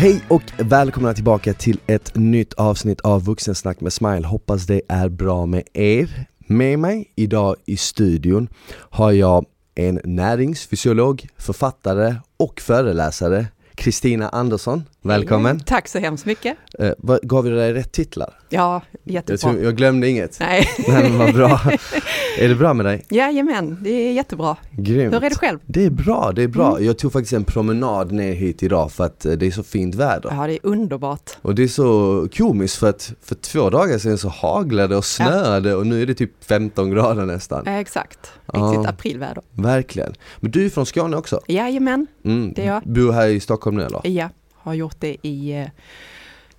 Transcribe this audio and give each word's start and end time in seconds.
Hej 0.00 0.22
och 0.28 0.42
välkomna 0.58 1.14
tillbaka 1.14 1.54
till 1.54 1.80
ett 1.86 2.14
nytt 2.14 2.52
avsnitt 2.52 3.00
av 3.00 3.24
Vuxensnack 3.24 3.80
med 3.80 3.92
Smile. 3.92 4.26
Hoppas 4.26 4.66
det 4.66 4.82
är 4.88 5.08
bra 5.08 5.46
med 5.46 5.62
er. 5.72 6.26
Med 6.38 6.78
mig 6.78 7.12
idag 7.16 7.56
i 7.66 7.76
studion 7.76 8.48
har 8.72 9.12
jag 9.12 9.46
en 9.74 10.00
näringsfysiolog, 10.04 11.28
författare 11.36 12.14
och 12.36 12.60
föreläsare, 12.60 13.46
Kristina 13.74 14.28
Andersson. 14.28 14.82
Välkommen! 15.02 15.50
Mm, 15.50 15.60
tack 15.66 15.88
så 15.88 15.98
hemskt 15.98 16.26
mycket! 16.26 16.56
Eh, 16.78 16.92
gav 17.22 17.44
vi 17.44 17.50
dig 17.50 17.72
rätt 17.74 17.92
titlar? 17.92 18.34
Ja, 18.48 18.82
Jag, 19.04 19.14
jättebra. 19.14 19.36
tror, 19.38 19.62
jag 19.64 19.76
glömde 19.76 20.08
inget. 20.08 20.36
Nej. 20.40 20.68
Nej 20.88 21.02
men 21.10 21.18
vad 21.18 21.34
bra. 21.34 21.60
är 22.38 22.48
det 22.48 22.54
bra 22.54 22.74
med 22.74 22.86
dig? 22.86 23.04
Jajamän, 23.10 23.78
det 23.82 23.90
är 23.90 24.12
jättebra. 24.12 24.56
Grymt. 24.70 25.14
Hur 25.14 25.24
är 25.24 25.30
det 25.30 25.36
själv? 25.36 25.58
Det 25.66 25.84
är 25.86 25.90
bra, 25.90 26.32
det 26.34 26.42
är 26.42 26.48
bra. 26.48 26.70
Mm. 26.72 26.86
Jag 26.86 26.98
tog 26.98 27.12
faktiskt 27.12 27.32
en 27.32 27.44
promenad 27.44 28.12
ner 28.12 28.32
hit 28.32 28.62
idag 28.62 28.92
för 28.92 29.04
att 29.04 29.24
eh, 29.26 29.32
det 29.32 29.46
är 29.46 29.50
så 29.50 29.62
fint 29.62 29.94
väder. 29.94 30.30
Ja, 30.36 30.46
det 30.46 30.52
är 30.52 30.58
underbart. 30.62 31.30
Och 31.42 31.54
det 31.54 31.62
är 31.62 31.68
så 31.68 32.28
komiskt 32.36 32.76
för 32.76 32.88
att 32.88 33.12
för 33.22 33.34
två 33.34 33.70
dagar 33.70 33.98
sedan 33.98 34.18
så 34.18 34.28
haglade 34.28 34.96
och 34.96 35.04
snöade 35.04 35.74
och 35.74 35.86
nu 35.86 36.02
är 36.02 36.06
det 36.06 36.14
typ 36.14 36.44
15 36.44 36.90
grader 36.90 37.26
nästan. 37.26 37.66
Eh, 37.66 37.76
Exakt, 37.78 38.18
Ja. 38.52 38.58
riktigt 38.60 38.86
aprilväder. 38.88 39.42
Verkligen. 39.52 40.14
Men 40.40 40.50
du 40.50 40.64
är 40.66 40.68
från 40.70 40.86
Skåne 40.86 41.16
också? 41.16 41.40
Jajamän, 41.46 42.06
Mm. 42.24 42.52
Det 42.56 42.62
är 42.62 42.66
jag. 42.66 42.82
Bor 42.82 43.12
här 43.12 43.28
i 43.28 43.40
Stockholm 43.40 43.76
nu 43.76 43.82
eller? 43.82 44.00
ja, 44.04 44.28
har 44.62 44.74
gjort 44.74 44.96
det 45.00 45.16
i 45.22 45.52
eh, 45.52 45.66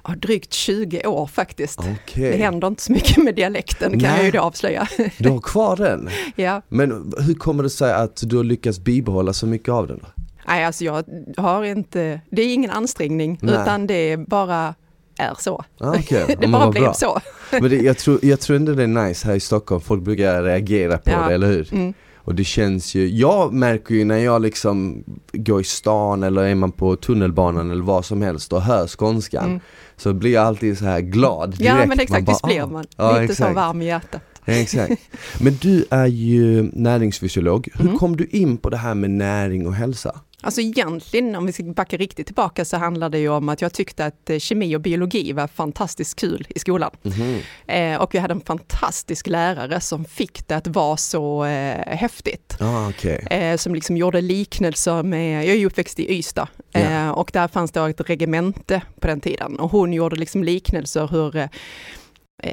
ja, 0.04 0.16
drygt 0.16 0.54
20 0.54 1.06
år 1.06 1.28
faktiskt. 1.28 1.80
Okej. 1.80 2.32
Det 2.32 2.38
händer 2.38 2.68
inte 2.68 2.84
så 2.84 2.92
mycket 2.92 3.24
med 3.24 3.36
dialekten 3.36 3.92
kan 3.92 4.00
Nej. 4.00 4.16
jag 4.16 4.26
ju 4.26 4.32
då 4.32 4.40
avslöja. 4.40 4.88
Du 5.18 5.30
har 5.30 5.40
kvar 5.42 5.76
den? 5.76 6.10
ja. 6.36 6.62
Men 6.70 7.14
hur 7.18 7.34
kommer 7.34 7.64
det 7.64 7.70
sig 7.70 7.94
att 7.94 8.22
du 8.26 8.38
har 8.38 8.44
lyckats 8.44 8.80
bibehålla 8.80 9.34
så 9.34 9.48
mycket 9.48 9.70
av 9.70 9.88
den? 9.88 10.00
Då? 10.02 10.08
Nej, 10.48 10.66
alltså 10.66 10.84
jag 10.84 11.04
har 11.38 11.64
inte, 11.64 12.22
det 12.32 12.42
är 12.42 12.54
ingen 12.54 12.72
ansträngning 12.72 13.40
Nej. 13.42 13.54
utan 13.62 13.88
det 13.88 14.18
bara 14.18 14.76
är 15.18 15.34
så. 15.40 15.64
Ah. 15.80 15.96
Ja, 16.10 16.26
det 16.40 16.48
bara 16.48 16.72
blev 16.72 16.84
bra. 16.84 16.94
så. 16.94 17.20
Men 17.52 17.70
det, 17.70 17.76
jag, 17.76 17.98
tror, 17.98 18.20
jag 18.22 18.40
tror 18.40 18.56
ändå 18.56 18.74
det 18.74 18.84
är 18.84 18.88
nice 18.88 19.28
här 19.28 19.36
i 19.36 19.40
Stockholm, 19.40 19.82
folk 19.82 20.04
brukar 20.04 20.44
reagera 20.44 20.98
på 20.98 21.10
Ja. 21.10 21.28
det, 21.28 21.34
eller 21.34 21.48
hur? 21.48 21.74
Mm. 21.74 21.94
Och 22.24 22.36
det 22.36 22.44
känns 22.44 22.96
ju, 22.96 23.08
jag 23.10 23.54
märker 23.54 23.96
ju 23.96 24.06
när 24.06 24.18
jag 24.18 24.42
liksom 24.42 25.04
går 25.34 25.62
i 25.62 25.64
stan 25.64 26.24
eller 26.24 26.44
är 26.44 26.56
man 26.56 26.72
på 26.72 26.96
tunnelbanan 26.96 27.72
eller 27.72 27.84
vad 27.84 28.06
som 28.06 28.22
helst 28.22 28.54
och 28.54 28.62
hör 28.62 28.88
skånskan 28.88 29.46
Mm. 29.46 29.60
Så 29.98 30.14
blir 30.14 30.34
jag 30.34 30.44
alltid 30.46 30.78
så 30.78 30.86
här 30.86 31.00
glad 31.02 31.50
direkt. 31.50 31.66
Ja 31.66 31.86
men 31.86 32.00
exakt, 32.00 32.30
visst 32.30 32.44
blir 32.44 32.62
ah. 32.62 32.68
man. 32.68 32.86
Ja, 32.98 33.20
Lite 33.22 33.36
så 33.36 33.44
exakt. 33.44 33.56
varm 33.56 33.82
i 33.82 33.86
hjärtat. 33.86 34.22
Ja, 34.46 34.54
exakt. 34.54 34.94
Men 35.40 35.58
du 35.62 35.86
är 35.90 36.06
ju 36.08 36.70
näringsfysiolog. 36.74 37.70
Hur 37.74 37.86
Mm. 37.86 37.98
kom 37.98 38.18
du 38.18 38.26
in 38.26 38.58
på 38.58 38.70
det 38.70 38.78
här 38.78 38.96
med 38.96 39.10
näring 39.12 39.68
och 39.68 39.74
hälsa? 39.76 40.20
Alltså 40.42 40.62
egentligen, 40.62 41.36
om 41.36 41.46
vi 41.46 41.52
ska 41.54 41.64
backa 41.64 41.98
riktigt 41.98 42.26
tillbaka, 42.26 42.66
så 42.66 42.78
handlar 42.78 43.10
det 43.10 43.20
ju 43.20 43.30
om 43.30 43.50
att 43.50 43.62
jag 43.62 43.74
tyckte 43.74 44.06
att 44.06 44.30
eh, 44.30 44.38
kemi 44.40 44.76
och 44.76 44.82
biologi 44.82 45.32
var 45.34 45.48
fantastiskt 45.48 46.20
kul 46.20 46.48
i 46.50 46.60
skolan. 46.60 46.92
Mhm. 47.02 47.38
Eh, 47.68 48.02
och 48.02 48.16
vi 48.16 48.20
hade 48.20 48.34
en 48.34 48.42
fantastisk 48.42 49.28
lärare 49.28 49.80
som 49.82 50.06
fick 50.06 50.48
det 50.48 50.56
att 50.56 50.68
vara 50.68 50.98
så 50.98 51.46
eh, 51.46 51.96
häftigt. 51.98 52.58
Ah, 52.60 52.90
okej. 52.90 53.28
Eh, 53.32 53.58
som 53.58 53.76
liksom 53.76 53.98
gjorde 53.98 54.22
liknelser 54.22 55.04
med, 55.04 55.46
jag 55.46 55.56
är 55.56 55.60
ju 55.60 55.66
uppväxt 55.66 56.00
i 56.00 56.18
Ystad, 56.18 56.48
Ja. 56.72 57.14
och 57.14 57.30
där 57.34 57.48
fanns 57.48 57.72
det 57.72 57.90
ett 57.90 58.10
regemente 58.10 58.82
på 59.00 59.08
den 59.08 59.22
tiden. 59.22 59.60
Och 59.60 59.72
hon 59.72 59.94
gjorde 59.94 60.16
liksom 60.16 60.44
liknelser 60.44 61.08
hur 61.08 61.36
eh, 61.36 61.48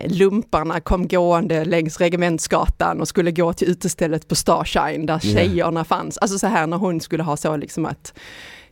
lumparna 0.07 0.81
kom 0.81 1.09
gående 1.09 1.65
längs 1.65 2.01
Regementsgatan 2.01 3.01
och 3.01 3.09
skulle 3.09 3.31
gå 3.31 3.53
till 3.53 3.69
utestället 3.69 4.29
på 4.29 4.35
Starshine 4.35 5.07
där 5.07 5.19
tjejerna 5.19 5.85
fanns. 5.85 6.19
Alltså 6.19 6.39
så 6.39 6.47
här 6.47 6.67
när 6.67 6.77
hon 6.77 7.01
skulle 7.01 7.23
ha 7.23 7.37
så 7.37 7.57
liksom 7.57 7.87
att 7.87 8.13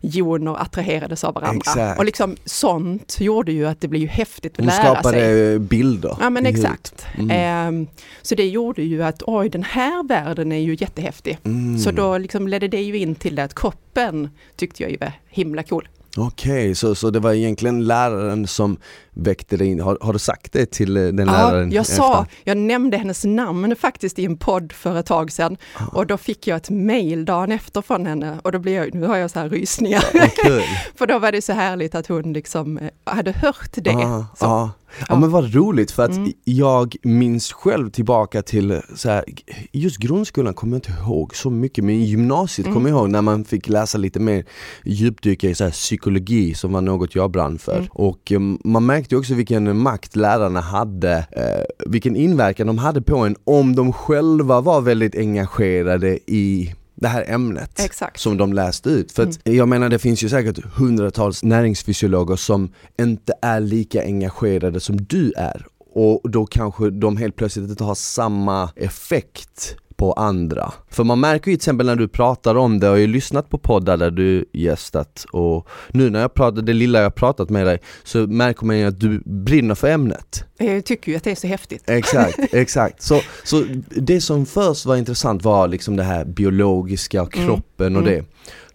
joner 0.00 0.62
attraherades 0.62 1.24
av 1.24 1.34
varandra. 1.34 1.56
Exakt. 1.56 1.98
Och 1.98 2.04
liksom 2.04 2.36
sånt 2.44 3.16
gjorde 3.20 3.52
ju 3.52 3.66
att 3.66 3.80
det 3.80 3.88
blev 3.88 4.02
ju 4.02 4.08
häftigt 4.08 4.52
att 4.52 4.58
Hon 4.58 4.66
lära 4.66 4.94
skapade 4.94 5.18
sig. 5.18 5.58
bilder. 5.58 6.16
Ja 6.20 6.30
men 6.30 6.46
exakt. 6.46 7.06
Mm. 7.18 7.30
Ehm, 7.30 7.86
så 8.22 8.34
det 8.34 8.48
gjorde 8.48 8.82
ju 8.82 9.02
att 9.02 9.22
oj 9.26 9.48
den 9.48 9.62
här 9.62 10.08
världen 10.08 10.52
är 10.52 10.58
ju 10.58 10.76
jättehäftig. 10.80 11.38
Mm. 11.44 11.78
Så 11.78 11.90
då 11.90 12.18
liksom 12.18 12.48
ledde 12.48 12.68
det 12.68 12.82
ju 12.82 12.98
in 12.98 13.14
till 13.14 13.34
det 13.34 13.44
att 13.44 13.54
kroppen 13.54 14.30
tyckte 14.56 14.82
jag 14.82 14.92
ju 14.92 14.96
var 14.96 15.12
himla 15.28 15.62
cool. 15.62 15.88
Okej, 16.18 16.74
så, 16.74 16.94
så 16.94 17.10
det 17.10 17.20
var 17.20 17.32
egentligen 17.32 17.84
läraren 17.84 18.46
som 18.46 18.76
väckte 19.10 19.56
dig 19.56 19.66
in. 19.66 19.80
Har, 19.80 19.98
har 20.00 20.12
du 20.12 20.18
sagt 20.18 20.52
det 20.52 20.66
till 20.66 20.96
eh, 20.96 21.02
den 21.02 21.26
läraren? 21.26 21.70
Ja, 21.70 21.76
jag 21.76 21.86
sa, 21.86 22.26
jag 22.44 22.56
nämnde 22.56 22.96
hennes 22.96 23.24
namn 23.24 23.76
faktiskt 23.76 24.18
i 24.18 24.24
en 24.24 24.36
podd 24.36 24.72
för 24.72 24.96
ett 24.96 25.06
tag 25.06 25.32
sedan 25.32 25.56
och 25.92 26.06
då 26.06 26.16
fick 26.16 26.46
jag 26.46 26.56
ett 26.56 26.70
mail 26.70 27.24
dagen 27.24 27.52
efter 27.52 27.82
från 27.82 28.06
henne 28.06 28.38
och 28.42 28.52
då 28.52 28.58
blev 28.58 28.74
jag, 28.74 28.94
nu 28.94 29.06
har 29.06 29.16
jag 29.16 29.30
så 29.30 29.38
här 29.38 29.48
rysningar. 29.48 30.04
Kul. 30.44 30.62
för 30.94 31.06
då 31.06 31.18
var 31.18 31.32
det 31.32 31.42
så 31.42 31.52
härligt 31.52 31.94
att 31.94 32.06
hon 32.06 32.32
liksom 32.32 32.78
eh, 32.78 32.90
hade 33.04 33.32
hört 33.32 33.70
det. 33.74 33.90
Ah, 33.90 34.24
så. 34.36 34.46
ah. 34.46 34.70
Ja 35.00 35.06
Ja. 35.08 35.18
men 35.20 35.30
vad 35.30 35.54
roligt 35.54 35.90
för 35.90 36.02
att 36.04 36.16
Mm. 36.16 36.32
jag 36.44 36.96
minns 37.02 37.52
själv 37.52 37.90
tillbaka 37.90 38.42
till 38.42 38.80
så 38.94 39.08
här, 39.10 39.24
just 39.72 39.96
grundskolan 39.98 40.54
kommer 40.54 40.72
jag 40.72 40.78
inte 40.78 41.02
ihåg 41.02 41.36
så 41.36 41.50
mycket 41.50 41.84
men 41.84 42.04
gymnasiet 42.04 42.66
Mm. 42.66 42.74
kommer 42.74 42.90
jag 42.90 42.98
ihåg 42.98 43.10
när 43.10 43.22
man 43.22 43.44
fick 43.44 43.68
läsa 43.68 43.98
lite 43.98 44.20
mer 44.20 44.44
djupdyka 44.84 45.48
i 45.50 45.54
så 45.54 45.64
här, 45.64 45.70
psykologi 45.70 46.54
som 46.54 46.72
var 46.72 46.80
något 46.80 47.14
jag 47.14 47.30
brann 47.30 47.58
för. 47.58 47.76
Mm. 47.76 47.88
Och 47.92 48.32
eh, 48.32 48.40
man 48.64 48.86
märkte 48.86 49.16
också 49.16 49.34
vilken 49.34 49.78
makt 49.78 50.16
lärarna 50.16 50.60
hade, 50.60 51.16
eh, 51.16 51.64
vilken 51.90 52.16
inverkan 52.16 52.66
de 52.66 52.78
hade 52.78 53.02
på 53.02 53.16
en 53.18 53.36
om 53.44 53.76
de 53.76 53.92
själva 53.92 54.60
var 54.60 54.80
väldigt 54.80 55.16
engagerade 55.16 56.18
i 56.26 56.74
det 56.96 57.08
här 57.08 57.24
ämnet 57.28 57.80
Exakt. 57.80 58.20
som 58.20 58.36
de 58.36 58.52
läste 58.52 58.90
ut. 58.90 59.12
För 59.12 59.22
att 59.22 59.38
jag 59.44 59.68
menar 59.68 59.88
det 59.88 59.98
finns 59.98 60.22
ju 60.22 60.28
säkert 60.28 60.64
hundratals 60.64 61.44
näringsfysiologer 61.44 62.36
som 62.36 62.72
inte 63.00 63.32
är 63.42 63.60
lika 63.60 64.02
engagerade 64.02 64.80
som 64.80 64.96
du 64.96 65.32
är. 65.36 65.66
Och 65.94 66.30
då 66.30 66.46
kanske 66.46 66.90
de 66.90 67.16
helt 67.16 67.36
plötsligt 67.36 67.70
inte 67.70 67.84
har 67.84 67.94
samma 67.94 68.70
effekt 68.76 69.76
på 69.96 70.12
andra. 70.12 70.72
För 70.90 71.04
man 71.04 71.20
märker 71.20 71.50
ju 71.50 71.56
till 71.56 71.60
exempel 71.60 71.86
när 71.86 71.96
du 71.96 72.08
pratar 72.08 72.54
om 72.54 72.80
det, 72.80 72.86
jag 72.86 72.92
har 72.92 72.98
ju 72.98 73.06
lyssnat 73.06 73.50
på 73.50 73.58
poddar 73.58 73.96
där 73.96 74.10
du 74.10 74.44
gästat 74.52 75.26
och 75.32 75.68
nu 75.88 76.10
när 76.10 76.20
jag 76.20 76.34
pratar, 76.34 76.62
det 76.62 76.72
lilla 76.72 77.00
jag 77.00 77.14
pratat 77.14 77.50
med 77.50 77.66
dig 77.66 77.78
så 78.04 78.18
märker 78.18 78.66
man 78.66 78.78
ju 78.78 78.84
att 78.84 79.00
du 79.00 79.22
brinner 79.24 79.74
för 79.74 79.88
ämnet. 79.88 80.44
Jag 80.58 80.84
tycker 80.84 81.12
ju 81.12 81.16
att 81.16 81.24
det 81.24 81.30
är 81.30 81.34
så 81.34 81.46
häftigt. 81.46 81.90
Exakt, 81.90 82.38
exakt. 82.52 83.02
Så, 83.02 83.20
så 83.44 83.64
det 83.88 84.20
som 84.20 84.46
först 84.46 84.86
var 84.86 84.96
intressant 84.96 85.44
var 85.44 85.68
liksom 85.68 85.96
det 85.96 86.02
här 86.02 86.24
biologiska 86.24 87.22
och 87.22 87.36
Mm, 87.36 87.48
kroppen 87.48 87.96
och 87.96 88.02
mm. 88.02 88.14
det. 88.14 88.24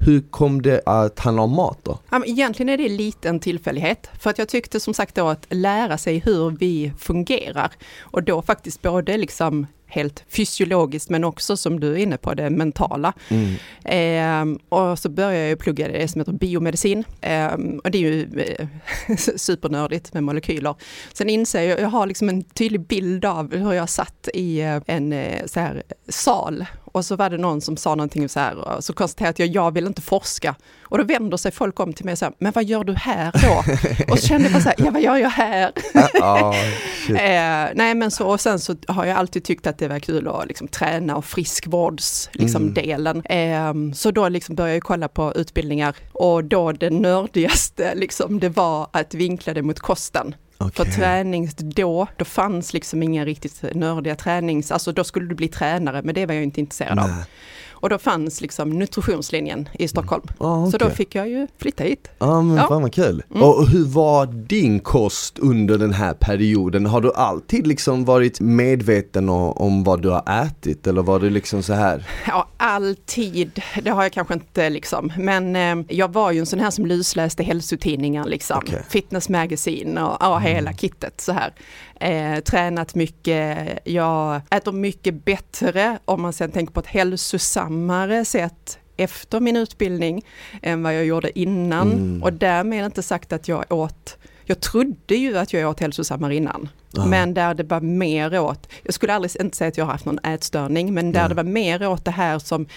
Hur 0.06 0.22
kom 0.22 0.62
det 0.62 0.82
att 0.86 1.20
handla 1.20 1.42
om 1.42 1.52
mat 1.52 1.80
då? 1.84 2.00
Egentligen 2.26 2.70
är 2.70 2.78
det 2.78 3.28
en 3.30 3.40
tillfällighet. 3.40 4.10
För 4.20 4.30
att 4.30 4.38
jag 4.38 4.48
tyckte 4.48 4.80
som 4.80 4.94
sagt 4.94 5.16
då 5.16 5.28
att 5.28 5.46
lära 5.50 5.98
sig 5.98 6.20
hur 6.20 6.50
vi 6.50 6.94
fungerar. 6.98 7.72
Och 8.00 8.24
då 8.24 8.42
faktiskt 8.42 8.82
både 8.82 9.18
liksom 9.18 9.68
helt 9.92 10.24
fysiologiskt 10.30 11.10
men 11.10 11.24
också 11.24 11.58
som 11.58 11.80
du 11.80 11.92
är 11.92 11.98
inne 11.98 12.18
på 12.18 12.34
det 12.34 12.50
mentala. 12.50 13.14
Mm. 13.30 13.54
Ehm, 13.86 14.60
och 14.70 15.00
så 15.00 15.10
började 15.10 15.50
jag 15.50 15.60
plugga 15.60 15.88
det 15.88 16.08
som 16.08 16.22
heter 16.22 16.34
biomedicin. 16.34 17.04
Ehm, 17.22 17.80
och 17.84 17.92
det 17.92 17.98
är 17.98 18.02
ju 18.02 18.30
eh, 18.58 18.68
supernördigt 19.36 20.14
med 20.14 20.24
molekyler. 20.24 20.76
Sen 21.14 21.30
inser 21.30 21.62
jag, 21.62 21.80
jag 21.80 21.90
har 21.90 22.08
liksom 22.08 22.30
en 22.30 22.44
tydlig 22.44 22.82
bild 22.82 23.26
av 23.26 23.56
hur 23.56 23.74
jag 23.74 23.90
satt 23.90 24.30
i 24.34 24.62
eh, 24.62 24.82
en 24.86 25.14
eh, 25.14 25.46
så 25.46 25.60
här, 25.60 25.84
sal 26.10 26.66
och 26.92 27.06
så 27.06 27.16
var 27.16 27.30
det 27.30 27.38
någon 27.38 27.62
som 27.62 27.78
sa 27.78 27.96
någonting 27.96 28.30
så 28.30 28.40
här 28.40 28.56
och 28.56 28.84
så 28.84 28.94
konstaterade 28.94 29.44
jag 29.44 29.56
jag, 29.56 29.72
vill 29.74 29.88
inte 29.88 30.02
forska. 30.02 30.56
Och 30.84 30.98
då 30.98 31.04
vänder 31.04 31.38
sig 31.38 31.52
folk 31.52 31.80
om 31.80 31.94
till 31.94 32.06
mig 32.06 32.12
och 32.12 32.18
säger, 32.18 32.34
men 32.38 32.52
vad 32.52 32.64
gör 32.64 32.84
du 32.84 32.94
här 32.94 33.32
då? 33.34 33.64
och 34.14 34.20
så 34.20 34.28
kände 34.28 34.44
jag 34.44 34.54
bara 34.54 34.64
så 34.64 34.70
här, 34.70 34.76
ja 34.78 34.92
vad 34.92 35.02
gör 35.02 35.16
jag 35.18 35.30
här? 35.30 35.72
Shit. 37.06 37.16
Eh, 37.22 37.68
nej 37.76 37.96
men 37.96 38.12
så, 38.12 38.28
och 38.28 38.42
sen 38.42 38.60
så 38.60 38.76
har 38.88 39.06
jag 39.06 39.18
alltid 39.18 39.44
tyckt 39.44 39.68
att 39.68 39.78
det 39.78 39.88
var 39.88 40.00
kul 40.00 40.28
att 40.28 40.48
liksom, 40.48 40.68
träna 40.68 41.16
och 41.16 41.26
friskvårds 41.26 42.30
liksom, 42.34 42.62
Mm. 42.62 42.74
delen. 42.74 43.22
Eh, 43.26 43.94
så 43.94 44.12
då 44.12 44.30
liksom 44.30 44.56
började 44.56 44.76
jag 44.76 44.84
kolla 44.84 45.08
på 45.08 45.34
utbildningar 45.36 45.96
och 46.14 46.44
då 46.44 46.72
det 46.72 46.90
nördigaste 46.90 47.96
liksom, 47.96 48.40
det 48.40 48.50
var 48.50 48.88
att 48.94 49.14
vinkla 49.14 49.54
det 49.54 49.62
mot 49.62 49.80
kosten. 49.80 50.36
För 50.70 50.84
Okej. 50.84 50.94
tränings 50.94 51.56
då, 51.56 52.08
då 52.18 52.26
fanns 52.26 52.74
liksom 52.74 53.04
inga 53.04 53.26
riktigt 53.26 53.64
nördiga 53.76 54.16
tränings, 54.16 54.72
alltså 54.72 54.92
då 54.92 55.04
skulle 55.04 55.28
du 55.28 55.36
bli 55.36 55.48
tränare, 55.48 56.02
men 56.04 56.16
det 56.16 56.26
var 56.26 56.34
jag 56.34 56.44
inte 56.44 56.60
intresserad 56.60 57.00
av. 57.00 57.10
Och 57.82 57.90
då 57.90 57.98
fanns 57.98 58.42
liksom 58.42 58.70
nutritionslinjen 58.70 59.70
i 59.74 59.88
Stockholm. 59.88 60.24
Ja, 60.40 60.72
Så 60.72 60.78
då 60.78 60.90
fick 60.90 61.16
jag 61.16 61.30
ju 61.30 61.48
flytta 61.58 61.84
hit. 61.84 62.08
Ja 62.20 62.42
men 62.42 62.58
Ja. 62.58 62.68
fan 62.68 62.82
vad 62.82 62.94
kul. 62.94 63.24
Mm. 63.32 63.44
Och 63.44 63.68
hur 63.68 63.86
var 63.86 64.26
din 64.26 64.80
kost 64.80 65.40
under 65.40 65.78
den 65.78 65.94
här 65.94 66.14
perioden? 66.14 66.86
Har 66.86 67.02
du 67.02 67.14
alltid 67.14 67.68
liksom 67.68 68.06
varit 68.06 68.40
medveten 68.40 69.30
om 69.30 69.84
vad 69.84 70.02
du 70.02 70.10
har 70.10 70.44
ätit 70.46 70.88
eller 70.88 71.02
var 71.02 71.20
det 71.20 71.30
liksom 71.30 71.64
så 71.64 71.74
här? 71.74 72.08
Ja, 72.28 72.48
alltid, 72.58 73.62
det 73.84 73.90
har 73.90 74.04
jag 74.04 74.12
kanske 74.12 74.34
inte 74.34 74.70
liksom, 74.70 75.12
men 75.18 75.56
eh, 75.56 75.86
jag 75.96 76.14
var 76.14 76.32
ju 76.32 76.40
en 76.40 76.46
sån 76.46 76.60
här 76.60 76.72
som 76.72 76.86
lusläste 76.86 77.44
hälsotidningar 77.44 78.26
liksom. 78.26 78.64
Mm. 78.70 78.84
Fitness 78.90 79.30
Magazine 79.30 80.02
och 80.04 80.18
ja, 80.20 80.38
hela 80.38 80.74
kittet 80.74 81.22
så 81.22 81.32
här. 81.32 81.54
Eh, 82.02 82.40
tränat 82.40 82.96
mycket, 82.96 83.80
jag 83.86 84.42
äter 84.52 84.72
mycket 84.72 85.26
bättre 85.26 85.98
om 86.06 86.22
man 86.22 86.34
sen 86.34 86.52
tänker 86.52 86.74
på 86.74 86.80
ett 86.80 86.86
hälsosammare 86.88 88.26
sätt 88.26 88.80
efter 88.98 89.40
min 89.40 89.56
utbildning 89.58 90.26
än 90.62 90.84
vad 90.84 90.96
jag 90.96 91.06
gjorde 91.06 91.40
innan 91.40 91.92
Mm. 91.92 92.24
och 92.24 92.34
därmed 92.34 92.86
inte 92.86 93.04
sagt 93.04 93.34
att 93.34 93.48
jag 93.48 93.66
åt 93.72 94.18
jag 94.46 94.60
trodde 94.60 95.16
ju 95.16 95.38
att 95.38 95.54
jag 95.54 95.70
åt 95.70 95.80
hälsosammare 95.80 96.36
innan, 96.36 96.70
Ja. 96.94 97.06
men 97.06 97.34
där 97.34 97.54
det 97.54 97.64
var 97.64 97.82
mer 97.82 98.40
åt, 98.40 98.68
jag 98.84 98.94
skulle 98.94 99.14
aldrig 99.14 99.42
inte 99.42 99.58
säga 99.58 99.68
att 99.68 99.78
jag 99.78 99.86
har 99.86 99.92
haft 99.92 100.06
någon 100.06 100.20
ätstörning, 100.20 100.94
men 100.94 101.12
där 101.12 101.20
Nej. 101.20 101.30
det 101.30 101.36
var 101.36 101.44
mer 101.44 101.88
åt 101.88 102.06
det 102.06 102.12
här 102.12 102.40
som 102.40 102.68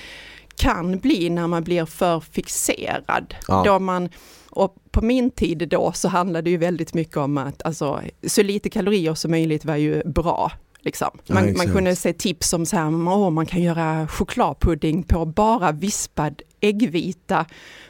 kan 0.56 0.98
bli 0.98 1.30
när 1.30 1.46
man 1.46 1.64
blir 1.64 1.84
för 1.84 2.20
fixerad. 2.20 3.34
Ja. 3.48 3.62
Då 3.66 3.78
man, 3.78 4.08
och 4.54 4.74
på 4.90 5.00
min 5.02 5.30
tid 5.30 5.68
då 5.70 5.92
så 5.92 6.08
handlade 6.08 6.42
det 6.42 6.50
ju 6.50 6.56
väldigt 6.56 6.94
mycket 6.94 7.16
om 7.16 7.38
att 7.38 7.62
alltså, 7.64 8.00
så 8.26 8.42
lite 8.42 8.70
kalorier 8.70 9.14
som 9.14 9.30
möjligt 9.30 9.64
var 9.64 9.76
ju 9.76 10.02
bra. 10.04 10.52
Liksom. 10.80 11.08
Ja, 11.24 11.34
Man, 11.34 11.42
man 11.44 11.50
exakt. 11.52 11.72
kunde 11.72 11.96
se 11.96 12.12
tips 12.12 12.48
som 12.48 12.66
så 12.66 12.76
här, 12.76 12.86
åh, 13.08 13.30
man 13.30 13.46
kan 13.46 13.62
göra 13.62 14.08
chokladpudding 14.08 15.02
på 15.02 15.24
bara 15.24 15.72
vispad 15.72 16.42
äggvita 16.60 17.46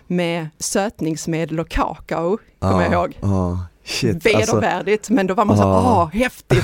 med 0.07 0.49
sötningsmedel 0.59 1.61
och 1.61 1.69
kakao, 1.69 2.39
kommer 2.59 2.83
jag 2.83 2.93
ihåg. 2.93 3.19
Ja, 3.21 3.67
shit. 3.85 4.15
Alltså, 4.15 4.29
Vedervärdigt, 4.57 5.11
men 5.11 5.27
då 5.27 5.35
var 5.35 5.45
man 5.45 5.57
så, 5.57 5.63
Ja. 5.63 6.03
åh, 6.13 6.21
häftigt! 6.21 6.63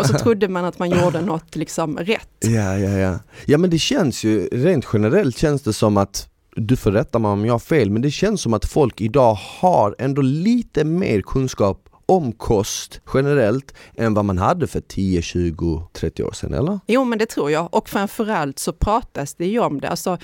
Och 0.00 0.06
så 0.06 0.14
trodde 0.18 0.48
man 0.48 0.64
att 0.64 0.78
man 0.78 0.90
gjorde 0.90 1.20
något 1.20 1.56
liksom 1.56 1.96
rätt. 1.98 2.28
ja, 2.40 2.78
ja, 2.78 2.90
ja. 2.98 3.18
Ja 3.46 3.58
men 3.58 3.70
det 3.70 3.78
känns 3.78 4.24
ju, 4.24 4.46
rent 4.52 4.86
generellt 4.92 5.38
känns 5.38 5.62
det 5.62 5.72
som 5.72 5.96
att 5.96 6.28
du 6.56 6.76
får 6.76 6.92
rätta 6.92 7.18
mig 7.18 7.30
om 7.30 7.46
jag 7.46 7.54
har 7.54 7.58
fel, 7.58 7.90
men 7.90 8.02
det 8.02 8.10
känns 8.10 8.40
som 8.40 8.54
att 8.54 8.64
folk 8.64 9.00
idag 9.00 9.34
har 9.34 9.94
ändå 9.98 10.22
lite 10.22 10.84
mer 10.84 11.20
kunskap 11.20 11.89
om 12.10 12.32
kost 12.32 13.00
generellt 13.14 13.74
än 13.96 14.14
vad 14.14 14.24
man 14.24 14.38
hade 14.38 14.66
för 14.66 14.80
10, 14.80 15.22
20, 15.22 15.82
30 15.92 16.22
år 16.22 16.32
sedan 16.32 16.54
eller? 16.54 16.80
Jo 16.86 17.04
men 17.04 17.18
det 17.18 17.26
tror 17.26 17.50
jag 17.50 17.74
och 17.74 17.88
framförallt 17.88 18.58
så 18.58 18.72
pratas 18.72 19.34
det 19.34 19.46
ju 19.46 19.58
om 19.60 19.80
det. 19.80 19.88
Alltså, 19.88 20.18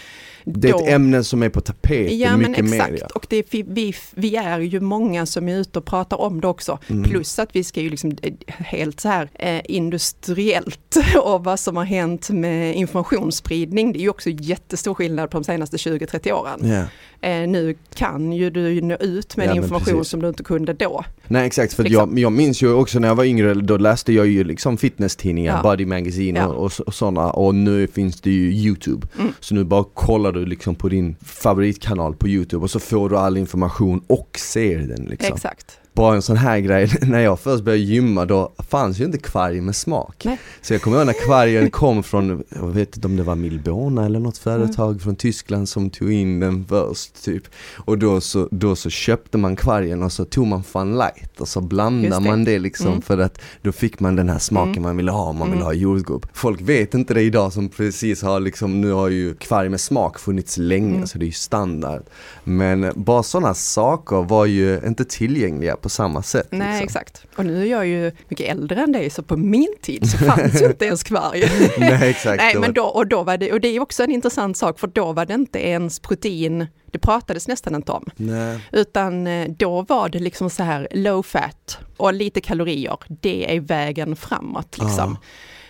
Det 0.44 0.68
är 0.68 0.72
då- 0.72 0.78
ett 0.78 0.88
ämne 0.92 1.24
som 1.24 1.42
är 1.42 1.48
på 1.48 1.60
tapeten 1.60 2.18
Ja 2.18 2.36
men 2.36 2.50
mycket 2.50 2.64
exakt, 2.64 2.90
mer. 2.92 2.98
Ja. 3.00 3.06
och 3.14 3.26
det 3.28 3.36
är, 3.36 3.44
vi- 3.50 3.94
vi, 4.14 4.36
är 4.36 4.60
ju 4.60 4.80
många 4.80 5.26
som 5.26 5.48
är 5.48 5.56
ute 5.58 5.78
och 5.78 5.84
pratar 5.84 6.20
om 6.20 6.40
det 6.40 6.48
också. 6.48 6.78
Mm. 6.88 7.02
Plus 7.10 7.38
att 7.38 7.56
vi 7.56 7.64
ska 7.64 7.80
ju 7.80 7.90
liksom 7.90 8.16
eh, 8.22 8.32
helt 8.46 9.00
så 9.00 9.08
här 9.08 9.28
eh, 9.34 9.60
industriellt 9.64 10.96
och 11.22 11.44
vad 11.44 11.60
som 11.60 11.76
har 11.76 11.84
hänt 11.84 12.30
med 12.30 12.74
informationsspridning. 12.76 13.92
Det 13.92 13.98
är 13.98 14.00
ju 14.00 14.10
också 14.10 14.30
jättestor 14.30 14.94
skillnad 14.94 15.30
på 15.30 15.38
de 15.38 15.44
senaste 15.44 15.76
20-30 15.76 16.32
åren. 16.32 16.60
Ja. 16.70 16.84
Eh, 17.26 17.48
nu 17.48 17.74
kan 17.94 18.32
ju 18.32 18.50
du 18.50 18.80
nå 18.80 18.94
ut 18.96 19.36
med 19.36 19.46
Ja, 19.48 19.54
information 19.56 19.94
precis. 19.98 20.10
som 20.10 20.22
du 20.22 20.28
inte 20.28 20.42
kunde 20.42 20.72
då. 20.72 21.04
Nej 21.28 21.46
exakt, 21.46 21.72
för 21.74 21.82
Liksom. 21.82 22.10
jag, 22.10 22.18
jag 22.18 22.32
minns 22.32 22.62
ju 22.62 22.72
också 22.72 22.98
när 22.98 23.08
jag 23.08 23.14
var 23.14 23.24
yngre, 23.24 23.54
då 23.54 23.76
läste 23.76 24.12
jag 24.12 24.26
ju 24.26 24.44
liksom 24.44 24.76
fitnesstidningar, 24.76 25.56
Ja. 25.56 25.62
Body 25.70 25.86
Magazine 25.86 26.38
Ja. 26.38 26.46
och, 26.46 26.72
och 26.86 26.94
sådana 26.94 27.30
och 27.30 27.54
nu 27.54 27.86
finns 27.86 28.20
det 28.20 28.30
ju 28.30 28.52
Youtube. 28.52 29.06
Mm. 29.18 29.32
Så 29.40 29.54
nu 29.54 29.64
bara 29.64 29.84
kollar 29.94 30.32
du 30.32 30.46
liksom 30.46 30.74
på 30.74 30.88
din 30.88 31.16
favoritkanal 31.24 32.14
på 32.16 32.28
Youtube 32.28 32.62
och 32.62 32.70
så 32.70 32.80
får 32.80 33.08
du 33.10 33.16
all 33.18 33.36
information 33.36 34.02
och 34.06 34.38
ser 34.38 34.78
den 34.78 35.04
liksom. 35.04 35.34
Exakt. 35.34 35.78
Bara 35.96 36.14
en 36.14 36.22
sån 36.22 36.36
här 36.36 36.58
grej, 36.58 36.90
när 37.02 37.20
jag 37.20 37.40
först 37.40 37.64
började 37.64 37.82
gymma 37.84 38.24
då 38.24 38.52
fanns 38.68 39.00
ju 39.00 39.04
inte 39.04 39.18
kvarg 39.18 39.60
med 39.60 39.76
smak. 39.76 40.22
Nej. 40.24 40.38
Så 40.62 40.74
jag 40.74 40.82
kommer 40.82 40.96
ihåg 40.96 41.06
när 41.06 41.26
kvargen 41.26 41.70
kom 41.80 42.02
från, 42.02 42.44
jag 42.48 42.66
vet 42.68 42.96
inte 42.96 43.08
om 43.08 43.16
det 43.16 43.22
var 43.22 43.34
Milbona 43.34 44.04
eller 44.06 44.20
något 44.20 44.38
företag 44.38 44.86
Mm. 44.90 44.98
från 44.98 45.16
Tyskland 45.16 45.68
som 45.68 45.90
tog 45.90 46.12
in 46.12 46.40
den 46.40 46.64
först 46.68 47.24
typ. 47.24 47.42
Och 47.76 47.98
då 47.98 48.20
så, 48.20 48.48
då 48.50 48.76
så 48.76 48.90
köpte 48.90 49.38
man 49.38 49.56
kvargen 49.56 50.02
och 50.02 50.12
så 50.12 50.24
tog 50.24 50.46
man 50.46 50.64
Fun 50.64 50.98
Light 50.98 51.40
och 51.40 51.48
så 51.48 51.60
blandade 51.60 52.14
det. 52.14 52.20
man 52.30 52.44
det 52.44 52.58
liksom 52.58 52.86
Mm. 52.86 53.02
för 53.02 53.18
att 53.18 53.40
då 53.62 53.72
fick 53.72 54.00
man 54.00 54.16
den 54.16 54.28
här 54.28 54.38
smaken 54.38 54.72
Mm. 54.72 54.82
man 54.82 54.96
ville 54.96 55.10
ha 55.10 55.22
om 55.24 55.36
man 55.36 55.46
ville 55.48 55.56
Mm. 55.62 55.66
ha 55.66 55.72
jordgubb. 55.72 56.26
Folk 56.32 56.60
vet 56.60 56.94
inte 56.94 57.14
det 57.14 57.22
idag 57.22 57.52
som 57.52 57.68
precis 57.68 58.22
har 58.22 58.40
liksom, 58.40 58.80
nu 58.80 58.92
har 58.92 59.08
ju 59.08 59.34
kvarg 59.34 59.68
med 59.68 59.80
smak 59.80 60.18
funnits 60.18 60.56
länge 60.58 60.94
Mm. 60.94 61.06
så 61.06 61.18
det 61.18 61.24
är 61.24 61.26
ju 61.26 61.32
standard. 61.32 62.02
Men 62.44 62.92
bara 62.96 63.22
sådana 63.22 63.54
saker 63.54 64.22
var 64.22 64.46
ju 64.46 64.80
inte 64.86 65.04
tillgängliga 65.04 65.76
på 65.86 65.90
samma 65.90 66.22
sätt. 66.22 66.48
Nej 66.50 66.68
liksom. 66.68 66.84
exakt. 66.84 67.26
Och 67.36 67.46
nu 67.46 67.62
är 67.62 67.66
jag 67.66 67.86
ju 67.86 68.12
mycket 68.28 68.50
äldre 68.50 68.80
än 68.80 68.92
dig 68.92 69.10
så 69.10 69.22
på 69.22 69.36
min 69.36 69.74
tid 69.82 70.10
så 70.10 70.18
fanns 70.18 70.62
ju 70.62 70.66
inte 70.66 70.84
ens 70.84 71.02
kvarg. 71.02 71.44
Nej 71.78 72.10
exakt. 72.10 72.42
Nej 72.42 72.56
men 72.58 72.72
då, 72.72 72.84
och 72.84 73.06
då 73.06 73.22
var 73.22 73.36
det, 73.36 73.52
och 73.52 73.60
det 73.60 73.68
är 73.68 73.80
också 73.80 74.02
en 74.02 74.10
intressant 74.10 74.56
sak 74.56 74.78
för 74.78 74.86
då 74.86 75.12
var 75.12 75.26
det 75.26 75.34
inte 75.34 75.68
ens 75.68 76.00
protein, 76.00 76.66
det 76.90 76.98
pratades 76.98 77.48
nästan 77.48 77.74
inte 77.74 77.92
om. 77.92 78.04
Nej. 78.16 78.58
Utan 78.72 79.26
eh, 79.26 79.48
då 79.48 79.82
var 79.82 80.08
det 80.08 80.18
liksom 80.18 80.50
så 80.50 80.62
här 80.62 80.88
low 80.90 81.22
fat 81.22 81.78
och 81.96 82.14
lite 82.14 82.40
kalorier, 82.40 82.96
det 83.08 83.56
är 83.56 83.60
vägen 83.60 84.16
framåt 84.16 84.78
liksom. 84.78 85.18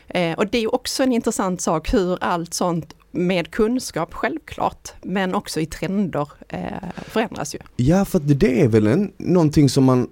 Eh, 0.09 0.39
och 0.39 0.47
det 0.47 0.59
är 0.59 0.75
också 0.75 1.03
en 1.03 1.13
intressant 1.13 1.61
sak 1.61 1.95
hur 1.95 2.19
allt 2.21 2.55
sånt 2.55 2.95
med 3.17 3.51
kunskap 3.51 4.15
självklart, 4.15 4.93
men 5.03 5.35
också 5.35 5.61
i 5.61 5.67
trender 5.67 6.29
eh, 6.49 6.61
förändras 7.09 7.55
ju. 7.55 7.59
Ja 7.77 8.05
för 8.05 8.19
det 8.19 8.61
är 8.63 8.69
väl 8.69 8.87
en, 8.87 9.13
någonting 9.17 9.69
som 9.69 9.85
man 9.85 10.09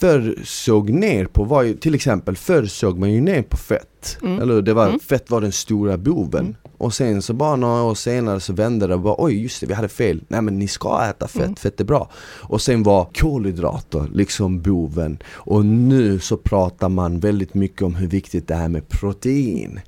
förr 0.00 0.38
såg 0.44 0.90
ner 0.90 1.26
på 1.26 1.44
var 1.44 1.62
ju 1.62 1.74
till 1.76 1.94
exempel 1.94 2.36
förr 2.36 2.64
såg 2.66 2.98
man 2.98 3.12
ju 3.12 3.20
ner 3.20 3.42
på 3.42 3.56
fett. 3.56 4.18
Mm. 4.22 4.42
Eller 4.42 4.62
det 4.62 4.74
var, 4.74 4.86
Mm. 4.88 5.00
fett 5.00 5.30
var 5.30 5.40
den 5.40 5.52
stora 5.52 5.96
boven. 5.98 6.40
Mm. 6.40 6.56
Och 6.78 6.94
sen 6.94 7.22
så 7.22 7.32
bara 7.32 7.56
några 7.56 7.82
år 7.82 7.94
senare 7.94 8.40
så 8.40 8.52
vände 8.52 8.86
det 8.86 8.94
och 8.94 9.00
bara 9.00 9.14
oj 9.18 9.42
just 9.42 9.60
det 9.60 9.66
vi 9.66 9.74
hade 9.74 9.88
fel. 9.88 10.24
Nej 10.28 10.42
men 10.42 10.58
ni 10.58 10.68
ska 10.68 11.04
äta 11.10 11.28
fett, 11.28 11.42
Mm. 11.42 11.56
fett 11.56 11.80
är 11.80 11.84
bra. 11.84 12.10
Och 12.40 12.60
sen 12.60 12.82
var 12.82 13.08
kolhydrater 13.14 14.08
liksom 14.12 14.62
boven. 14.62 15.18
Och 15.32 15.66
nu 15.66 16.18
så 16.20 16.36
pratar 16.36 16.88
man 16.88 17.20
väldigt 17.20 17.54
mycket 17.54 17.82
om 17.82 17.94
hur 17.94 18.06
viktigt 18.08 18.48
det 18.48 18.54
är 18.54 18.68
med 18.68 18.88
protein. 18.88 19.80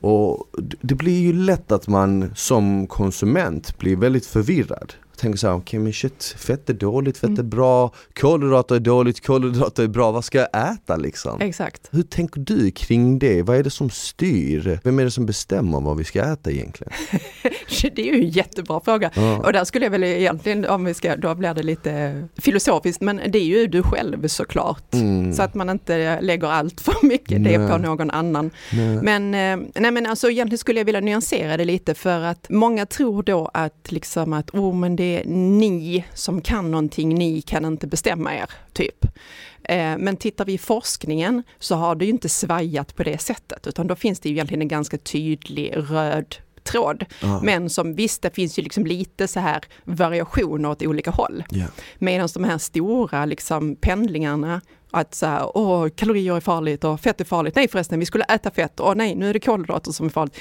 Och 0.00 0.44
det 0.80 0.94
blir 0.94 1.20
ju 1.20 1.32
lätt 1.32 1.72
att 1.72 1.88
man 1.88 2.32
som 2.36 2.86
konsument 2.86 3.78
blir 3.78 3.96
väldigt 3.96 4.26
förvirrad. 4.26 4.94
Tänker 5.18 5.38
såhär, 5.38 5.54
okej 5.54 5.80
men 5.80 5.92
shit, 5.92 6.34
fett 6.38 6.70
är 6.70 6.74
dåligt, 6.74 7.18
fett 7.18 7.30
är 7.30 7.32
Mm. 7.34 7.50
bra, 7.50 7.92
kolhydrater 8.20 8.74
är 8.74 8.80
dåligt, 8.80 9.26
kolhydrater 9.26 9.82
är 9.82 9.86
bra, 9.88 10.10
vad 10.10 10.24
ska 10.24 10.38
jag 10.38 10.72
äta 10.72 10.96
liksom? 10.96 11.40
Exakt. 11.40 11.88
Hur 11.90 12.02
tänker 12.02 12.40
du 12.40 12.70
kring 12.70 13.18
det? 13.18 13.42
Vad 13.42 13.56
är 13.56 13.62
det 13.62 13.70
som 13.70 13.90
styr? 13.90 14.80
Vem 14.84 14.98
är 14.98 15.04
det 15.04 15.10
som 15.10 15.26
bestämmer 15.26 15.80
vad 15.80 15.96
vi 15.96 16.04
ska 16.04 16.22
äta 16.32 16.50
egentligen? 16.50 16.92
Det 17.92 18.08
är 18.08 18.14
ju 18.14 18.22
en 18.24 18.28
jättebra 18.28 18.80
fråga. 18.84 19.10
Ja. 19.14 19.38
Och 19.38 19.52
där 19.52 19.64
skulle 19.64 19.86
jag 19.86 19.90
väl 19.90 20.04
egentligen, 20.04 20.64
om 20.64 20.84
vi 20.84 20.94
ska, 20.94 21.16
då 21.16 21.34
blir 21.34 21.54
det 21.54 21.62
lite 21.62 22.24
filosofiskt, 22.36 23.00
men 23.02 23.16
det 23.28 23.38
är 23.38 23.44
ju 23.44 23.66
du 23.66 23.82
själv 23.82 24.28
såklart. 24.28 24.94
Mm. 24.94 25.32
Så 25.32 25.42
att 25.42 25.54
man 25.54 25.70
inte 25.70 26.20
lägger 26.20 26.48
allt 26.48 26.80
för 26.80 27.06
mycket 27.06 27.44
det 27.44 27.58
Nej. 27.58 27.68
på 27.70 27.78
någon 27.78 28.10
annan. 28.10 28.50
Nej. 28.72 29.02
Men, 29.02 29.34
eh, 29.34 29.68
nej 29.80 29.90
men 29.90 30.06
alltså 30.06 30.30
egentligen 30.30 30.58
skulle 30.58 30.80
jag 30.80 30.84
vilja 30.84 31.00
nyansera 31.00 31.56
det 31.56 31.64
lite 31.64 31.94
för 31.94 32.20
att 32.20 32.46
många 32.50 32.86
tror 32.86 33.22
då 33.22 33.50
att 33.54 33.92
liksom 33.92 34.32
att 34.32 34.50
oh, 34.54 34.74
men 34.74 34.96
det 34.96 35.07
är 35.16 35.24
ni 35.24 36.04
som 36.14 36.40
kan 36.40 36.70
någonting, 36.70 37.14
ni 37.14 37.42
kan 37.42 37.64
inte 37.64 37.86
bestämma 37.86 38.34
er, 38.34 38.50
typ. 38.72 39.04
Eh, 39.64 39.98
Men 39.98 40.16
tittar 40.16 40.44
vi 40.44 40.52
i 40.52 40.58
forskningen 40.58 41.42
så 41.58 41.74
har 41.74 41.94
det 41.94 42.04
ju 42.04 42.10
inte 42.10 42.28
svajat 42.28 42.96
på 42.96 43.02
det 43.02 43.18
sättet, 43.18 43.66
utan 43.66 43.86
då 43.86 43.96
finns 43.96 44.20
det 44.20 44.28
ju 44.28 44.34
egentligen 44.34 44.62
en 44.62 44.68
ganska 44.68 44.98
tydlig 44.98 45.72
röd 45.76 46.36
tråd. 46.62 47.04
Ja. 47.22 47.40
Men 47.42 47.70
som 47.70 47.94
visst, 47.94 48.22
det 48.22 48.34
finns 48.34 48.58
ju 48.58 48.62
liksom 48.62 48.86
lite 48.86 49.28
så 49.28 49.40
här 49.40 49.60
variationer 49.84 50.70
åt 50.70 50.82
olika 50.82 51.10
håll. 51.10 51.44
Ja. 51.50 51.66
Medan 51.98 52.28
de 52.34 52.44
här 52.44 52.58
stora 52.58 53.24
liksom 53.24 53.76
pendlingarna, 53.76 54.60
att 54.90 55.14
så 55.14 55.26
här, 55.26 55.56
åh, 55.56 55.88
kalorier 55.88 56.36
är 56.36 56.40
farligt 56.40 56.84
och 56.84 57.00
fett 57.00 57.20
är 57.20 57.24
farligt. 57.24 57.54
Nej 57.54 57.68
förresten, 57.68 58.00
vi 58.00 58.06
skulle 58.06 58.24
äta 58.24 58.50
fett. 58.50 58.80
Åh 58.80 58.94
nej, 58.94 59.14
nu 59.14 59.28
är 59.28 59.32
det 59.32 59.40
kolhydrater 59.40 59.92
som 59.92 60.06
är 60.06 60.10
farligt. 60.10 60.38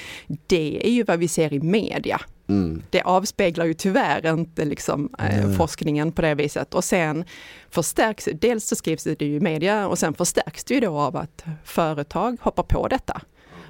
Det 0.47 0.87
är 0.87 0.91
ju 0.91 1.03
vad 1.03 1.19
vi 1.19 1.27
ser 1.27 1.53
i 1.53 1.59
media. 1.59 2.21
Mm. 2.49 2.81
Det 2.89 3.01
avspeglar 3.01 3.65
ju 3.65 3.73
tyvärr 3.73 4.33
inte 4.33 4.65
liksom, 4.65 5.09
eh, 5.19 5.51
forskningen 5.51 6.11
på 6.11 6.21
det 6.21 6.35
viset. 6.35 6.73
Och 6.73 6.83
sen 6.83 7.25
förstärks, 7.69 8.29
dels 8.33 8.67
så 8.67 8.75
skrivs 8.75 9.03
det 9.03 9.21
ju 9.21 9.35
i 9.35 9.39
media 9.39 9.87
och 9.87 9.99
sen 9.99 10.13
förstärks 10.13 10.63
det 10.63 10.73
ju 10.73 10.79
då 10.79 10.97
av 10.99 11.15
att 11.15 11.45
företag 11.63 12.37
hoppar 12.41 12.63
på 12.63 12.87
detta. 12.87 13.21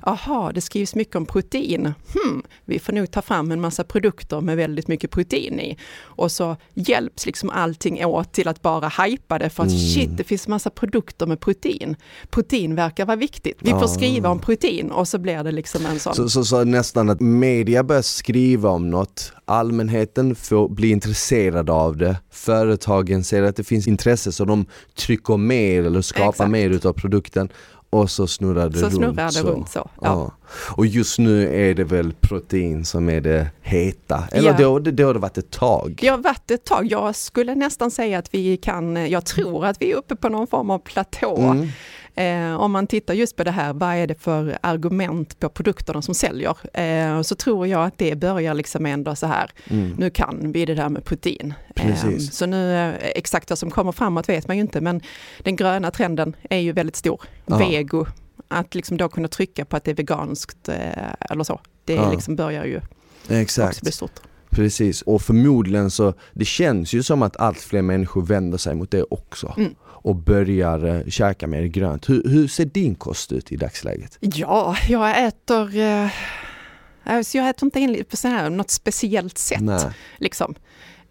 Aha, 0.07 0.51
det 0.51 0.61
skrivs 0.61 0.95
mycket 0.95 1.15
om 1.15 1.25
protein. 1.25 1.93
Hmm, 2.13 2.43
vi 2.65 2.79
får 2.79 2.93
nog 2.93 3.11
ta 3.11 3.21
fram 3.21 3.51
en 3.51 3.61
massa 3.61 3.83
produkter 3.83 4.41
med 4.41 4.57
väldigt 4.57 4.87
mycket 4.87 5.11
protein 5.11 5.59
i. 5.59 5.77
Och 6.01 6.31
så 6.31 6.55
hjälps 6.73 7.25
liksom 7.25 7.49
allting 7.49 8.05
åt 8.05 8.33
till 8.33 8.47
att 8.47 8.61
bara 8.61 8.89
hypa 8.89 9.39
det 9.39 9.49
för 9.49 9.63
att 9.63 9.69
mm. 9.69 9.79
shit, 9.79 10.17
det 10.17 10.23
finns 10.23 10.47
massa 10.47 10.69
produkter 10.69 11.25
med 11.25 11.39
protein. 11.39 11.95
Protein 12.29 12.75
verkar 12.75 13.05
vara 13.05 13.17
viktigt. 13.17 13.57
Vi 13.59 13.71
får 13.71 13.87
skriva 13.87 14.29
om 14.29 14.39
protein 14.39 14.91
och 14.91 15.07
så 15.07 15.17
blir 15.17 15.43
det 15.43 15.51
liksom 15.51 15.85
en 15.85 15.99
sån. 15.99 16.15
Så, 16.15 16.29
så, 16.29 16.43
så 16.43 16.63
nästan 16.63 17.09
att 17.09 17.19
media 17.19 17.83
börjar 17.83 18.01
skriva 18.01 18.69
om 18.69 18.89
något, 18.89 19.33
allmänheten 19.45 20.35
får 20.35 20.69
bli 20.69 20.89
intresserad 20.89 21.69
av 21.69 21.97
det, 21.97 22.17
företagen 22.31 23.23
ser 23.23 23.43
att 23.43 23.55
det 23.55 23.63
finns 23.63 23.87
intresse 23.87 24.31
så 24.31 24.45
de 24.45 24.65
trycker 24.95 25.37
mer 25.37 25.83
eller 25.83 26.01
skapar 26.01 26.29
Exakt. 26.29 26.51
mer 26.51 26.69
utav 26.69 26.93
produkten 26.93 27.49
och 27.89 28.11
så 28.11 28.27
snurrar 28.27 28.69
det 28.69 28.79
så 28.79 28.85
runt. 28.85 28.95
Snurrar 28.95 29.25
det 29.25 29.31
så. 29.31 29.47
runt 29.47 29.69
så. 29.69 29.89
Ja. 30.01 30.01
ja. 30.01 30.31
Och 30.75 30.85
just 30.85 31.19
nu 31.19 31.69
är 31.69 31.73
det 31.73 31.83
väl 31.83 32.13
protein 32.13 32.85
som 32.85 33.09
är 33.09 33.21
det 33.21 33.47
heta, 33.61 34.23
eller 34.31 34.49
ja. 34.49 34.57
då, 34.57 34.79
då 34.79 35.05
har 35.05 35.13
det 35.13 35.19
varit 35.19 35.37
ett 35.37 35.51
tag? 35.51 35.97
Det 36.01 36.07
har 36.07 36.17
varit 36.17 36.51
ett 36.51 36.65
tag. 36.65 36.85
Jag 36.85 37.15
skulle 37.15 37.55
nästan 37.55 37.91
säga 37.91 38.19
att 38.19 38.33
vi 38.33 38.57
kan, 38.57 39.09
jag 39.09 39.25
tror 39.25 39.65
att 39.65 39.81
vi 39.81 39.91
är 39.91 39.95
uppe 39.95 40.15
på 40.15 40.29
någon 40.29 40.47
form 40.47 40.69
av 40.69 40.79
platå. 40.79 41.37
Mm. 41.37 41.67
Eh, 42.17 42.55
om 42.55 42.71
man 42.71 42.87
tittar 42.87 43.13
just 43.13 43.35
på 43.35 43.43
det 43.43 43.51
här, 43.51 43.73
vad 43.73 43.95
är 43.95 44.07
det 44.07 44.21
för 44.21 44.57
argument 44.61 45.39
på 45.39 45.49
produkterna 45.49 46.01
som 46.01 46.13
säljer? 46.13 46.57
Eh, 46.73 47.21
så 47.21 47.35
tror 47.35 47.67
jag 47.67 47.85
att 47.85 47.97
det 47.97 48.15
börjar 48.15 48.53
liksom 48.53 48.85
ändå 48.85 49.15
så 49.15 49.27
här, 49.27 49.51
mm. 49.67 49.95
nu 49.97 50.09
kan 50.09 50.51
vi 50.51 50.65
det 50.65 50.75
där 50.75 50.89
med 50.89 51.05
protein. 51.05 51.53
Eh, 51.75 52.17
så 52.17 52.45
nu, 52.45 52.75
eh, 52.75 52.95
exakt 53.15 53.49
vad 53.49 53.59
som 53.59 53.71
kommer 53.71 53.91
framåt 53.91 54.29
vet 54.29 54.47
man 54.47 54.57
ju 54.57 54.61
inte, 54.61 54.81
men 54.81 55.01
den 55.39 55.55
gröna 55.55 55.91
trenden 55.91 56.35
är 56.49 56.57
ju 56.57 56.71
väldigt 56.71 56.95
stor. 56.95 57.21
Aha. 57.51 57.59
Vego, 57.59 58.05
att 58.47 58.75
liksom 58.75 58.97
då 58.97 59.09
kunna 59.09 59.27
trycka 59.27 59.65
på 59.65 59.77
att 59.77 59.83
det 59.83 59.91
är 59.91 59.95
veganskt 59.95 60.69
eh, 60.69 61.29
eller 61.29 61.43
så, 61.43 61.59
det 61.85 62.09
liksom 62.11 62.35
börjar 62.35 62.65
ju 62.65 62.81
Exakt. 63.29 63.69
också 63.69 63.83
bli 63.83 63.91
stort. 63.91 64.19
Precis, 64.49 65.01
och 65.01 65.21
förmodligen 65.21 65.91
så, 65.91 66.13
det 66.33 66.45
känns 66.45 66.93
ju 66.93 67.03
som 67.03 67.21
att 67.21 67.37
allt 67.37 67.59
fler 67.59 67.81
människor 67.81 68.21
vänder 68.21 68.57
sig 68.57 68.75
mot 68.75 68.91
det 68.91 69.03
också. 69.03 69.53
Mm 69.57 69.75
och 70.07 70.15
börjar 70.15 70.85
eh, 70.85 71.09
käka 71.09 71.47
mer 71.47 71.63
grönt. 71.63 72.09
Hur, 72.09 72.23
hur, 72.29 72.47
ser 72.47 72.65
din 72.65 72.95
kost 72.95 73.31
ut 73.31 73.51
i 73.51 73.55
dagsläget? 73.55 74.17
Ja, 74.19 74.75
jag 74.89 75.27
äter 75.27 75.77
eh, 75.77 76.09
alltså 77.03 77.37
jag 77.37 77.49
äter 77.49 77.65
inte 77.65 77.79
in 77.79 78.03
på 78.09 78.17
så 78.17 78.27
här, 78.27 78.49
något 78.49 78.69
speciellt 78.69 79.37
sätt. 79.37 79.61
Nej. 79.61 79.89
Liksom. 80.17 80.55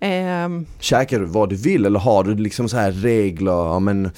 Um, 0.01 0.67
Käkar 0.81 1.21
du 1.21 1.25
vad 1.25 1.49
du 1.49 1.57
vill 1.57 1.87
eller 1.87 2.01
har 2.01 2.25
du 2.25 2.35
liksom 2.35 2.69
så 2.69 2.77
här 2.77 2.93
regler? 2.93 3.53
Ja, 3.53 3.79
men 3.79 4.11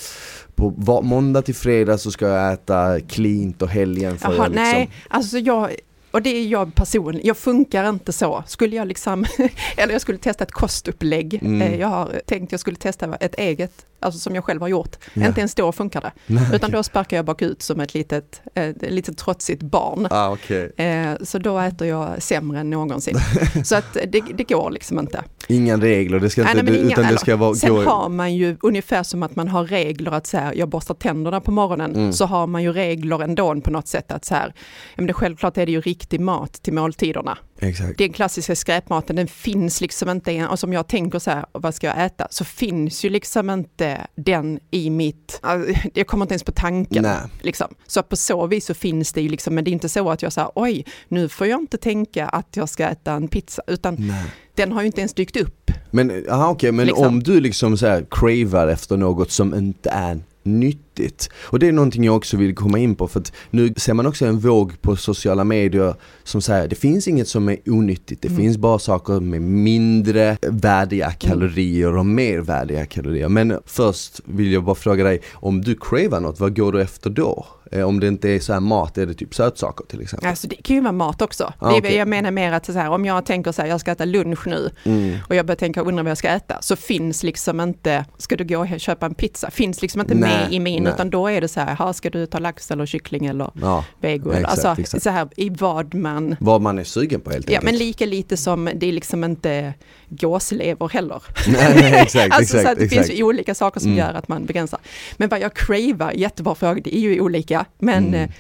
på 0.55 0.71
måndag 1.03 1.43
till 1.43 1.55
fredag 1.55 1.99
så 1.99 2.11
ska 2.11 2.29
jag 2.29 2.53
äta 2.53 3.01
cleant 3.01 3.63
och 3.63 3.69
helgen 3.69 4.19
Jaha, 4.23 4.35
jag 4.35 4.51
liksom... 4.51 4.55
Nej, 4.55 4.91
alltså 5.09 5.39
jag, 5.39 5.71
och 6.11 6.23
det 6.23 6.31
är 6.31 6.47
jag 6.47 6.75
personligen, 6.75 7.27
jag 7.27 7.37
funkar 7.37 7.89
inte 7.89 8.13
så. 8.13 8.45
Skulle 8.47 8.77
jag 8.77 8.89
liksom, 8.89 9.25
eller 9.77 9.93
jag 9.93 10.01
skulle 10.01 10.19
testa 10.19 10.45
ett 10.45 10.53
kostupplägg. 10.53 11.35
Mm. 11.35 11.63
Eh, 11.63 11.81
jag 11.81 11.89
har 11.89 12.21
tänkt 12.27 12.53
jag 12.53 12.61
skulle 12.61 12.77
testa 12.77 13.17
ett 13.17 13.35
eget 13.35 13.88
alltså 14.01 14.21
som 14.21 14.35
jag 14.35 14.45
själv 14.45 14.61
har 14.61 14.69
gjort. 14.69 14.97
Ja. 15.15 15.27
Inte 15.27 15.41
ens 15.41 15.55
då 15.55 15.73
funkar 15.73 16.01
det. 16.01 16.13
Nej, 16.27 16.45
Utan 16.53 16.71
då 16.71 16.83
sparkar 16.83 17.17
jag 17.17 17.25
bakut 17.25 17.63
som 17.63 17.81
ett 17.81 17.95
litet, 17.95 18.43
ett 18.55 18.91
litet 18.91 19.19
trotsigt 19.19 19.63
barn. 19.63 20.07
Ah, 20.11 20.31
okay. 20.31 20.71
eh, 20.77 21.17
så 21.23 21.39
då 21.39 21.59
äter 21.59 21.89
jag 21.89 22.23
sämre 22.23 22.61
än 22.61 22.71
någonsin. 22.71 23.19
så 23.65 23.77
att 23.77 23.95
det, 23.95 24.23
det 24.35 24.45
går 24.49 24.71
liksom 24.71 24.99
inte. 24.99 25.25
Inga 25.49 25.77
regler, 25.77 26.21
det 26.21 26.31
ska 26.31 26.41
inte, 26.41 26.63
nej, 26.63 26.81
inga, 26.81 26.93
utan 26.93 27.13
det 27.13 27.19
ska 27.19 27.37
vara... 27.37 27.55
Sen 27.55 27.75
gå... 27.75 27.83
har 27.83 28.09
man 28.09 28.35
ju 28.35 28.57
ungefär 28.61 29.03
som 29.03 29.23
att 29.23 29.37
man 29.37 29.49
har 29.49 29.65
regler 29.65 30.13
att 30.13 30.27
säga 30.27 30.55
jag 30.55 30.69
borstar 30.69 30.95
tänderna 30.95 31.41
på 31.41 31.51
morgonen, 31.51 31.95
mm. 31.97 32.13
så 32.13 32.27
har 32.27 32.47
man 32.47 32.63
ju 32.63 32.73
regler 32.73 33.23
ändå 33.23 33.61
på 33.61 33.71
något 33.71 33.89
sätt 33.89 34.13
att 34.13 34.25
så 34.25 34.35
här, 34.35 34.55
men 34.97 35.07
det, 35.07 35.13
självklart 35.13 35.59
är 35.59 35.67
det 35.67 35.73
ju 35.73 35.81
riktig 35.81 36.21
mat 36.21 36.53
till 36.53 36.73
måltiderna. 36.73 37.39
Exakt. 37.61 37.99
Den 37.99 38.13
klassiska 38.13 38.57
skräpmaten, 38.57 39.17
den 39.17 39.29
finns 39.29 39.81
liksom 39.81 40.11
inte, 40.11 40.47
och 40.47 40.59
som 40.59 40.73
jag 40.73 40.89
tänker 40.89 41.19
så 41.19 41.31
här, 41.31 41.47
vad 41.53 41.75
ska 41.75 41.87
jag 41.87 42.05
äta? 42.05 42.27
Så 42.31 42.45
finns 42.45 43.05
ju 43.05 43.11
liksom 43.11 43.51
inte 43.51 44.07
den 44.15 44.61
i 44.71 44.91
mitt, 44.91 45.41
jag 45.95 46.07
kommer 46.07 46.25
inte 46.25 46.35
ens 46.35 46.43
på 46.43 46.53
tanken. 46.53 47.07
Liksom. 47.43 47.75
Så 47.87 48.03
på 48.03 48.17
så 48.17 48.47
vis 48.47 48.67
så 48.67 48.75
finns 48.75 49.13
det 49.13 49.21
ju 49.21 49.29
liksom, 49.29 49.55
men 49.55 49.65
det 49.65 49.71
är 49.71 49.73
inte 49.73 49.89
så 49.89 50.11
att 50.11 50.23
jag 50.23 50.33
säger 50.33 50.51
oj, 50.55 50.85
nu 51.09 51.29
får 51.29 51.47
jag 51.47 51.61
inte 51.61 51.77
tänka 51.77 52.27
att 52.27 52.57
jag 52.57 52.69
ska 52.69 52.89
äta 52.89 53.13
en 53.13 53.29
pizza, 53.29 53.63
utan 53.67 53.97
Nej. 53.99 54.25
den 54.55 54.73
har 54.73 54.81
ju 54.83 54.87
inte 54.87 55.01
ens 55.01 55.15
dykt 55.15 55.37
upp. 55.37 55.71
Men, 55.91 56.25
aha, 56.31 56.51
okay, 56.51 56.73
men 56.73 56.87
liksom. 56.87 57.07
om 57.07 57.23
du 57.23 57.41
liksom 57.41 57.79
så 57.79 57.87
här 57.87 58.07
cravar 58.11 58.69
efter 58.69 58.97
något 58.97 59.31
som 59.31 59.55
inte 59.55 59.91
är 59.91 60.21
nyttigt. 60.43 61.31
Och 61.37 61.59
det 61.59 61.69
är 61.69 61.73
någonting 61.73 62.05
jag 62.05 62.17
också 62.17 62.37
vill 62.37 62.55
komma 62.55 62.79
in 62.79 62.95
på 62.95 63.09
för 63.09 63.21
att 63.21 63.33
nu 63.51 63.75
ser 63.77 63.95
man 63.95 64.07
också 64.07 64.27
en 64.27 64.39
våg 64.39 64.83
på 64.83 64.97
sociala 64.97 65.45
medier 65.45 65.95
som 66.25 66.43
säger 66.43 66.69
det 66.69 66.77
finns 66.77 67.09
inget 67.09 67.29
som 67.29 67.49
är 67.49 67.57
onyttigt, 67.67 68.23
det 68.23 68.29
mm. 68.29 68.41
finns 68.41 68.57
bara 68.57 68.79
saker 68.79 69.21
med 69.21 69.43
mindre 69.43 70.37
värdiga 70.43 71.07
mm. 71.07 71.19
kalorier 71.19 71.97
och 71.97 72.07
mer 72.07 72.39
värdiga 72.39 72.87
kalorier. 72.87 73.29
Men 73.29 73.59
först 73.67 74.21
vill 74.25 74.53
jag 74.53 74.65
bara 74.65 74.75
fråga 74.75 75.05
dig, 75.05 75.21
om 75.33 75.61
du 75.61 75.75
cravar 75.75 76.21
något, 76.21 76.41
vad 76.41 76.57
går 76.57 76.73
du 76.73 76.83
efter 76.83 77.11
då? 77.11 77.47
Eh, 77.73 77.89
om 77.89 78.01
det 78.01 78.09
inte 78.09 78.29
är 78.31 78.41
så 78.41 78.53
här 78.53 78.61
mat, 78.61 78.99
är 78.99 79.07
det 79.07 79.15
typ 79.15 79.35
sötsaker 79.35 79.85
till 79.85 80.01
exempel? 80.01 80.29
Alltså 80.29 80.49
det 80.49 80.57
kan 80.57 80.77
ju 80.77 80.83
vara 80.83 80.93
mat 80.93 81.23
också. 81.23 81.53
Ah, 81.59 81.77
okay. 81.77 81.97
Jag 81.97 82.09
menar 82.09 82.31
mer 82.31 82.53
att 82.53 82.67
så 82.67 82.73
här, 82.73 82.91
om 82.91 83.05
jag 83.05 83.27
tänker 83.27 83.53
så 83.53 83.63
här, 83.63 83.69
jag 83.69 83.81
ska 83.81 83.91
äta 83.91 84.05
lunch 84.05 84.47
nu 84.47 84.71
mm. 84.85 85.19
och 85.29 85.35
jag 85.35 85.47
börjar 85.47 85.57
tänka, 85.57 85.81
undra 85.81 86.03
vad 86.03 86.11
jag 86.11 86.19
ska 86.19 86.29
äta, 86.29 86.59
så 86.61 86.77
finns 86.77 87.23
liksom 87.23 87.61
inte, 87.61 88.05
ska 88.17 88.37
du 88.37 88.45
gå 88.45 88.59
och 88.59 88.81
köpa 88.81 89.07
en 89.07 89.15
pizza, 89.15 89.51
finns 89.51 89.83
liksom 89.83 90.01
inte 90.01 90.15
nej, 90.15 90.39
med 90.39 90.53
i 90.53 90.61
min, 90.61 90.83
nej. 90.83 90.93
utan 90.93 91.11
då 91.11 91.27
är 91.27 91.41
det 91.41 91.49
så 91.49 91.61
här, 91.61 91.93
ska 91.93 92.11
du 92.11 92.27
ta 92.27 92.39
lax 92.39 92.71
eller 92.71 92.87
kyckling 92.87 93.27
eller 93.27 93.51
ja, 93.61 93.85
vego? 94.01 94.31
Exakt, 94.31 94.51
alltså 94.51 94.83
exakt. 94.83 95.03
så 95.03 95.11
här, 95.11 95.29
i 95.37 95.51
vad 95.51 95.95
man... 95.95 96.37
Vad 96.41 96.63
man 96.63 96.79
är 96.79 96.85
sugen 96.85 97.21
på 97.21 97.31
helt 97.31 97.47
enkelt. 97.47 97.55
Ja, 97.55 97.71
men 97.71 97.79
lika 97.79 98.07
lite 98.07 98.37
som 98.37 98.71
det 98.75 98.87
är 98.87 98.93
liksom 98.93 99.25
inte 99.25 99.75
gåslever 100.09 100.89
heller. 100.89 101.23
Nej, 101.47 101.75
nej, 101.75 102.03
exakt, 102.03 102.35
alltså, 102.35 102.57
exakt, 102.57 102.69
så 102.69 102.75
det 102.79 102.85
exakt. 102.85 103.07
finns 103.07 103.23
olika 103.23 103.55
saker 103.55 103.81
som 103.81 103.93
mm. 103.93 103.99
gör 103.99 104.15
att 104.15 104.29
man 104.29 104.47
begränsar. 104.47 104.81
Men 105.17 105.29
vad 105.29 105.41
jag 105.41 105.55
cravar, 105.55 106.13
jättebra 106.13 106.55
fråga, 106.55 106.81
det 106.85 106.97
är 106.97 107.01
ju 107.01 107.21
olika, 107.21 107.58
men 107.79 108.07
mm. 108.07 108.15
Eh, 108.15 108.31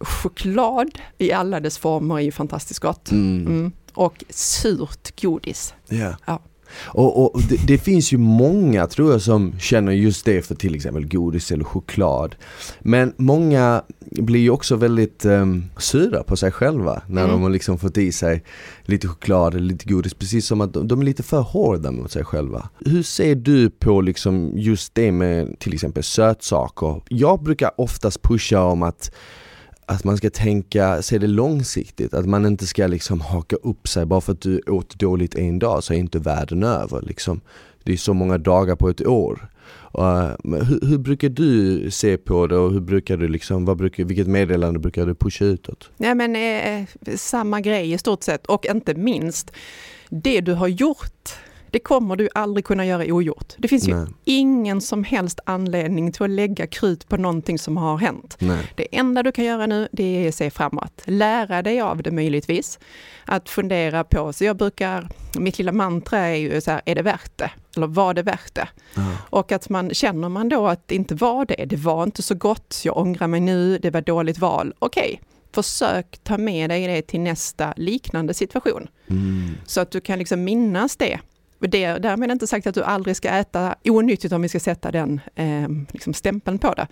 choklad 0.00 0.98
i 1.18 1.32
alla 1.32 1.60
dess 1.60 1.78
former 1.78 2.14
är 2.14 2.20
ju 2.20 2.32
fantastiskt 2.32 2.80
gott. 2.80 3.10
Mm. 3.10 3.46
mm. 3.46 3.72
Och 3.94 4.24
surt 4.28 5.20
godis. 5.22 5.74
Yeah. 5.88 6.16
Ja. 6.26 6.42
Och, 6.76 7.34
och 7.34 7.42
det, 7.48 7.66
det, 7.66 7.78
finns 7.78 8.12
ju 8.12 8.18
många 8.18 8.86
tror 8.86 9.12
jag 9.12 9.22
som 9.22 9.58
känner 9.58 9.92
just 9.92 10.24
det 10.24 10.42
för 10.42 10.54
till 10.54 10.74
exempel 10.74 11.08
godis 11.08 11.52
eller 11.52 11.64
choklad. 11.64 12.36
Men 12.80 13.12
många 13.16 13.82
blir 14.10 14.40
ju 14.40 14.50
också 14.50 14.76
väldigt 14.76 15.24
um, 15.24 15.64
sura 15.78 16.22
på 16.22 16.36
sig 16.36 16.52
själva 16.52 17.02
när 17.06 17.22
mm. 17.22 17.32
de 17.32 17.42
har 17.42 17.50
liksom 17.50 17.78
fått 17.78 17.98
i 17.98 18.12
sig 18.12 18.44
lite 18.82 19.08
choklad 19.08 19.54
eller 19.54 19.66
lite 19.66 19.88
godis. 19.88 20.14
Precis 20.14 20.46
som 20.46 20.60
att 20.60 20.72
de, 20.72 20.88
de 20.88 21.00
är 21.00 21.04
lite 21.04 21.22
för 21.22 21.40
hårda 21.40 21.90
mot 21.90 22.12
sig 22.12 22.24
själva. 22.24 22.68
Hur 22.86 23.02
ser 23.02 23.34
du 23.34 23.70
på 23.70 24.00
liksom 24.00 24.52
just 24.54 24.94
det 24.94 25.12
med 25.12 25.58
till 25.58 25.74
exempel 25.74 26.02
sötsaker? 26.02 27.02
Jag 27.08 27.42
brukar 27.42 27.70
oftast 27.76 28.22
pusha 28.22 28.62
om 28.62 28.82
att 28.82 29.14
att 29.90 30.04
man 30.04 30.16
ska 30.16 30.30
tänka, 30.30 31.02
se 31.02 31.18
det 31.18 31.26
långsiktigt, 31.26 32.14
att 32.14 32.26
man 32.26 32.46
inte 32.46 32.66
ska 32.66 32.86
liksom 32.86 33.20
haka 33.20 33.56
upp 33.56 33.88
sig 33.88 34.06
bara 34.06 34.20
för 34.20 34.32
att 34.32 34.40
du 34.40 34.60
åt 34.66 34.98
dåligt 34.98 35.34
en 35.34 35.58
dag 35.58 35.84
så 35.84 35.94
är 35.94 35.98
inte 35.98 36.18
världen 36.18 36.62
över 36.62 37.02
liksom. 37.02 37.40
Det 37.84 37.92
är 37.92 37.96
så 37.96 38.14
många 38.14 38.38
dagar 38.38 38.76
på 38.76 38.88
ett 38.88 39.06
år. 39.06 39.48
Uh, 39.98 40.62
hur, 40.64 40.86
hur, 40.86 40.98
brukar 40.98 41.28
du 41.28 41.90
se 41.90 42.16
på 42.16 42.46
det 42.46 42.56
och 42.56 42.72
hur 42.72 42.80
brukar 42.80 43.16
du 43.16 43.28
liksom, 43.28 43.64
vad 43.64 43.76
brukar, 43.76 44.04
vilket 44.04 44.26
meddelande 44.26 44.78
brukar 44.78 45.06
du 45.06 45.14
pusha 45.14 45.44
utåt? 45.44 45.90
Nej 45.96 46.14
men 46.14 46.36
eh, 46.36 46.80
eh 46.80 46.86
samma 47.16 47.60
grej 47.60 47.92
i 47.92 47.98
stort 47.98 48.22
sett 48.22 48.46
och 48.46 48.66
inte 48.66 48.94
minst 48.94 49.52
det 50.08 50.40
du 50.40 50.52
har 50.52 50.68
gjort 50.68 51.34
det 51.70 51.78
kommer 51.78 52.16
du 52.16 52.28
aldrig 52.34 52.64
kunna 52.64 52.86
göra 52.86 53.14
ogjort. 53.14 53.54
Det 53.58 53.68
finns 53.68 53.88
Nej. 53.88 53.98
ju 53.98 54.06
ingen 54.24 54.80
som 54.80 55.04
helst 55.04 55.40
anledning 55.44 56.12
till 56.12 56.22
att 56.22 56.30
lägga 56.30 56.66
krut 56.66 57.08
på 57.08 57.16
någonting 57.16 57.58
som 57.58 57.76
har 57.76 57.98
hänt. 57.98 58.36
Nej. 58.38 58.72
Det 58.76 58.96
enda 58.96 59.22
du 59.22 59.32
kan 59.32 59.44
göra 59.44 59.66
nu, 59.66 59.88
det 59.92 60.04
är 60.04 60.28
att 60.28 60.34
se 60.34 60.50
framåt. 60.50 61.02
Lära 61.04 61.62
dig 61.62 61.80
av 61.80 62.02
det 62.02 62.10
möjligtvis. 62.10 62.78
Att 63.24 63.48
fundera 63.48 64.04
på, 64.04 64.32
så 64.32 64.44
jag 64.44 64.56
brukar, 64.56 65.08
mitt 65.38 65.58
lilla 65.58 65.72
mantra 65.72 66.18
är 66.18 66.34
ju 66.34 66.60
så 66.60 66.70
här, 66.70 66.82
är 66.86 66.94
det 66.94 67.02
värt 67.02 67.38
det? 67.38 67.50
Eller 67.76 67.86
var 67.86 68.14
det 68.14 68.22
värt 68.22 68.54
det? 68.54 68.68
Ja. 68.94 69.16
Och 69.30 69.52
att 69.52 69.68
man 69.68 69.94
känner 69.94 70.28
man 70.28 70.48
då 70.48 70.66
att 70.66 70.88
det 70.88 70.94
inte 70.94 71.14
var 71.14 71.44
det, 71.44 71.64
det 71.64 71.76
var 71.76 72.02
inte 72.02 72.22
så 72.22 72.34
gott, 72.34 72.80
jag 72.84 72.96
ångrar 72.96 73.26
mig 73.26 73.40
nu, 73.40 73.78
det 73.78 73.90
var 73.90 74.00
dåligt 74.00 74.38
val. 74.38 74.74
Okej, 74.78 75.18
okay 75.20 75.30
försök 75.52 76.18
ta 76.24 76.38
med 76.38 76.70
dig 76.70 76.86
det 76.86 77.02
till 77.02 77.20
nästa 77.20 77.74
liknande 77.76 78.34
situation. 78.34 78.88
Mm. 79.10 79.50
Så 79.66 79.80
att 79.80 79.90
du 79.90 80.00
kan 80.00 80.18
liksom 80.18 80.44
minnas 80.44 80.96
det 80.96 81.20
det, 81.68 81.98
därmed 81.98 82.30
inte 82.30 82.46
sagt 82.46 82.66
att 82.66 82.74
du 82.74 82.82
aldrig 82.82 83.16
ska 83.16 83.28
äta 83.28 83.74
onyttigt 83.84 84.32
om 84.32 84.42
vi 84.42 84.48
ska 84.48 84.60
sätta 84.60 84.90
den 84.90 85.20
eh, 85.34 85.68
liksom 85.88 86.14
stämpeln 86.14 86.58
på 86.58 86.74
det. 86.74 86.86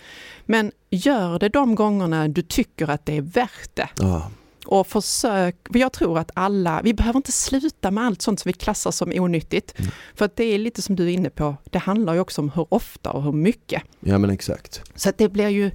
Men 0.44 0.72
gör 0.90 1.38
det 1.38 1.48
de 1.48 1.74
gångerna 1.74 2.28
du 2.28 2.42
tycker 2.42 2.90
att 2.90 3.06
det 3.06 3.16
är 3.16 3.22
värt 3.22 3.70
det. 3.74 3.88
Ja. 3.98 4.30
Och 4.66 4.86
försök, 4.86 5.56
för 5.72 5.78
jag 5.78 5.92
tror 5.92 6.18
att 6.18 6.30
alla, 6.34 6.80
vi 6.84 6.94
behöver 6.94 7.16
inte 7.16 7.32
sluta 7.32 7.90
med 7.90 8.04
allt 8.04 8.22
sånt 8.22 8.40
som 8.40 8.48
vi 8.48 8.52
klassar 8.52 8.90
som 8.90 9.12
onyttigt. 9.14 9.78
Mm. 9.78 9.90
För 10.14 10.24
att 10.24 10.36
det 10.36 10.44
är 10.44 10.58
lite 10.58 10.82
som 10.82 10.96
du 10.96 11.04
är 11.04 11.08
inne 11.08 11.30
på, 11.30 11.56
det 11.64 11.78
handlar 11.78 12.14
ju 12.14 12.20
också 12.20 12.40
om 12.40 12.50
hur 12.50 12.66
ofta 12.68 13.10
och 13.10 13.22
hur 13.22 13.32
mycket. 13.32 13.82
Ja 14.00 14.18
men 14.18 14.30
exakt. 14.30 14.82
Så 14.94 15.08
att 15.08 15.18
det 15.18 15.28
blir 15.28 15.48
ju, 15.48 15.70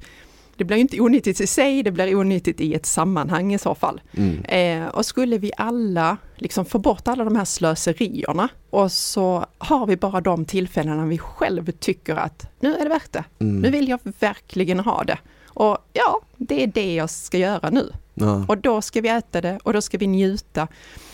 det 0.57 0.63
blir 0.63 0.77
inte 0.77 0.99
onyttigt 0.99 1.41
i 1.41 1.47
sig, 1.47 1.83
det 1.83 1.91
blir 1.91 2.15
onyttigt 2.15 2.61
i 2.61 2.73
ett 2.73 2.85
sammanhang 2.85 3.53
i 3.53 3.59
så 3.59 3.75
fall. 3.75 4.01
Mm. 4.17 4.43
Eh, 4.43 4.87
och 4.87 5.05
skulle 5.05 5.37
vi 5.37 5.51
alla 5.57 6.17
liksom 6.35 6.65
få 6.65 6.79
bort 6.79 7.07
alla 7.07 7.23
de 7.23 7.35
här 7.35 7.45
slöserierna 7.45 8.49
och 8.69 8.91
så 8.91 9.45
har 9.57 9.85
vi 9.85 9.97
bara 9.97 10.21
de 10.21 10.45
tillfällena 10.45 11.05
vi 11.05 11.17
själv 11.17 11.71
tycker 11.71 12.15
att 12.15 12.47
nu 12.59 12.75
är 12.75 12.83
det 12.83 12.89
värt 12.89 13.11
det. 13.11 13.23
Mm. 13.39 13.61
Nu 13.61 13.69
vill 13.69 13.89
jag 13.89 13.99
verkligen 14.19 14.79
ha 14.79 15.03
det. 15.03 15.17
Och 15.53 15.77
ja, 15.93 16.21
det 16.37 16.63
är 16.63 16.67
det 16.67 16.93
jag 16.95 17.09
ska 17.09 17.37
göra 17.37 17.69
nu. 17.69 17.91
Ja. 18.13 18.45
Och 18.47 18.57
då 18.57 18.81
ska 18.81 19.01
vi 19.01 19.09
äta 19.09 19.41
det 19.41 19.59
och 19.63 19.73
då 19.73 19.81
ska 19.81 19.97
vi 19.97 20.07
njuta. 20.07 20.67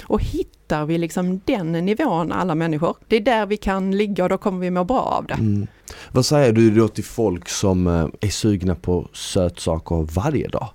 Och 0.03 0.21
hittar 0.23 0.85
vi 0.85 0.97
liksom 0.97 1.41
den 1.45 1.71
nivån 1.71 2.31
alla 2.31 2.55
människor, 2.55 2.95
det 3.07 3.15
är 3.15 3.21
där 3.21 3.45
vi 3.45 3.57
kan 3.57 3.97
ligga 3.97 4.23
och 4.23 4.29
då 4.29 4.37
kommer 4.37 4.59
vi 4.59 4.71
må 4.71 4.83
bra 4.83 5.01
av 5.01 5.25
det. 5.25 5.33
Mm. 5.33 5.67
Vad 6.11 6.25
säger 6.25 6.53
du 6.53 6.71
då 6.71 6.87
till 6.87 7.03
folk 7.03 7.49
som 7.49 7.87
eh, 7.87 8.07
är 8.21 8.29
sugna 8.29 8.75
på 8.75 9.07
sötsaker 9.13 10.07
varje 10.13 10.47
dag? 10.47 10.69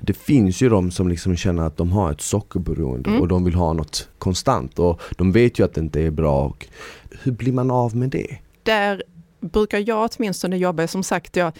Det 0.00 0.12
finns 0.14 0.60
ju 0.62 0.68
de 0.68 0.90
som 0.90 1.08
liksom 1.08 1.36
känner 1.36 1.62
att 1.62 1.76
de 1.76 1.92
har 1.92 2.12
ett 2.12 2.20
sockerberoende 2.20 3.10
Mm. 3.10 3.22
och 3.22 3.28
de 3.28 3.44
vill 3.44 3.54
ha 3.54 3.72
något 3.72 4.08
konstant 4.18 4.78
och 4.78 5.00
de 5.16 5.32
vet 5.32 5.58
ju 5.58 5.64
att 5.64 5.74
det 5.74 5.80
inte 5.80 6.00
är 6.00 6.10
bra. 6.10 6.54
Hur 7.22 7.32
blir 7.32 7.52
man 7.52 7.70
av 7.70 7.96
med 7.96 8.08
det? 8.10 8.38
Där 8.62 9.02
brukar 9.40 9.84
jag 9.88 10.10
åtminstone 10.16 10.56
jobba, 10.56 10.86
som 10.86 11.02
sagt, 11.02 11.36
jag, 11.36 11.52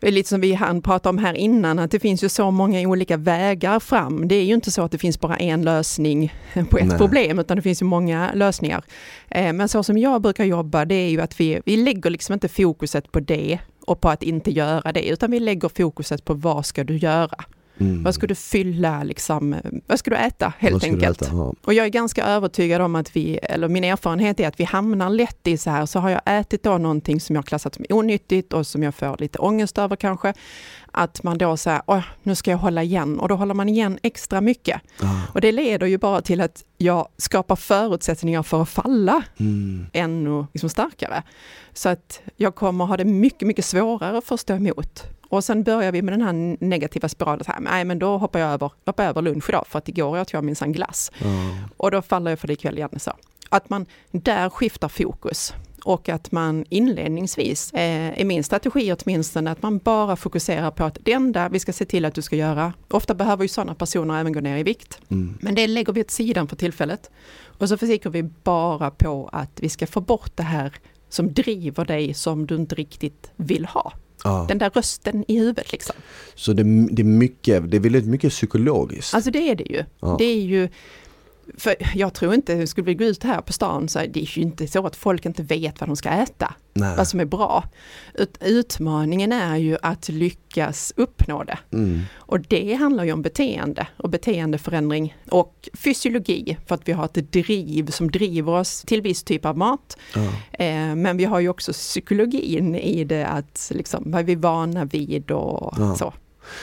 det 0.00 0.08
är 0.08 0.12
lite 0.12 0.28
som 0.28 0.40
vi 0.40 0.52
hann 0.54 0.82
prata 0.82 1.08
om 1.08 1.18
här 1.18 1.34
innan, 1.34 1.78
att 1.78 1.90
det 1.90 2.00
finns 2.00 2.24
ju 2.24 2.28
så 2.28 2.50
många 2.50 2.88
olika 2.88 3.16
vägar 3.16 3.80
fram. 3.80 4.28
Det 4.28 4.34
är 4.34 4.44
ju 4.44 4.54
inte 4.54 4.70
så 4.70 4.82
att 4.82 4.92
det 4.92 4.98
finns 4.98 5.20
bara 5.20 5.36
en 5.36 5.62
lösning 5.62 6.34
på 6.70 6.78
ett 6.78 6.86
Nej. 6.86 6.98
problem, 6.98 7.38
utan 7.38 7.56
det 7.56 7.62
finns 7.62 7.82
ju 7.82 7.86
många 7.86 8.30
lösningar. 8.34 8.84
Eh, 9.28 9.52
Men 9.52 9.68
så 9.68 9.82
som 9.82 9.98
jag 9.98 10.22
brukar 10.22 10.44
jobba, 10.44 10.84
det 10.84 10.94
är 10.94 11.10
ju 11.10 11.20
att 11.20 11.40
vi, 11.40 11.60
vi 11.64 11.76
lägger 11.76 12.10
liksom 12.10 12.32
inte 12.32 12.48
fokuset 12.48 13.12
på 13.12 13.20
det 13.20 13.58
och 13.86 14.00
på 14.00 14.08
att 14.08 14.22
inte 14.22 14.50
göra 14.50 14.92
det, 14.92 15.08
utan 15.08 15.30
vi 15.30 15.40
lägger 15.40 15.68
fokuset 15.68 16.24
på 16.24 16.34
vad 16.34 16.66
ska 16.66 16.84
du 16.84 16.96
göra? 16.96 17.44
Mm. 17.80 18.02
Vad 18.02 18.14
ska 18.14 18.26
du 18.26 18.34
fylla, 18.34 19.02
liksom, 19.02 19.56
vad 19.86 19.98
ska 19.98 20.10
du 20.10 20.16
äta 20.16 20.52
helt 20.58 20.84
enkelt? 20.84 21.22
äta? 21.22 21.30
Ja. 21.32 21.54
Och 21.64 21.74
jag 21.74 21.86
är 21.86 21.90
ganska 21.90 22.24
övertygad 22.24 22.80
om 22.82 22.94
att 22.94 23.16
vi, 23.16 23.38
eller 23.42 23.68
min 23.68 23.84
erfarenhet 23.84 24.40
är 24.40 24.48
att 24.48 24.60
vi 24.60 24.64
hamnar 24.64 25.10
lätt 25.10 25.46
i 25.46 25.56
så 25.56 25.70
här, 25.70 25.86
så 25.86 25.98
har 25.98 26.10
jag 26.10 26.20
ätit 26.24 26.62
då 26.62 26.78
någonting 26.78 27.20
som 27.20 27.36
jag 27.36 27.46
klassat 27.46 27.74
som 27.74 27.84
onyttigt 27.88 28.52
och 28.52 28.66
som 28.66 28.82
jag 28.82 28.94
får 28.94 29.16
lite 29.18 29.38
ångest 29.38 29.78
över 29.78 29.96
kanske, 29.96 30.32
att 30.92 31.22
man 31.22 31.38
då 31.38 31.56
säger, 31.56 32.04
nu 32.22 32.34
ska 32.34 32.50
jag 32.50 32.58
hålla 32.58 32.82
igen 32.82 33.20
och 33.20 33.28
då 33.28 33.34
håller 33.34 33.54
man 33.54 33.68
igen 33.68 33.98
extra 34.02 34.40
mycket. 34.40 34.80
Ja. 35.00 35.22
Och 35.34 35.40
det 35.40 35.52
leder 35.52 35.86
ju 35.86 35.98
bara 35.98 36.20
till 36.22 36.40
att 36.40 36.64
jag 36.78 37.08
skapar 37.16 37.56
förutsättningar 37.56 38.42
för 38.42 38.62
att 38.62 38.68
falla 38.68 39.22
Mm. 39.40 39.86
ännu 39.92 40.46
liksom 40.52 40.70
starkare. 40.70 41.22
Så 41.72 41.88
att 41.88 42.20
jag 42.36 42.54
kommer 42.54 42.84
ha 42.84 42.96
det 42.96 43.04
mycket, 43.04 43.48
mycket 43.48 43.64
svårare 43.64 44.20
för 44.20 44.34
att 44.34 44.40
stå 44.40 44.54
emot. 44.54 45.02
Och 45.28 45.44
sen 45.44 45.62
börjar 45.62 45.92
vi 45.92 46.02
med 46.02 46.12
den 46.12 46.22
här 46.22 46.56
negativa 46.64 47.08
spiralen, 47.08 47.44
så 47.44 47.52
här, 47.52 47.60
nej 47.60 47.84
men 47.84 47.98
då 47.98 48.18
hoppar 48.18 48.38
jag 48.40 48.50
över, 48.52 48.72
hoppar 48.86 49.04
över 49.04 49.22
lunch 49.22 49.48
idag 49.48 49.66
för 49.66 49.78
att 49.78 49.88
igår 49.88 50.20
åt 50.20 50.32
jag 50.32 50.44
minsann 50.44 50.72
glass. 50.72 51.12
Ja. 51.18 51.28
Och 51.76 51.90
då 51.90 52.02
faller 52.02 52.30
jag 52.30 52.38
för 52.38 52.46
det 52.46 52.52
ikväll 52.52 52.78
igen. 52.78 52.90
Så. 52.96 53.12
Att 53.48 53.70
man 53.70 53.86
där 54.10 54.50
skiftar 54.50 54.88
fokus 54.88 55.54
och 55.84 56.08
att 56.08 56.32
man 56.32 56.64
inledningsvis, 56.68 57.72
eh, 57.72 58.20
är 58.20 58.24
min 58.24 58.44
strategi 58.44 58.92
åtminstone, 58.92 59.50
att 59.50 59.62
man 59.62 59.78
bara 59.78 60.16
fokuserar 60.16 60.70
på 60.70 60.84
att 60.84 60.98
det 61.02 61.12
enda 61.12 61.48
vi 61.48 61.58
ska 61.58 61.72
se 61.72 61.84
till 61.84 62.04
att 62.04 62.14
du 62.14 62.22
ska 62.22 62.36
göra, 62.36 62.72
ofta 62.90 63.14
behöver 63.14 63.44
ju 63.44 63.48
sådana 63.48 63.74
personer 63.74 64.20
även 64.20 64.32
gå 64.32 64.40
ner 64.40 64.56
i 64.58 64.62
vikt, 64.62 64.98
Mm. 65.08 65.38
men 65.40 65.54
det 65.54 65.66
lägger 65.66 65.92
vi 65.92 66.00
åt 66.00 66.10
sidan 66.10 66.48
för 66.48 66.56
tillfället. 66.56 67.10
Och 67.58 67.68
så 67.68 67.76
försöker 67.76 68.10
vi 68.10 68.22
bara 68.22 68.90
på 68.90 69.28
att 69.32 69.60
vi 69.60 69.68
ska 69.68 69.86
få 69.86 70.00
bort 70.00 70.32
det 70.36 70.42
här 70.42 70.72
som 71.08 71.32
driver 71.34 71.84
dig 71.84 72.14
som 72.14 72.46
du 72.46 72.54
inte 72.56 72.74
riktigt 72.74 73.30
vill 73.36 73.64
ha. 73.66 73.92
Ja. 74.24 74.44
Den 74.48 74.58
där 74.58 74.70
rösten 74.70 75.24
i 75.28 75.38
huvudet 75.38 75.72
liksom. 75.72 75.96
Så 76.34 76.52
det, 76.52 76.62
det 76.90 77.02
är 77.02 77.04
mycket, 77.04 77.70
det 77.70 77.76
är 77.76 77.80
väldigt 77.80 78.06
mycket 78.06 78.30
psykologiskt. 78.32 79.14
Alltså 79.14 79.30
det 79.30 79.50
är 79.50 79.54
det 79.54 79.64
ju. 79.70 79.84
Ja. 80.00 80.16
Det 80.18 80.24
är 80.24 80.40
ju 80.42 80.68
för 81.58 81.74
jag 81.94 82.14
tror 82.14 82.34
inte, 82.34 82.66
skulle 82.66 82.84
vi 82.84 82.94
gå 82.94 83.04
ut 83.04 83.24
här 83.24 83.40
på 83.40 83.52
stan 83.52 83.88
så 83.88 83.98
är 83.98 84.08
det 84.08 84.20
ju 84.20 84.42
inte 84.42 84.66
så 84.66 84.86
att 84.86 84.96
folk 84.96 85.26
inte 85.26 85.42
vet 85.42 85.80
vad 85.80 85.88
de 85.88 85.96
ska 85.96 86.08
äta, 86.08 86.54
Nej. 86.74 86.96
vad 86.96 87.08
som 87.08 87.20
är 87.20 87.24
bra. 87.24 87.64
Ut, 88.14 88.38
utmaningen 88.40 89.32
är 89.32 89.56
ju 89.56 89.76
att 89.82 90.08
lyckas 90.08 90.92
uppnå 90.96 91.44
det. 91.44 91.58
Mm. 91.72 92.00
Och 92.16 92.40
det 92.40 92.74
handlar 92.74 93.04
ju 93.04 93.12
om 93.12 93.22
beteende 93.22 93.86
och 93.96 94.10
beteendeförändring 94.10 95.16
och 95.30 95.68
fysiologi 95.74 96.56
för 96.66 96.74
att 96.74 96.88
vi 96.88 96.92
har 96.92 97.04
ett 97.04 97.32
driv 97.32 97.86
som 97.90 98.10
driver 98.10 98.52
oss 98.52 98.82
till 98.82 99.02
viss 99.02 99.22
typ 99.22 99.44
av 99.44 99.58
mat. 99.58 99.96
Ja. 100.14 100.20
Eh, 100.64 100.94
men 100.94 101.16
vi 101.16 101.24
har 101.24 101.40
ju 101.40 101.48
också 101.48 101.72
psykologin 101.72 102.74
i 102.74 103.04
det 103.04 103.26
att 103.26 103.70
liksom, 103.74 104.02
vad 104.06 104.20
är 104.20 104.24
vi 104.24 104.34
vana 104.34 104.84
vid 104.84 105.30
och 105.30 105.74
Ja. 105.78 105.96
så. 105.96 106.14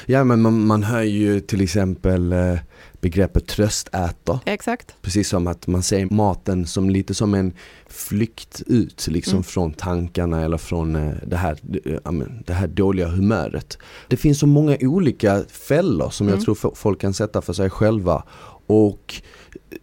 ja 0.06 0.24
men 0.24 0.42
man, 0.42 0.66
man 0.68 0.84
hör 0.84 1.02
ju 1.04 1.40
till 1.40 1.62
exempel 1.62 2.34
eh, 2.34 2.56
begreppet 3.02 3.48
tröstäta. 3.48 4.40
Exakt. 4.46 4.96
Precis 5.02 5.30
som 5.30 5.48
att 5.48 5.68
man 5.68 5.84
ser 5.84 6.06
maten 6.14 6.66
som 6.66 6.90
lite 6.90 7.14
som 7.14 7.34
en 7.34 7.54
flykt 7.90 8.62
ut 8.68 9.08
liksom 9.08 9.34
Mm. 9.34 9.44
från 9.44 9.74
tankarna 9.74 10.42
eller 10.44 10.58
från 10.58 10.96
eh, 10.96 11.14
det 11.28 11.36
här, 11.38 11.58
eh, 11.86 12.12
det 12.46 12.54
här 12.54 12.68
dåliga 12.68 13.08
humöret. 13.08 13.78
Det 14.08 14.18
finns 14.18 14.40
så 14.40 14.48
många 14.48 14.78
olika 14.82 15.44
fällor 15.50 16.10
som 16.10 16.28
jag 16.28 16.34
Mm. 16.34 16.46
tror 16.46 16.56
fo- 16.56 16.76
folk 16.76 17.02
kan 17.02 17.14
sätta 17.14 17.42
för 17.42 17.54
sig 17.54 17.70
själva. 17.70 18.24
Och 18.68 19.22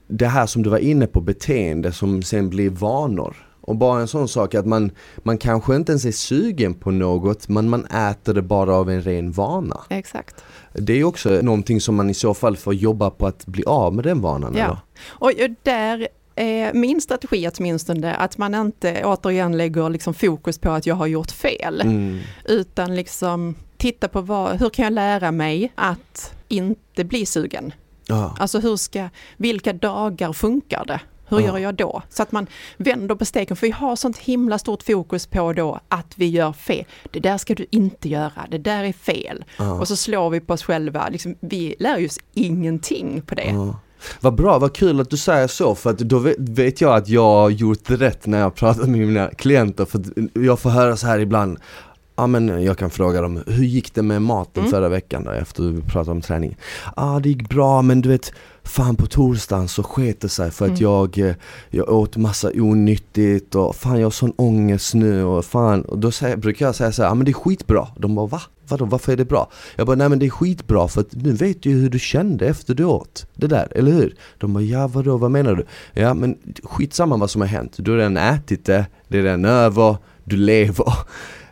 det 0.09 0.27
här 0.27 0.46
som 0.46 0.62
du 0.62 0.70
var 0.70 0.79
inne 0.79 1.07
på, 1.07 1.20
beteende 1.20 1.92
som 1.92 2.22
sen 2.22 2.50
blir 2.50 2.70
vanor. 2.70 3.37
Och 3.66 3.77
bara 3.77 4.00
en 4.00 4.09
sån 4.09 4.29
sak 4.29 4.55
att 4.55 4.66
man, 4.66 4.90
man 5.16 5.38
kanske 5.38 5.77
inte 5.77 5.92
ens 5.92 6.05
är 6.05 6.12
sugen 6.12 6.74
på 6.74 6.90
något 6.90 7.48
men 7.48 7.68
man 7.68 7.85
äter 7.85 8.35
det 8.35 8.42
bara 8.42 8.74
av 8.74 8.90
en 8.90 9.03
ren 9.03 9.33
vana. 9.33 9.81
Exakt. 9.88 10.44
Det 10.72 10.92
är 10.92 11.05
också 11.05 11.29
någonting 11.42 11.81
som 11.81 11.94
man 11.94 12.11
i 12.11 12.14
så 12.14 12.35
fall 12.35 12.57
får 12.57 12.74
jobba 12.74 13.11
på 13.11 13.27
att 13.27 13.46
bli 13.46 13.64
av 13.64 13.94
med 13.94 14.05
den 14.05 14.20
vanan. 14.20 14.55
Ja. 14.57 14.64
Eller? 14.64 14.79
Och 15.07 15.31
där 15.62 16.09
är 16.35 16.74
min 16.74 17.00
strategi 17.00 17.48
åtminstone 17.48 18.14
att 18.14 18.38
man 18.38 18.55
inte 18.55 19.05
återigen 19.05 19.57
lägger 19.57 19.90
liksom 19.90 20.14
fokus 20.14 20.59
på 20.59 20.70
att 20.70 20.87
jag 20.87 20.94
har 20.94 21.07
gjort 21.07 21.31
fel. 21.31 21.81
Mm. 21.81 22.20
Utan 22.44 22.96
liksom 22.96 23.55
titta 23.77 24.09
på 24.09 24.20
vad, 24.20 24.61
hur 24.61 24.70
kan 24.70 24.85
jag 24.85 24.92
lära 24.92 25.33
mig 25.33 25.72
att 25.74 26.35
inte 26.48 27.05
bli 27.05 27.27
sugen? 27.27 27.72
Ja. 28.07 28.37
Alltså 28.38 28.59
hur 28.59 28.77
ska, 28.77 29.09
vilka 29.37 29.72
dagar 29.72 30.33
funkar 30.33 30.85
det? 30.85 31.00
Hur 31.28 31.40
Ja. 31.40 31.46
gör 31.46 31.58
jag 31.58 31.74
då? 31.74 32.02
Så 32.08 32.22
att 32.22 32.32
man 32.32 32.46
vänder 32.76 33.14
på 33.14 33.24
steken, 33.24 33.56
för 33.56 33.66
vi 33.66 33.72
har 33.72 33.96
sånt 33.96 34.18
himla 34.18 34.58
stort 34.58 34.82
fokus 34.82 35.26
på 35.26 35.52
då 35.52 35.80
att 35.88 36.12
vi 36.16 36.26
gör 36.26 36.52
fel. 36.52 36.84
Det 37.10 37.20
där 37.20 37.38
ska 37.38 37.54
du 37.54 37.66
inte 37.70 38.08
göra, 38.08 38.46
det 38.50 38.58
där 38.58 38.84
är 38.84 38.92
fel. 38.92 39.44
Ja. 39.58 39.72
Och 39.72 39.88
så 39.88 39.96
slår 39.96 40.30
vi 40.30 40.40
på 40.40 40.52
oss 40.54 40.62
själva, 40.62 41.08
liksom, 41.08 41.34
vi 41.40 41.74
lär 41.78 41.98
ju 41.98 42.06
oss 42.06 42.18
ingenting 42.34 43.22
på 43.26 43.34
det. 43.34 43.50
Ja. 43.50 43.80
Vad 44.20 44.34
bra, 44.34 44.58
vad 44.58 44.72
kul 44.74 45.00
att 45.00 45.10
du 45.10 45.16
säger 45.16 45.46
så 45.46 45.74
för 45.74 45.90
att 45.90 45.98
då 45.98 46.18
vet, 46.38 46.80
jag 46.80 46.96
att 46.96 47.08
jag 47.08 47.22
har 47.22 47.50
gjort 47.50 47.90
rätt 47.90 48.26
när 48.26 48.38
jag 48.38 48.54
pratat 48.54 48.88
med 48.88 48.98
mina 49.00 49.28
klienter 49.28 49.84
för 49.84 49.98
att 49.98 50.06
jag 50.32 50.58
får 50.60 50.70
höra 50.70 50.96
så 50.96 51.06
här 51.06 51.18
ibland 51.18 51.58
Ja 52.16 52.26
men 52.26 52.62
jag 52.64 52.78
kan 52.78 52.90
fråga 52.90 53.20
dem, 53.20 53.42
hur 53.46 53.64
gick 53.64 53.94
det 53.94 54.02
med 54.02 54.22
maten 54.22 54.60
Mm. 54.62 54.70
förra 54.70 54.88
veckan 54.88 55.24
då 55.24 55.30
efter 55.30 55.62
vi 55.62 55.82
pratade 55.82 56.10
om 56.10 56.20
träning? 56.20 56.56
Ja 56.84 56.92
ah, 56.96 57.20
det 57.20 57.28
gick 57.28 57.48
bra 57.48 57.82
men 57.82 58.00
du 58.00 58.08
vet 58.08 58.32
Fan 58.64 58.96
på 58.96 59.07
torsdagen 59.07 59.68
så 59.68 59.83
sket 59.83 60.20
det 60.20 60.29
sig 60.29 60.50
för 60.50 60.64
att 60.64 60.81
Mm. 60.81 60.83
jag, 60.83 61.18
eh, 61.18 61.35
jag 61.70 61.88
åt 61.88 62.16
massa 62.16 62.50
onyttigt 62.55 63.55
och 63.55 63.77
fan 63.77 63.98
jag 63.98 64.07
har 64.07 64.11
sån 64.11 64.33
ångest 64.37 64.94
nu 64.94 65.24
och 65.24 65.44
fan 65.44 65.83
och 65.83 65.98
då 65.98 66.11
säger, 66.11 66.37
brukar 66.37 66.66
jag 66.66 66.74
säga 66.74 66.92
så 66.92 67.03
här, 67.03 67.11
ah, 67.11 67.14
men 67.14 67.24
det 67.24 67.31
är 67.31 67.33
skitbra. 67.33 67.88
De 67.98 68.14
bara 68.14 68.27
va? 68.27 68.40
Vadå, 68.68 68.85
varför 68.85 69.12
är 69.12 69.16
det 69.16 69.24
bra? 69.24 69.50
Jag 69.77 69.87
bara, 69.87 69.96
nej 69.96 70.09
men 70.09 70.18
det 70.18 70.27
är 70.27 70.31
skitbra 70.31 70.88
för 70.88 71.00
att 71.00 71.12
nu 71.14 71.33
vet 71.33 71.62
du 71.62 71.70
ju 71.70 71.77
hur 71.81 71.90
du 71.90 71.98
kände 71.98 72.46
efter 72.46 72.74
du 72.74 72.85
åt 72.85 73.27
det 73.35 73.46
där, 73.46 73.68
eller 73.70 73.92
hur? 73.92 74.14
De 74.38 74.53
bara, 74.55 74.62
ja 74.64 74.87
vadå, 74.88 75.16
vad 75.16 75.31
menar 75.31 75.55
du? 75.55 75.66
Ja 76.00 76.14
men 76.14 76.37
skitsamma 76.62 77.16
vad 77.16 77.31
som 77.31 77.40
har 77.40 77.48
hänt, 77.48 77.72
du 77.77 77.90
har 77.90 77.98
redan 77.98 78.16
ätit 78.16 78.64
det, 78.64 78.87
det 79.09 79.18
är 79.18 79.22
redan 79.22 79.44
över, 79.44 79.96
du 80.24 80.37
lever. 80.37 80.92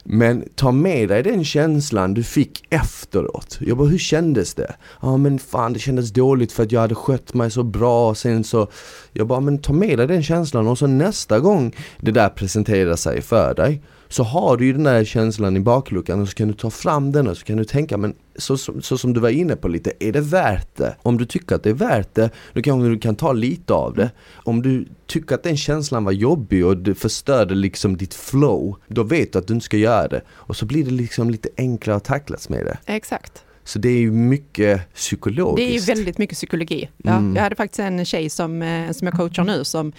Men 0.04 0.44
ta 0.54 0.72
med 0.72 1.08
dig 1.08 1.22
den 1.22 1.44
känslan 1.44 2.14
du 2.14 2.22
fick 2.22 2.64
efteråt. 2.70 3.58
Jag 3.60 3.76
bara, 3.76 3.88
hur 3.88 3.98
kändes 3.98 4.54
det? 4.54 4.74
Ja 5.02 5.16
men 5.16 5.38
fan 5.38 5.72
det 5.72 5.78
kändes 5.78 6.12
dåligt 6.12 6.52
för 6.52 6.62
att 6.62 6.72
jag 6.72 6.80
hade 6.80 6.94
skött 6.94 7.34
mig 7.34 7.50
så 7.50 7.62
bra 7.62 8.08
och 8.08 8.18
sen 8.18 8.44
så 8.44 8.68
Jag 9.12 9.26
bara, 9.26 9.40
men 9.40 9.58
ta 9.58 9.72
med 9.72 9.98
dig 9.98 10.06
den 10.06 10.22
känslan 10.22 10.68
och 10.68 10.78
så 10.78 10.86
nästa 10.86 11.40
gång 11.40 11.74
det 12.00 12.10
där 12.10 12.28
presenterar 12.28 12.96
sig 12.96 13.22
för 13.22 13.54
dig 13.54 13.82
så 14.12 14.22
har 14.22 14.56
du 14.56 14.64
ju 14.66 14.72
den 14.72 14.82
där 14.82 15.04
känslan 15.04 15.56
i 15.56 15.60
bakluckan 15.60 16.20
och 16.20 16.28
så 16.28 16.34
kan 16.34 16.48
du 16.48 16.54
ta 16.54 16.70
fram 16.70 17.12
den 17.12 17.26
och 17.26 17.36
så 17.36 17.44
kan 17.44 17.56
du 17.56 17.64
tänka 17.64 17.96
men 17.96 18.14
så, 18.36 18.56
så, 18.56 18.80
så 18.80 18.98
som 18.98 19.12
du 19.12 19.20
var 19.20 19.28
inne 19.28 19.56
på 19.56 19.68
lite, 19.68 19.92
är 20.00 20.12
det 20.12 20.20
värt 20.20 20.76
det? 20.76 20.96
Om 21.02 21.18
du 21.18 21.26
tycker 21.26 21.54
att 21.54 21.62
det 21.62 21.70
är 21.70 21.74
värt 21.74 22.14
det, 22.14 22.30
då 22.52 22.62
kanske 22.62 22.88
du 22.88 22.98
kan 22.98 23.16
ta 23.16 23.32
lite 23.32 23.72
av 23.72 23.94
det. 23.94 24.10
Om 24.34 24.62
du 24.62 24.86
tycker 25.06 25.34
att 25.34 25.42
den 25.42 25.56
känslan 25.56 26.04
var 26.04 26.12
jobbig 26.12 26.66
och 26.66 26.76
det 26.76 26.94
förstörde 26.94 27.54
liksom 27.54 27.96
ditt 27.96 28.14
flow, 28.14 28.76
då 28.88 29.02
vet 29.02 29.32
du 29.32 29.38
att 29.38 29.46
du 29.46 29.54
inte 29.54 29.64
ska 29.64 29.76
göra 29.76 30.08
det. 30.08 30.22
Och 30.30 30.56
så 30.56 30.66
blir 30.66 30.84
det 30.84 30.90
liksom 30.90 31.30
lite 31.30 31.48
enklare 31.56 31.96
att 31.96 32.04
tacklas 32.04 32.48
med 32.48 32.64
det. 32.66 32.78
Exakt. 32.86 33.44
Så 33.64 33.78
det 33.78 33.88
är 33.88 33.98
ju 33.98 34.10
mycket 34.10 34.94
psykologiskt. 34.94 35.56
Det 35.56 35.76
är 35.76 35.80
ju 35.80 35.94
väldigt 35.94 36.18
mycket 36.18 36.36
psykologi. 36.36 36.88
Ja, 36.96 37.12
Mm. 37.12 37.36
Jag 37.36 37.42
hade 37.42 37.56
faktiskt 37.56 37.80
en 37.80 38.04
tjej 38.04 38.30
som, 38.30 38.62
eh, 38.62 38.90
som 38.90 39.06
jag 39.06 39.16
coachar 39.16 39.44
nu 39.44 39.64
som 39.64 39.92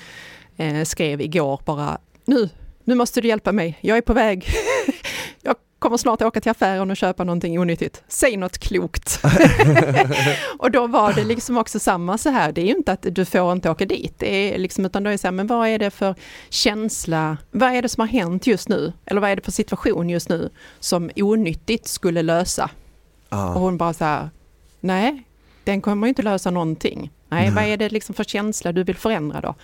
eh, 0.58 0.84
skrev 0.84 1.22
igår 1.22 1.62
bara 1.66 1.98
nu, 2.26 2.50
nu 2.84 2.96
måste 2.96 3.22
du 3.22 3.28
hjälpa 3.28 3.52
mig, 3.52 3.78
jag 3.82 3.98
är 3.98 4.02
på 4.02 4.14
väg. 4.14 4.48
jag 5.42 5.56
kommer 5.80 5.98
snart 5.98 6.22
åka 6.22 6.42
till 6.42 6.52
affären 6.52 6.92
och 6.92 6.98
köpa 6.98 7.24
någonting 7.24 7.60
onyttigt. 7.60 8.04
Säg 8.08 8.38
något 8.38 8.58
klokt. 8.58 9.20
och 10.60 10.72
då 10.72 10.88
var 10.88 11.14
det 11.14 11.24
liksom 11.24 11.58
också 11.58 11.80
samma 11.80 12.18
så 12.18 12.30
här, 12.30 12.52
det 12.52 12.62
är 12.62 12.66
ju 12.66 12.76
inte 12.76 12.92
att 12.92 13.06
du 13.12 13.26
får 13.26 13.52
inte 13.52 13.70
åka 13.70 13.86
dit, 13.86 14.14
det 14.18 14.54
är 14.54 14.58
liksom, 14.58 14.86
utan 14.86 15.04
då 15.04 15.10
är 15.10 15.12
det 15.12 15.18
så 15.18 15.28
här, 15.28 15.32
men 15.32 15.48
vad 15.48 15.68
är 15.68 15.80
det 15.80 15.92
för 15.92 16.16
känsla, 16.50 17.38
vad 17.52 17.76
är 17.76 17.82
det 17.82 17.90
som 17.90 18.02
har 18.02 18.08
hänt 18.08 18.48
just 18.48 18.70
nu? 18.70 18.94
Eller 19.06 19.22
vad 19.22 19.30
är 19.30 19.36
det 19.36 19.42
för 19.42 19.52
situation 19.52 20.10
just 20.10 20.30
nu 20.30 20.50
som 20.80 21.12
onyttigt 21.16 21.88
skulle 21.88 22.22
lösa? 22.22 22.70
Ja. 23.30 23.54
Och 23.54 23.62
hon 23.62 23.78
bara 23.78 23.94
så 23.94 24.06
här, 24.06 24.30
nej, 24.80 25.24
den 25.64 25.82
kommer 25.82 26.08
ju 26.08 26.10
inte 26.10 26.22
lösa 26.22 26.52
någonting. 26.52 27.12
Nej, 27.30 27.46
Nej. 27.46 27.52
vad 27.56 27.64
är 27.64 27.78
det 27.78 27.90
liksom 27.90 28.16
för 28.16 28.24
känsla 28.24 28.72
du 28.72 28.84
vill 28.84 28.96
förändra 28.96 29.42
då? 29.42 29.56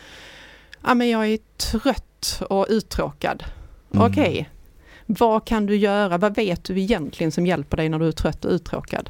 Ja, 0.84 0.94
men 0.94 1.10
jag 1.10 1.28
är 1.28 1.40
trött 1.58 2.09
och 2.50 2.66
uttråkad. 2.70 3.44
Mm. 3.94 4.06
Okej, 4.06 4.50
vad 5.06 5.46
kan 5.46 5.66
du 5.66 5.76
göra? 5.76 6.18
Vad 6.18 6.36
vet 6.36 6.64
du 6.64 6.80
egentligen 6.80 7.32
som 7.32 7.46
hjälper 7.46 7.78
dig 7.78 7.90
när 7.90 8.00
du 8.00 8.08
är 8.08 8.12
trött 8.12 8.46
och 8.46 8.52
uttråkad? 8.52 9.10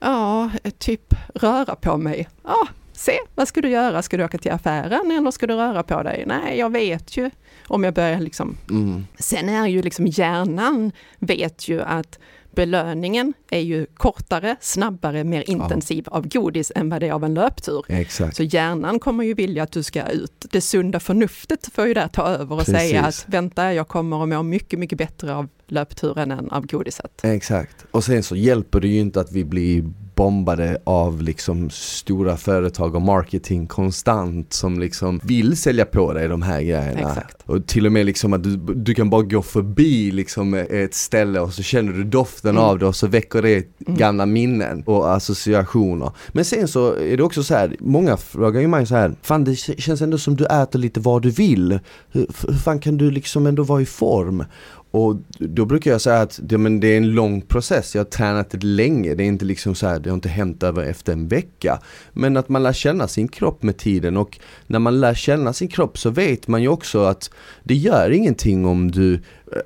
Ja, 0.00 0.50
typ 0.78 1.14
röra 1.34 1.74
på 1.74 1.96
mig. 1.96 2.28
Ja, 2.44 2.68
se, 2.92 3.12
vad 3.34 3.48
ska 3.48 3.60
du 3.60 3.68
göra? 3.68 4.02
Ska 4.02 4.16
du 4.16 4.24
åka 4.24 4.38
till 4.38 4.52
affären 4.52 5.10
eller 5.10 5.30
ska 5.30 5.46
du 5.46 5.54
röra 5.54 5.82
på 5.82 6.02
dig? 6.02 6.24
Nej, 6.26 6.58
jag 6.58 6.72
vet 6.72 7.16
ju. 7.16 7.30
Om 7.66 7.84
jag 7.84 7.94
börjar 7.94 8.20
liksom 8.20 8.56
Mm. 8.70 9.06
Sen 9.18 9.48
är 9.48 9.66
ju 9.66 9.82
liksom 9.82 10.06
hjärnan 10.06 10.92
vet 11.18 11.68
ju 11.68 11.82
att 11.82 12.18
belöningen 12.60 13.32
är 13.50 13.60
ju 13.60 13.86
kortare, 13.94 14.56
snabbare, 14.60 15.24
mer 15.24 15.50
intensiv 15.50 16.04
av 16.08 16.28
godis 16.28 16.72
än 16.74 16.88
vad 16.88 17.00
det 17.00 17.08
är 17.08 17.12
av 17.12 17.24
en 17.24 17.34
löptur. 17.34 17.84
Exakt. 17.88 18.36
Så 18.36 18.42
hjärnan 18.42 18.98
kommer 18.98 19.24
ju 19.24 19.34
vilja 19.34 19.62
att 19.62 19.72
du 19.72 19.82
ska 19.82 20.06
ut. 20.06 20.46
Det 20.50 20.60
sunda 20.60 21.00
förnuftet 21.00 21.68
får 21.74 21.86
ju 21.86 21.94
där 21.94 22.08
ta 22.08 22.28
över 22.28 22.52
och 22.52 22.58
Precis. 22.58 22.74
säga 22.74 23.02
att 23.02 23.24
vänta, 23.26 23.72
jag 23.72 23.88
kommer 23.88 24.22
att 24.22 24.28
må 24.28 24.42
mycket, 24.42 24.78
mycket 24.78 24.98
bättre 24.98 25.34
av 25.34 25.48
löpturen 25.66 26.30
än 26.30 26.50
av 26.50 26.66
godiset. 26.66 27.24
Exakt. 27.24 27.84
Och 27.90 28.04
sen 28.04 28.22
så 28.22 28.36
hjälper 28.36 28.80
det 28.80 28.88
ju 28.88 29.00
inte 29.00 29.20
att 29.20 29.32
vi 29.32 29.44
blir 29.44 29.84
bombade 30.20 30.78
av 30.84 31.22
liksom 31.22 31.70
stora 31.70 32.36
företag 32.36 32.94
och 32.94 33.02
marketing 33.02 33.66
konstant 33.66 34.52
som 34.52 34.80
liksom 34.80 35.20
vill 35.24 35.56
sälja 35.56 35.84
på 35.84 36.12
dig 36.12 36.28
de 36.28 36.42
här 36.42 36.60
grejerna. 36.62 37.00
Exakt. 37.00 37.36
Och 37.46 37.66
till 37.66 37.86
och 37.86 37.92
med 37.92 38.06
liksom 38.06 38.32
att 38.32 38.42
du, 38.42 38.56
du 38.56 38.94
kan 38.94 39.10
bara 39.10 39.22
gå 39.22 39.42
förbi 39.42 40.10
liksom 40.10 40.54
ett 40.54 40.94
ställe 40.94 41.40
och 41.40 41.52
så 41.52 41.62
känner 41.62 41.92
du 41.92 42.04
doften 42.04 42.50
Mm. 42.50 42.62
av 42.62 42.78
det 42.78 42.86
och 42.86 42.96
så 42.96 43.06
väcker 43.06 43.42
det 43.42 43.54
Mm. 43.86 43.98
gamla 43.98 44.26
minnen 44.26 44.82
och 44.86 45.14
associationer. 45.14 46.10
Men 46.28 46.44
sen 46.44 46.68
så 46.68 46.94
är 46.94 47.16
det 47.16 47.22
också 47.22 47.42
så 47.42 47.54
här, 47.54 47.76
många 47.80 48.16
frågar 48.16 48.60
ju 48.60 48.68
mig 48.68 48.86
så 48.86 48.94
här, 48.94 49.14
fan 49.22 49.44
det 49.44 49.54
känns 49.56 50.00
ändå 50.02 50.18
som 50.18 50.36
du 50.36 50.46
äter 50.46 50.78
lite 50.78 51.00
vad 51.00 51.22
du 51.22 51.30
vill. 51.30 51.78
Hur, 52.10 52.26
hur 52.48 52.54
fan 52.54 52.78
kan 52.78 52.96
du 52.96 53.10
liksom 53.10 53.46
ändå 53.46 53.62
vara 53.62 53.80
i 53.82 53.86
form? 53.86 54.44
Och 54.90 55.16
då 55.38 55.64
brukar 55.64 55.90
jag 55.90 56.00
säga 56.00 56.20
att 56.20 56.40
det, 56.42 56.58
men 56.58 56.80
det 56.80 56.88
är 56.88 56.96
en 56.96 57.10
lång 57.10 57.40
process, 57.40 57.94
jag 57.94 58.00
har 58.00 58.10
tränat 58.10 58.50
det 58.50 58.62
länge, 58.62 59.14
det 59.14 59.22
är 59.22 59.26
inte 59.26 59.44
liksom 59.44 59.74
så 59.74 59.86
här, 59.86 60.00
det 60.00 60.10
har 60.10 60.14
inte 60.14 60.28
hänt 60.28 60.62
över 60.62 60.84
efter 60.84 61.12
en 61.12 61.28
vecka. 61.28 61.80
Men 62.12 62.36
att 62.36 62.48
man 62.48 62.62
lär 62.62 62.72
känna 62.72 63.08
sin 63.08 63.28
kropp 63.28 63.62
med 63.62 63.76
tiden 63.76 64.16
och 64.16 64.38
när 64.66 64.78
man 64.78 65.00
lär 65.00 65.14
känna 65.14 65.52
sin 65.52 65.68
kropp 65.68 65.98
så 65.98 66.10
vet 66.10 66.48
man 66.48 66.62
ju 66.62 66.68
också 66.68 67.04
att 67.04 67.30
det 67.64 67.74
gör 67.74 68.10
ingenting 68.10 68.66
om 68.66 68.90
du 68.90 69.20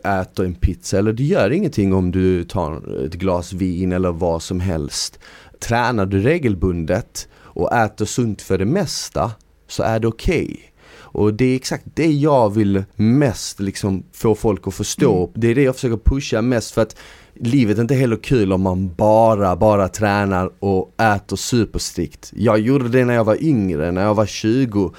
äter 0.05 0.47
en 0.47 0.55
pizza 0.55 0.99
eller 0.99 1.13
det 1.13 1.25
gör 1.25 1.51
ingenting 1.51 1.95
om 1.95 2.11
du 2.11 2.45
tar 2.45 3.05
ett 3.07 3.15
glas 3.15 3.53
vin 3.53 3.93
eller 3.93 4.13
vad 4.13 4.43
som 4.43 4.61
helst. 4.61 5.19
Tränar 5.59 6.07
du 6.07 6.21
regelbundet 6.21 7.29
och 7.35 7.73
äter 7.73 8.05
sunt 8.05 8.43
för 8.43 8.59
det 8.59 8.65
mesta 8.65 9.31
så 9.69 9.83
är 9.83 10.01
det 10.01 10.09
okej. 10.09 10.74
Och 11.15 11.35
det 11.35 11.45
är 11.45 11.57
exakt 11.57 11.85
det 11.95 12.13
jag 12.13 12.55
vill 12.55 12.85
mest 12.97 13.61
liksom 13.61 14.03
få 14.13 14.35
folk 14.35 14.69
att 14.69 14.75
förstå. 14.75 15.19
Mm. 15.19 15.31
Det 15.35 15.49
är 15.49 15.55
det 15.55 15.63
jag 15.63 15.75
försöker 15.75 15.97
pusha 15.97 16.43
mest 16.43 16.75
för 16.75 16.83
att 16.83 16.97
livet 17.35 17.79
är 17.79 17.83
inte 17.83 17.95
heller 17.95 18.17
kul 18.17 18.53
om 18.53 18.61
man 18.61 18.95
bara, 18.95 19.57
bara 19.57 19.89
tränar 19.89 20.51
och 20.59 20.95
äter 21.01 21.37
superstrikt. 21.37 22.33
Jag 22.37 22.59
gjorde 22.59 22.89
det 22.89 23.05
när 23.05 23.15
jag 23.15 23.25
var 23.25 23.43
yngre, 23.45 23.93
när 23.93 24.03
jag 24.03 24.15
var 24.15 24.27
20. 24.27 24.93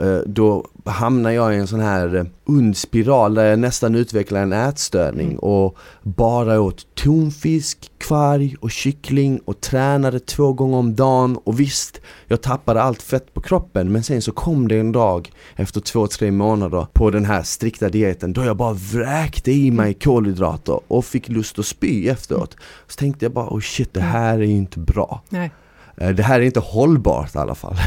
Eh, 0.00 0.18
Då 0.26 0.66
hamnade 0.84 1.34
jag 1.34 1.54
i 1.54 1.56
en 1.58 1.66
sån 1.66 1.80
här 1.80 2.16
eh, 2.16 2.24
ond 2.46 2.76
spiral 2.76 3.34
där 3.34 3.44
jag 3.44 3.58
nästan 3.58 3.94
utvecklade 3.94 4.42
en 4.42 4.52
ätstörning 4.52 5.26
Mm. 5.28 5.38
och 5.38 5.76
bara 6.02 6.60
åt 6.60 6.86
tonfisk, 6.94 7.90
kvarg 7.98 8.56
och 8.60 8.70
kyckling 8.70 9.40
och 9.44 9.60
tränade 9.60 10.20
två 10.20 10.52
gånger 10.52 10.76
om 10.76 10.94
dagen 10.94 11.36
och 11.44 11.60
visst, 11.60 12.00
jag 12.26 12.40
tappade 12.42 12.82
allt 12.82 13.02
fett 13.02 13.34
på 13.34 13.40
kroppen 13.40 13.92
men 13.92 14.02
sen 14.02 14.22
så 14.22 14.32
kom 14.32 14.68
det 14.68 14.78
en 14.78 14.92
dag 14.92 15.32
efter 15.56 15.80
två, 15.80 16.06
tre 16.06 16.30
månader 16.30 16.86
på 16.92 17.10
den 17.10 17.24
här 17.24 17.42
strikta 17.42 17.88
dieten 17.88 18.32
då 18.32 18.44
jag 18.44 18.56
bara 18.56 18.72
vräkte 18.72 19.52
i 19.52 19.70
mig 19.70 19.94
kolhydrater 19.94 20.80
och 20.88 21.04
fick 21.04 21.28
lust 21.28 21.58
att 21.58 21.66
spy 21.66 22.08
efteråt. 22.08 22.56
Så 22.86 22.96
tänkte 22.96 23.24
jag 23.24 23.32
bara 23.32 23.48
oh 23.48 23.60
shit 23.60 23.94
det 23.94 24.00
här 24.00 24.34
är 24.34 24.42
ju 24.42 24.56
inte 24.56 24.78
bra. 24.78 25.22
Nej. 25.28 25.50
Eh, 26.00 26.10
Det 26.10 26.22
här 26.22 26.40
är 26.40 26.44
inte 26.44 26.60
hållbart 26.60 27.34
i 27.34 27.38
alla 27.38 27.54
fall. 27.54 27.76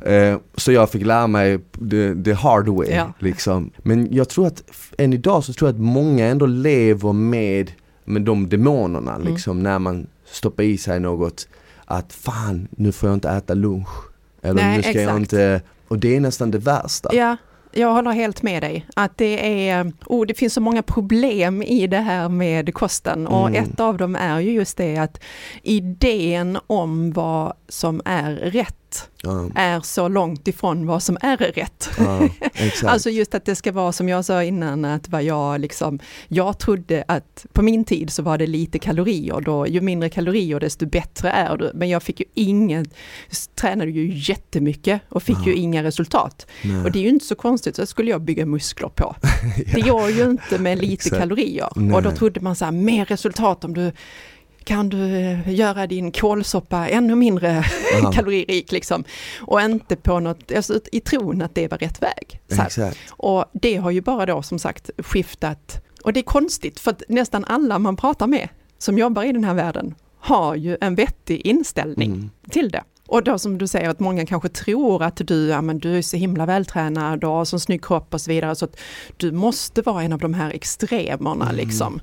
Eh, 0.00 0.38
Så 0.56 0.72
jag 0.72 0.90
fick 0.90 1.06
lära 1.06 1.26
mig 1.26 1.58
the, 1.90 2.22
the 2.24 2.32
hard 2.32 2.68
way. 2.68 2.90
Ja. 2.90 3.12
Liksom. 3.18 3.70
Men 3.78 4.08
jag 4.14 4.28
tror 4.28 4.46
att 4.46 4.62
än 4.98 5.12
idag 5.12 5.44
så 5.44 5.52
tror 5.52 5.68
jag 5.68 5.74
att 5.74 5.80
många 5.80 6.26
ändå 6.26 6.46
lever 6.46 7.12
med, 7.12 7.72
med 8.04 8.22
de 8.22 8.48
demonerna 8.48 9.14
Mm. 9.14 9.26
liksom, 9.32 9.62
när 9.62 9.78
man 9.78 10.06
stoppar 10.26 10.62
i 10.62 10.78
sig 10.78 11.00
något. 11.00 11.48
Att 11.84 12.12
fan, 12.12 12.68
nu 12.70 12.92
får 12.92 13.08
jag 13.08 13.16
inte 13.16 13.28
äta 13.30 13.54
lunch. 13.54 13.88
Eller 14.42 14.62
Nej, 14.62 14.76
nu 14.76 14.82
ska 14.82 14.92
jag 14.92 15.02
exakt. 15.02 15.18
inte... 15.18 15.60
Och 15.88 15.98
det 15.98 16.16
är 16.16 16.20
nästan 16.20 16.50
det 16.50 16.58
värsta. 16.58 17.08
Ja, 17.14 17.36
jag 17.72 17.92
håller 17.92 18.10
helt 18.10 18.42
med 18.42 18.62
dig. 18.62 18.86
Att 18.96 19.16
det 19.18 19.68
är, 19.68 19.92
oh, 20.06 20.26
det 20.26 20.34
finns 20.34 20.54
så 20.54 20.60
många 20.60 20.82
problem 20.82 21.62
i 21.62 21.86
det 21.86 21.98
här 22.00 22.28
med 22.28 22.74
kosten 22.74 23.26
och 23.26 23.48
Mm. 23.48 23.64
ett 23.64 23.80
av 23.80 23.96
dem 23.96 24.16
är 24.16 24.40
ju 24.40 24.50
just 24.52 24.76
det 24.76 24.96
att 24.96 25.20
idén 25.62 26.58
om 26.66 27.12
vad 27.12 27.52
som 27.68 28.02
är 28.04 28.30
rätt 28.32 28.77
Ja, 29.22 29.50
är 29.54 29.80
så 29.80 30.08
långt 30.08 30.48
ifrån 30.48 30.86
vad 30.86 31.02
som 31.02 31.18
är 31.20 31.36
rätt. 31.36 31.88
ja. 31.98 32.28
Alltså 32.88 33.10
just 33.10 33.34
att 33.34 33.44
det 33.44 33.54
ska 33.54 33.72
vara 33.72 33.92
som 33.92 34.08
jag 34.08 34.24
sa 34.24 34.42
innan, 34.44 34.84
att 34.84 35.08
vad 35.08 35.22
jag 35.22 35.60
liksom, 35.60 35.98
jag 36.28 36.58
trodde 36.58 37.04
att 37.08 37.46
på 37.52 37.62
min 37.62 37.84
tid 37.84 38.10
så 38.12 38.22
var 38.22 38.38
det 38.38 38.46
lite 38.46 38.78
kalorier 38.78 39.40
då, 39.40 39.66
ju 39.66 39.80
mindre 39.80 40.08
kalorier 40.08 40.60
desto 40.60 40.86
bättre 40.86 41.30
är 41.30 41.56
du. 41.56 41.70
Men 41.74 41.88
jag 41.88 42.02
fick 42.02 42.20
ju 42.20 42.26
inget, 42.34 42.94
tränade 43.54 43.90
ju 43.90 44.12
jättemycket 44.14 45.00
och 45.08 45.22
fick 45.22 45.46
ju 45.46 45.52
Ja. 45.52 45.58
inga 45.58 45.82
resultat. 45.82 46.46
Nej. 46.64 46.84
Och 46.84 46.92
det 46.92 46.98
är 46.98 47.02
ju 47.02 47.08
inte 47.08 47.24
så 47.24 47.34
konstigt, 47.34 47.76
så 47.76 47.86
skulle 47.86 48.10
jag 48.10 48.20
bygga 48.22 48.46
muskler 48.46 48.88
på. 48.88 49.16
Det 49.74 49.80
gör 49.80 50.08
ju 50.08 50.24
inte 50.30 50.58
med 50.58 50.78
lite 50.78 51.10
kalorier. 51.10 51.68
Nej. 51.76 51.94
Och 51.96 52.02
då 52.02 52.10
trodde 52.10 52.40
man 52.40 52.56
så 52.56 52.64
här, 52.64 52.72
mer 52.72 53.04
resultat 53.04 53.64
om 53.64 53.74
du 53.74 53.92
kan 54.64 54.88
du 54.88 55.16
eh, 55.16 55.50
göra 55.54 55.86
din 55.86 56.12
kålsoppa 56.12 56.88
ännu 56.88 57.14
mindre 57.14 57.64
kaloririk 58.14 58.72
liksom. 58.72 59.04
Och 59.40 59.60
inte 59.60 59.96
på 59.96 60.20
något, 60.20 60.52
alltså, 60.52 60.80
i 60.92 61.00
tron 61.00 61.42
att 61.42 61.54
det 61.54 61.68
var 61.70 61.78
rätt 61.78 62.02
väg. 62.02 62.40
Och 63.10 63.44
det 63.52 63.76
har 63.76 63.90
ju 63.90 64.00
bara 64.00 64.26
då 64.26 64.42
som 64.42 64.58
sagt 64.58 64.90
skiftat. 64.98 65.84
Och 66.04 66.12
det 66.12 66.20
är 66.20 66.24
konstigt 66.24 66.80
för 66.80 66.90
att 66.90 67.02
nästan 67.08 67.44
alla 67.44 67.78
man 67.78 67.96
pratar 67.96 68.26
med 68.26 68.48
som 68.78 68.98
jobbar 68.98 69.22
i 69.22 69.32
den 69.32 69.44
här 69.44 69.54
världen 69.54 69.94
har 70.20 70.54
ju 70.54 70.76
en 70.80 70.94
vettig 70.94 71.40
inställning 71.46 72.12
Mm. 72.12 72.30
till 72.50 72.70
det. 72.70 72.82
Och 73.06 73.22
då 73.24 73.38
som 73.38 73.58
du 73.58 73.66
säger 73.66 73.88
att 73.88 74.00
många 74.00 74.26
kanske 74.26 74.48
tror 74.48 75.02
att 75.02 75.20
du, 75.24 75.46
ja, 75.48 75.60
men 75.62 75.78
du 75.78 75.98
är 75.98 76.02
så 76.02 76.16
himla 76.16 76.46
vältränad 76.46 77.24
och 77.24 77.30
har 77.30 77.44
så 77.44 77.58
snygg 77.58 77.84
kropp 77.84 78.14
och 78.14 78.20
så 78.20 78.30
vidare 78.30 78.54
så 78.56 78.64
att 78.64 78.76
du 79.16 79.32
måste 79.32 79.82
vara 79.82 80.02
en 80.02 80.12
av 80.12 80.18
de 80.18 80.34
här 80.34 80.50
extremerna 80.50 81.44
Mm. 81.44 81.56
liksom. 81.56 82.00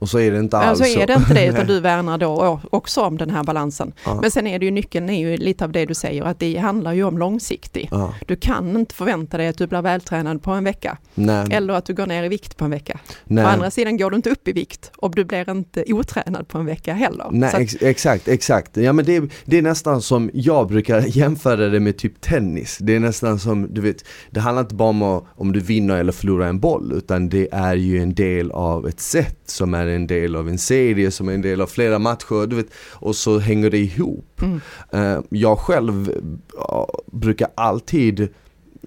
Och 0.00 0.08
så 0.08 0.18
är 0.18 0.32
det 0.32 0.38
inte 0.38 0.58
alls 0.58 0.78
så 0.78 0.84
är 0.84 1.06
det 1.06 1.12
inte 1.12 1.34
det 1.34 1.46
utan 1.46 1.66
du 1.74 1.80
värnar 1.80 2.18
då 2.18 2.60
också 2.70 3.00
om 3.00 3.18
den 3.18 3.30
här 3.30 3.44
balansen. 3.44 3.92
Ja. 4.04 4.18
Men 4.20 4.30
sen 4.30 4.46
är 4.46 4.58
det 4.58 4.64
ju 4.64 4.70
nyckeln 4.70 5.10
är 5.10 5.18
ju 5.18 5.36
lite 5.36 5.64
av 5.64 5.72
det 5.72 5.86
du 5.86 5.94
säger 5.94 6.22
att 6.22 6.38
det 6.38 6.56
handlar 6.56 6.92
ju 6.92 7.04
om 7.04 7.18
långsiktigt. 7.18 7.88
Ja. 7.90 8.14
Du 8.26 8.36
kan 8.36 8.76
inte 8.76 8.94
förvänta 8.94 9.36
dig 9.36 9.48
att 9.48 9.58
du 9.58 9.66
blir 9.66 9.82
vältränad 9.82 10.42
på 10.42 10.50
en 10.50 10.64
vecka 10.64 10.98
Nej. 11.14 11.46
eller 11.50 11.74
att 11.74 11.84
du 11.84 11.94
går 11.94 12.06
ner 12.06 12.24
i 12.24 12.28
vikt 12.28 12.56
på 12.56 12.64
en 12.64 12.70
vecka. 12.70 12.98
Nej. 13.24 13.44
Å 13.44 13.48
andra 13.48 13.70
sidan 13.70 13.96
går 13.96 14.10
du 14.10 14.16
inte 14.16 14.30
upp 14.30 14.48
i 14.48 14.52
vikt 14.52 14.90
och 14.96 15.14
du 15.14 15.24
blir 15.24 15.50
inte 15.50 15.84
otränad 15.86 16.48
på 16.48 16.58
en 16.58 16.66
vecka 16.66 16.94
heller. 16.94 17.26
Nej 17.30 17.48
att, 17.48 17.60
ex 17.60 17.76
exakt, 17.80 18.28
exakt. 18.28 18.76
Ja 18.76 18.92
men 18.92 19.04
det, 19.04 19.22
det 19.44 19.58
är 19.58 19.62
nästan 19.62 20.02
som, 20.02 20.30
jag 20.34 20.68
brukar 20.68 21.00
jämföra 21.16 21.68
det 21.68 21.80
med 21.80 21.98
typ 21.98 22.20
tennis. 22.20 22.78
Det 22.80 22.96
är 22.96 23.00
nästan 23.00 23.38
som, 23.38 23.74
du 23.74 23.80
vet, 23.80 24.04
det 24.30 24.40
handlar 24.40 24.62
inte 24.62 24.74
bara 24.74 24.88
om 24.88 25.26
om 25.36 25.52
du 25.52 25.60
vinner 25.60 25.96
eller 25.96 26.12
förlorar 26.12 26.46
en 26.46 26.60
boll 26.60 26.92
utan 26.96 27.28
det 27.28 27.48
är 27.52 27.74
ju 27.74 28.02
en 28.02 28.14
del 28.14 28.50
av 28.50 28.88
ett 28.88 29.00
set 29.00 29.38
som 29.44 29.74
är 29.74 29.89
en 29.94 30.06
del 30.06 30.36
av 30.36 30.48
en 30.48 30.58
serie, 30.58 31.10
som 31.10 31.28
är 31.28 31.32
en 31.32 31.42
del 31.42 31.60
av 31.60 31.66
flera 31.66 31.98
matcher, 31.98 32.46
du 32.46 32.56
vet, 32.56 32.70
och 32.92 33.16
så 33.16 33.38
hänger 33.38 33.70
det 33.70 33.78
ihop. 33.78 34.42
mm, 34.42 34.60
Eh, 34.90 35.20
jag 35.28 35.58
själv 35.58 36.10
ja, 36.56 36.88
brukar 37.06 37.48
alltid, 37.54 38.28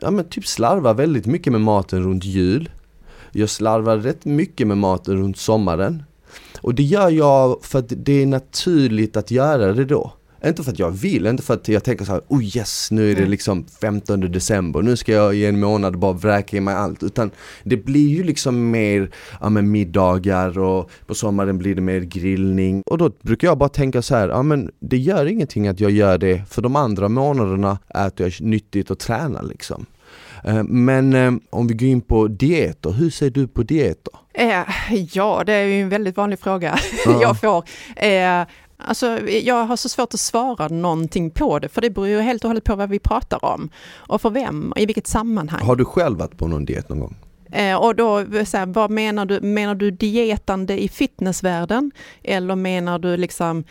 ja 0.01 0.11
men 0.11 0.25
typ 0.25 0.47
slarva 0.47 0.93
väldigt 0.93 1.25
mycket 1.25 1.51
med 1.51 1.61
maten 1.61 2.03
runt 2.03 2.23
jul. 2.23 2.69
Jag 3.31 3.49
slarvar 3.49 3.97
rätt 3.97 4.25
mycket 4.25 4.67
med 4.67 4.77
maten 4.77 5.17
runt 5.17 5.37
sommaren. 5.37 6.03
Och 6.61 6.75
det 6.75 6.83
gör 6.83 7.09
jag 7.09 7.63
för 7.63 7.79
att 7.79 7.93
det 7.97 8.21
är 8.21 8.25
naturligt 8.25 9.17
att 9.17 9.31
göra 9.31 9.73
det 9.73 9.85
då. 9.85 10.13
Inte 10.45 10.63
för 10.63 10.71
att 10.71 10.79
jag 10.79 10.91
vill, 10.91 11.25
inte 11.27 11.43
för 11.43 11.53
att 11.53 11.67
jag 11.67 11.83
tänker 11.83 12.05
så 12.05 12.11
här, 12.11 12.21
oh 12.27 12.43
yes, 12.57 12.91
nu 12.91 13.01
är 13.11 13.15
det 13.15 13.19
Mm. 13.21 13.31
liksom 13.31 13.65
15 13.81 14.19
december, 14.31 14.81
nu 14.81 14.95
ska 14.97 15.11
jag 15.11 15.35
i 15.35 15.45
en 15.45 15.59
månad 15.59 15.97
bara 15.99 16.13
vräka 16.13 16.57
i 16.57 16.59
mig 16.59 16.75
allt. 16.75 17.03
Utan 17.03 17.31
det 17.63 17.77
blir 17.77 18.07
ju 18.09 18.23
liksom 18.23 18.71
mer, 18.71 19.09
ja 19.41 19.49
men 19.49 19.71
middagar 19.71 20.59
och 20.59 20.89
på 21.07 21.15
sommaren 21.15 21.57
blir 21.57 21.75
det 21.75 21.81
mer 21.81 21.99
grillning. 21.99 22.83
Och 22.85 22.97
då 22.97 23.11
brukar 23.21 23.47
jag 23.47 23.57
bara 23.57 23.69
tänka 23.69 24.01
så 24.01 24.15
här, 24.15 24.29
ja 24.29 24.43
men 24.43 24.71
det 24.79 24.97
gör 24.97 25.25
ingenting 25.25 25.67
att 25.67 25.79
jag 25.79 25.91
gör 25.91 26.17
det, 26.17 26.41
för 26.49 26.61
de 26.61 26.75
andra 26.75 27.09
månaderna 27.09 27.77
äter 28.05 28.25
jag 28.27 28.47
nyttigt 28.47 28.91
och 28.91 28.99
tränar 28.99 29.43
liksom. 29.43 29.85
Eh, 30.43 30.63
Men 30.63 31.13
eh, 31.13 31.33
om 31.49 31.67
vi 31.67 31.73
går 31.73 31.89
in 31.89 32.01
på 32.01 32.27
dieter, 32.27 32.91
hur 32.91 33.09
ser 33.09 33.29
du 33.29 33.47
på 33.47 33.63
dieter? 33.63 34.13
Eh, 34.35 34.61
ja, 35.11 35.43
det 35.45 35.53
är 35.53 35.63
ju 35.65 35.81
en 35.81 35.89
väldigt 35.89 36.17
vanlig 36.17 36.39
fråga 36.39 36.79
Ja. 37.05 37.19
jag 37.21 37.39
får. 37.39 37.63
Eh, 37.95 38.41
alltså, 38.83 39.19
jag 39.29 39.65
har 39.65 39.75
så 39.75 39.89
svårt 39.89 40.13
att 40.13 40.19
svara 40.19 40.67
någonting 40.67 41.29
på 41.31 41.59
det, 41.59 41.69
för 41.69 41.81
det 41.81 41.89
beror 41.89 42.07
ju 42.07 42.21
helt 42.21 42.43
och 42.43 42.49
hållet 42.49 42.63
på 42.63 42.75
vad 42.75 42.89
vi 42.89 42.99
pratar 42.99 43.45
om. 43.45 43.69
Och 43.95 44.21
för 44.21 44.29
vem, 44.29 44.71
och 44.71 44.79
i 44.79 44.85
vilket 44.85 45.07
sammanhang. 45.07 45.61
Har 45.65 45.75
du 45.75 45.85
själv 45.85 46.17
varit 46.17 46.37
på 46.37 46.47
någon 46.47 46.65
diet 46.65 46.89
någon 46.89 46.99
gång? 46.99 47.15
Eh, 47.51 47.75
och 47.75 47.95
då, 47.95 48.25
så 48.45 48.57
här, 48.57 48.65
vad 48.65 48.91
menar 48.91 49.25
du? 49.25 49.41
Menar 49.41 49.75
du 49.75 49.91
dietande 49.91 50.83
i 50.83 50.87
fitnessvärlden? 50.89 51.91
Eller 52.23 52.55
menar 52.55 52.99
du 52.99 53.17
liksom 53.17 53.63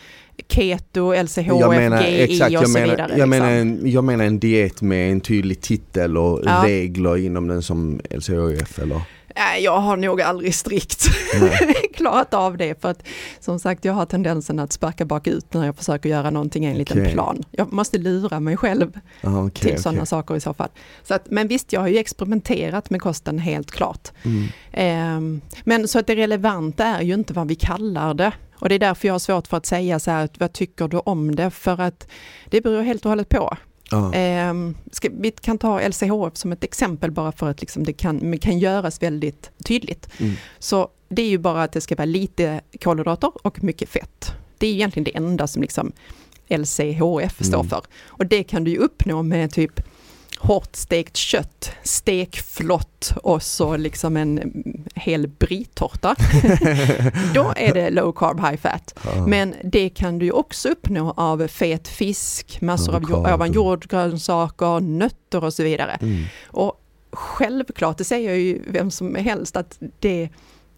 keto, 0.49 1.13
LCHF, 1.23 1.47
jag 1.47 1.69
menar, 1.75 2.03
GI 2.03 2.21
exakt, 2.21 2.47
och 2.47 2.53
jag 2.53 2.67
så 2.67 2.73
menar, 2.73 2.87
vidare? 2.89 3.13
jag, 3.17 3.29
menar 3.29 3.51
liksom? 3.63 3.85
en, 3.85 3.91
jag 3.91 4.03
menar 4.03 4.25
en 4.25 4.39
diet 4.39 4.81
med 4.81 5.11
en 5.11 5.21
tydlig 5.21 5.61
titel 5.61 6.17
och 6.17 6.41
Ja. 6.45 6.63
regler 6.65 7.17
inom 7.17 7.47
den 7.47 7.61
som 7.61 8.01
LCHF 8.09 8.79
eller? 8.79 9.01
Nej, 9.35 9.63
jag 9.63 9.79
har 9.79 9.97
nog 9.97 10.21
aldrig 10.21 10.55
strikt 10.55 11.07
klarat 11.95 12.33
av 12.33 12.57
det 12.57 12.81
för 12.81 12.89
att 12.91 13.03
som 13.39 13.59
sagt 13.59 13.85
jag 13.85 13.93
har 13.93 14.05
tendensen 14.05 14.59
att 14.59 14.71
sparka 14.73 15.05
bakut 15.05 15.53
när 15.53 15.65
jag 15.65 15.75
försöker 15.75 16.09
göra 16.09 16.29
någonting 16.29 16.65
enligt 16.65 16.91
en 16.91 17.01
Okej. 17.01 17.13
plan. 17.13 17.43
Jag 17.51 17.73
måste 17.73 17.97
lura 17.97 18.39
mig 18.39 18.57
själv 18.57 18.99
Ah, 19.23 19.39
okej, 19.45 19.71
till 19.71 19.81
sådana 19.83 19.97
okej. 19.97 20.07
saker 20.07 20.35
i 20.35 20.39
så 20.39 20.53
fall. 20.53 20.69
Så 21.03 21.13
att, 21.13 21.29
men 21.31 21.47
visst, 21.47 21.73
jag 21.73 21.81
har 21.81 21.87
ju 21.87 21.97
experimenterat 21.97 22.89
med 22.89 23.01
kosten 23.01 23.39
helt 23.39 23.71
klart. 23.71 24.11
Mm. 24.23 24.47
Ehm, 24.71 25.41
men 25.63 25.87
så 25.87 25.99
att 25.99 26.07
det 26.07 26.15
relevanta 26.15 26.85
är 26.85 27.01
ju 27.01 27.13
inte 27.13 27.33
vad 27.33 27.47
vi 27.47 27.55
kallar 27.55 28.13
det. 28.13 28.31
Och 28.55 28.69
det 28.69 28.75
är 28.75 28.79
därför 28.79 29.07
jag 29.07 29.13
har 29.13 29.19
svårt 29.19 29.47
för 29.47 29.57
att 29.57 29.65
säga 29.65 29.99
så 29.99 30.11
här, 30.11 30.29
vad 30.39 30.53
tycker 30.53 30.87
du 30.87 30.97
om 30.97 31.35
det? 31.35 31.49
För 31.51 31.81
att 31.81 32.07
det 32.49 32.61
beror 32.61 32.81
helt 32.81 33.05
och 33.05 33.09
hållet 33.09 33.29
på. 33.29 33.57
Ja. 33.91 34.13
Ehm, 34.13 34.75
ska, 34.91 35.09
vi 35.19 35.31
kan 35.31 35.57
ta 35.57 35.79
LCHF 35.87 36.37
som 36.37 36.51
ett 36.51 36.63
exempel 36.63 37.11
bara 37.11 37.31
för 37.31 37.49
att 37.49 37.61
liksom 37.61 37.83
det 37.83 37.93
kan, 37.93 38.37
kan 38.37 38.59
göras 38.59 39.01
väldigt 39.03 39.51
tydligt. 39.65 40.09
Mm. 40.19 40.33
Så 40.59 40.87
det 41.09 41.21
är 41.21 41.29
ju 41.29 41.37
bara 41.37 41.63
att 41.63 41.71
det 41.71 41.81
ska 41.81 41.95
vara 41.95 42.05
lite 42.05 42.61
kolhydrater 42.83 43.31
och 43.47 43.63
mycket 43.63 43.89
fett. 43.89 44.31
Det 44.57 44.67
är 44.67 44.71
egentligen 44.73 45.03
det 45.03 45.15
enda 45.15 45.47
som 45.47 45.61
liksom 45.61 45.91
LCHF 46.49 47.43
står 47.45 47.59
Mm. 47.59 47.69
för. 47.69 47.81
Och 48.07 48.25
det 48.25 48.43
kan 48.43 48.63
du 48.63 48.71
ju 48.71 48.77
uppnå 48.77 49.23
med 49.23 49.51
typ 49.51 49.79
hårt 50.43 50.75
stekt 50.75 51.17
kött, 51.17 51.71
stekflott 51.83 53.13
och 53.23 53.43
så 53.43 53.77
liksom 53.77 54.17
en 54.17 54.53
hel 54.95 55.27
britårta. 55.27 56.15
Då 57.33 57.53
är 57.55 57.73
det 57.73 57.89
low 57.89 58.11
carb 58.11 58.39
high 58.39 58.57
fat. 58.57 58.99
Men 59.27 59.55
det 59.63 59.89
kan 59.89 60.19
du 60.19 60.25
ju 60.25 60.31
också 60.31 60.69
uppnå 60.69 61.13
av 61.17 61.47
fet 61.47 61.87
fisk, 61.87 62.61
massor 62.61 62.95
av 63.33 63.47
jordgrönsaker, 63.47 64.79
nötter 64.79 65.43
och 65.43 65.53
så 65.53 65.63
vidare. 65.63 65.97
Mm. 66.01 66.23
Och 66.47 66.81
självklart, 67.11 67.97
det 67.97 68.03
säger 68.03 68.35
ju 68.35 68.61
vem 68.67 68.91
som 68.91 69.15
helst, 69.15 69.57
att 69.57 69.77
det 69.99 70.29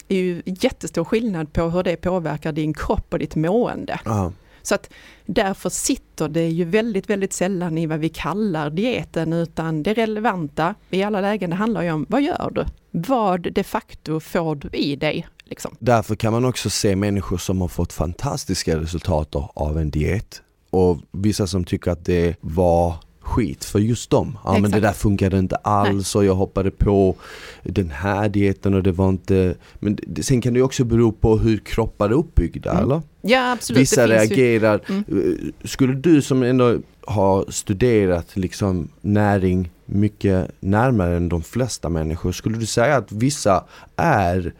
är 0.07 0.15
ju 0.15 0.41
jättestor 0.45 1.03
skillnad 1.03 1.53
på 1.53 1.61
hur 1.69 1.83
det 1.83 1.95
påverkar 1.95 2.51
din 2.51 2.73
kropp 2.73 3.13
och 3.13 3.19
ditt 3.19 3.35
mående. 3.35 3.99
Ja. 4.05 4.31
Så 4.65 4.75
att 4.75 4.89
därför 5.25 5.69
sitter 5.69 6.27
det 6.27 6.47
ju 6.47 6.65
väldigt, 6.65 7.09
väldigt 7.09 7.33
sällan 7.33 7.77
i 7.77 7.85
vad 7.85 7.99
vi 7.99 8.09
kallar 8.09 8.69
dieten, 8.69 9.33
utan 9.33 9.83
det 9.83 9.93
relevanta 9.93 10.75
i 10.89 11.03
alla 11.03 11.21
lägen, 11.21 11.49
det 11.49 11.55
handlar 11.55 11.81
ju 11.81 11.91
om 11.91 12.05
vad 12.09 12.21
gör 12.21 12.51
du? 12.55 12.65
Vad 12.91 13.53
de 13.53 13.63
facto 13.63 14.19
får 14.19 14.55
du 14.55 14.69
i 14.77 14.95
dig? 14.95 15.27
Liksom. 15.43 15.75
Därför 15.79 16.15
kan 16.15 16.33
man 16.33 16.45
också 16.45 16.69
se 16.69 16.95
människor 16.95 17.37
som 17.37 17.61
har 17.61 17.67
fått 17.67 17.93
fantastiska 17.93 18.79
resultat 18.79 19.35
av 19.53 19.77
en 19.77 19.89
diet 19.89 20.41
och 20.69 20.97
vissa 21.11 21.47
som 21.47 21.63
tycker 21.63 21.91
att 21.91 22.05
det 22.05 22.35
var 22.41 22.95
skit 23.25 23.65
för 23.65 23.79
just 23.79 24.09
dem. 24.09 24.37
Ja 24.43 24.51
men 24.53 24.61
det 24.61 24.67
Exakt. 24.67 24.81
där 24.83 24.91
funkade 24.93 25.37
inte 25.39 25.55
alls 25.55 26.15
och 26.15 26.25
jag 26.25 26.35
hoppade 26.35 26.71
på 26.71 27.15
den 27.63 27.89
här 27.89 28.29
dieten 28.29 28.73
och 28.73 28.83
det 28.83 28.91
var 28.91 29.09
inte... 29.09 29.55
Men 29.79 29.97
det, 30.07 30.23
sen 30.23 30.41
kan 30.41 30.53
det 30.53 30.61
också 30.61 30.83
bero 30.83 31.11
på 31.11 31.37
hur 31.37 31.57
kroppar 31.57 32.09
är 32.09 32.13
uppbyggda 32.13 32.71
Mm. 32.71 32.83
eller? 32.83 33.01
Ja, 33.21 33.51
absolut. 33.51 33.81
Vissa 33.81 34.07
finns 34.07 34.11
ju- 34.31 34.35
reagerar. 34.35 34.81
Mm. 34.89 35.03
Eh, 35.07 35.67
Skulle 35.67 35.93
du 35.93 36.21
som 36.21 36.43
ändå 36.43 36.77
har 37.07 37.45
studerat 37.49 38.35
liksom 38.37 38.87
näring 39.01 39.69
mycket 39.85 40.51
närmare 40.59 41.15
än 41.17 41.29
de 41.29 41.43
flesta 41.43 41.89
människor, 41.89 42.31
skulle 42.31 42.57
du 42.57 42.65
säga 42.65 42.95
att 42.97 43.11
vissa 43.11 43.63
är 43.95 44.53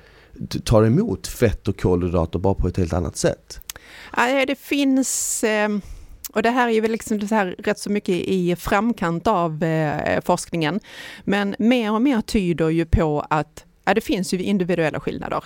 tar 0.63 0.83
emot 0.85 1.27
fett 1.27 1.67
och 1.67 1.79
kolhydrater 1.81 2.39
bara 2.39 2.53
på 2.53 2.67
ett 2.67 2.77
helt 2.77 2.93
annat 2.93 3.17
sätt? 3.17 3.59
Ja, 4.17 4.45
det 4.47 4.59
finns, 4.59 5.43
eh, 5.43 5.69
och 6.35 6.43
det 6.43 6.49
här 6.49 6.67
är 6.67 6.71
ju 6.71 6.81
liksom 6.81 7.27
så 7.27 7.35
här 7.35 7.55
rätt 7.57 7.79
så 7.79 7.89
mycket 7.91 8.15
i 8.15 8.55
framkant 8.55 9.27
av 9.27 9.63
eh, 9.63 10.21
forskningen, 10.21 10.79
men 11.23 11.55
mer 11.59 11.93
och 11.93 12.01
mer 12.01 12.21
tyder 12.21 12.69
ju 12.69 12.85
på 12.85 13.25
att 13.29 13.65
ja, 13.85 13.93
det 13.93 14.01
finns 14.01 14.33
ju 14.33 14.43
individuella 14.43 14.99
skillnader. 14.99 15.43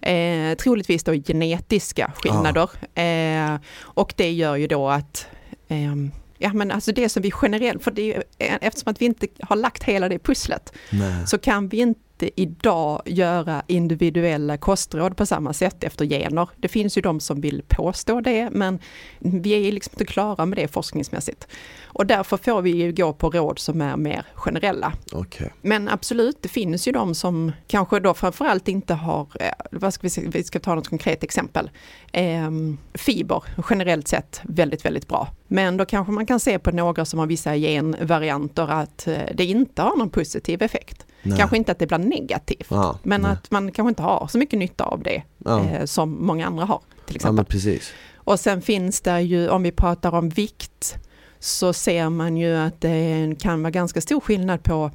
Eh, 0.00 0.56
troligtvis 0.56 1.04
då 1.04 1.12
genetiska 1.12 2.12
skillnader. 2.16 2.70
Eh, 2.94 3.60
och 3.80 4.14
det 4.16 4.32
gör 4.32 4.56
ju 4.56 4.66
då 4.66 4.88
att 4.88 5.26
ehm, 5.68 6.10
Ja 6.38 6.52
men 6.52 6.70
alltså 6.70 6.92
det 6.92 7.08
som 7.08 7.22
vi 7.22 7.32
generellt, 7.42 7.84
för 7.84 7.90
det 7.90 8.14
är, 8.14 8.24
eh, 8.38 8.58
eftersom 8.60 8.90
att 8.90 9.00
vi 9.00 9.04
inte 9.04 9.26
har 9.40 9.56
lagt 9.56 9.84
hela 9.84 10.08
det 10.08 10.18
pusslet, 10.18 10.72
Nej. 10.90 11.26
så 11.26 11.38
kan 11.38 11.68
vi 11.68 11.76
inte 11.76 12.00
idag 12.22 13.02
göra 13.06 13.62
individuella 13.66 14.56
kostråd 14.56 15.16
på 15.16 15.26
samma 15.26 15.52
sätt 15.52 15.84
efter 15.84 16.04
gener. 16.04 16.48
Det 16.56 16.68
finns 16.68 16.98
ju 16.98 17.02
de 17.02 17.20
som 17.20 17.40
vill 17.40 17.62
påstå 17.68 18.20
det, 18.20 18.50
men 18.50 18.78
vi 19.18 19.68
är 19.68 19.72
liksom 19.72 19.92
inte 19.94 20.04
klara 20.04 20.46
med 20.46 20.58
det 20.58 20.68
forskningsmässigt. 20.68 21.48
Och 21.84 22.06
därför 22.06 22.36
får 22.36 22.62
vi 22.62 22.70
ju 22.70 22.92
gå 22.92 23.12
på 23.12 23.30
råd 23.30 23.58
som 23.58 23.80
är 23.80 23.96
mer 23.96 24.26
generella. 24.34 24.92
Okej. 25.12 25.52
Men 25.62 25.88
absolut, 25.88 26.42
det 26.42 26.48
finns 26.48 26.88
ju 26.88 26.92
de 26.92 27.14
som 27.14 27.52
kanske 27.66 28.00
då 28.00 28.14
framförallt 28.14 28.68
inte 28.68 28.94
har, 28.94 29.28
eh, 29.40 29.48
vad 29.70 29.94
ska 29.94 30.08
vi, 30.08 30.26
vi 30.28 30.44
ska 30.44 30.60
ta 30.60 30.74
något 30.74 30.88
konkret 30.88 31.24
exempel, 31.24 31.70
Ehm, 32.16 32.78
fiber 32.94 33.42
generellt 33.70 34.08
sett 34.08 34.40
väldigt, 34.44 34.84
väldigt 34.84 35.08
bra. 35.08 35.28
Men 35.48 35.76
då 35.76 35.84
kanske 35.84 36.12
man 36.12 36.26
kan 36.26 36.40
se 36.40 36.58
på 36.58 36.70
några 36.70 37.04
som 37.04 37.18
har 37.18 37.26
vissa 37.26 37.54
genvarianter 37.56 38.68
att 38.70 39.06
eh, 39.06 39.18
det 39.34 39.44
inte 39.44 39.82
har 39.82 39.96
någon 39.96 40.10
positiv 40.10 40.62
effekt. 40.62 41.06
Nej. 41.24 41.38
Kanske 41.38 41.56
inte 41.56 41.72
att 41.72 41.78
det 41.78 41.86
blir 41.86 41.98
negativt, 41.98 42.66
Ja, 42.68 42.98
men 43.02 43.20
nej. 43.20 43.30
att 43.32 43.50
man 43.50 43.72
kanske 43.72 43.88
inte 43.88 44.02
har 44.02 44.26
så 44.30 44.38
mycket 44.38 44.58
nytta 44.58 44.84
av 44.84 45.02
det 45.02 45.22
Ja. 45.44 45.60
eh, 45.64 45.84
som 45.84 46.26
många 46.26 46.46
andra 46.46 46.64
har. 46.64 46.80
Till 47.06 47.16
exempel. 47.16 47.44
precis. 47.44 47.92
Och 48.16 48.40
sen 48.40 48.62
finns 48.62 49.00
det 49.00 49.20
ju, 49.20 49.48
om 49.48 49.62
vi 49.62 49.72
pratar 49.72 50.14
om 50.14 50.28
vikt, 50.28 50.94
så 51.38 51.72
ser 51.72 52.08
man 52.10 52.36
ju 52.36 52.56
att 52.56 52.80
det 52.80 53.34
kan 53.40 53.62
vara 53.62 53.70
ganska 53.70 54.00
stor 54.00 54.20
skillnad 54.20 54.62
på 54.62 54.90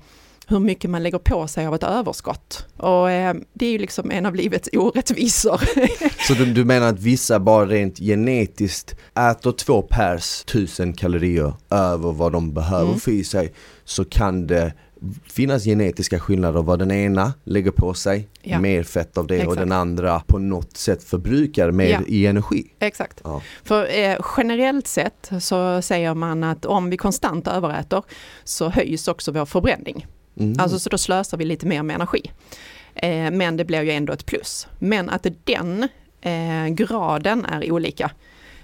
hur 0.47 0.59
mycket 0.59 0.89
man 0.89 1.03
lägger 1.03 1.17
på 1.17 1.47
sig 1.47 1.67
av 1.67 1.75
ett 1.75 1.83
överskott. 1.83 2.65
Och 2.77 3.11
eh, 3.11 3.35
det 3.53 3.65
är 3.65 3.71
ju 3.71 3.77
liksom 3.77 4.11
en 4.11 4.25
av 4.25 4.35
livets 4.35 4.69
orättvisor. 4.73 5.61
Så 6.27 6.33
du, 6.33 6.45
du 6.53 6.65
menar 6.65 6.87
att 6.87 6.99
vissa 6.99 7.39
bara 7.39 7.65
rent 7.65 7.97
genetiskt 7.99 8.95
äter 9.31 9.51
två 9.51 9.81
pers 9.81 10.43
tusen 10.43 10.93
kalorier 10.93 11.53
över 11.69 12.11
vad 12.11 12.31
de 12.31 12.53
behöver 12.53 12.87
Mm. 12.87 12.99
få 12.99 13.11
i 13.11 13.23
sig 13.23 13.53
så 13.85 14.05
kan 14.05 14.47
det 14.47 14.73
finnas 15.23 15.63
genetiska 15.63 16.19
skillnader 16.19 16.61
vad 16.61 16.79
den 16.79 16.91
ena 16.91 17.33
lägger 17.43 17.71
på 17.71 17.93
sig, 17.93 18.27
Ja. 18.41 18.59
mer 18.59 18.83
fett 18.83 19.17
av 19.17 19.27
det 19.27 19.35
och 19.35 19.41
Exakt. 19.41 19.59
den 19.59 19.71
andra 19.71 20.19
på 20.19 20.39
något 20.39 20.77
sätt 20.77 21.03
förbrukar 21.03 21.71
mer 21.71 21.89
Ja. 21.89 21.99
i 22.07 22.25
energi. 22.25 22.67
Exakt. 22.79 23.21
Ja. 23.23 23.41
För 23.63 23.99
eh, 23.99 24.17
generellt 24.37 24.87
sett 24.87 25.31
så 25.41 25.81
säger 25.81 26.13
man 26.13 26.43
att 26.43 26.65
om 26.65 26.89
vi 26.89 26.97
konstant 26.97 27.47
överäter 27.47 28.03
så 28.43 28.69
höjs 28.69 29.07
också 29.07 29.31
vår 29.31 29.45
förbränning. 29.45 30.07
Mm. 30.39 30.55
Alltså 30.59 30.79
så 30.79 30.89
då 30.89 30.97
slösar 30.97 31.37
vi 31.37 31.45
lite 31.45 31.65
mer 31.65 31.83
med 31.83 31.95
energi. 31.95 32.31
Eh, 32.95 33.31
men 33.31 33.57
det 33.57 33.65
blir 33.65 33.81
ju 33.81 33.91
ändå 33.91 34.13
ett 34.13 34.25
plus. 34.25 34.67
Men 34.79 35.09
att 35.09 35.25
den 35.43 35.87
eh, 36.21 36.67
graden 36.67 37.45
är 37.45 37.71
olika. 37.71 38.11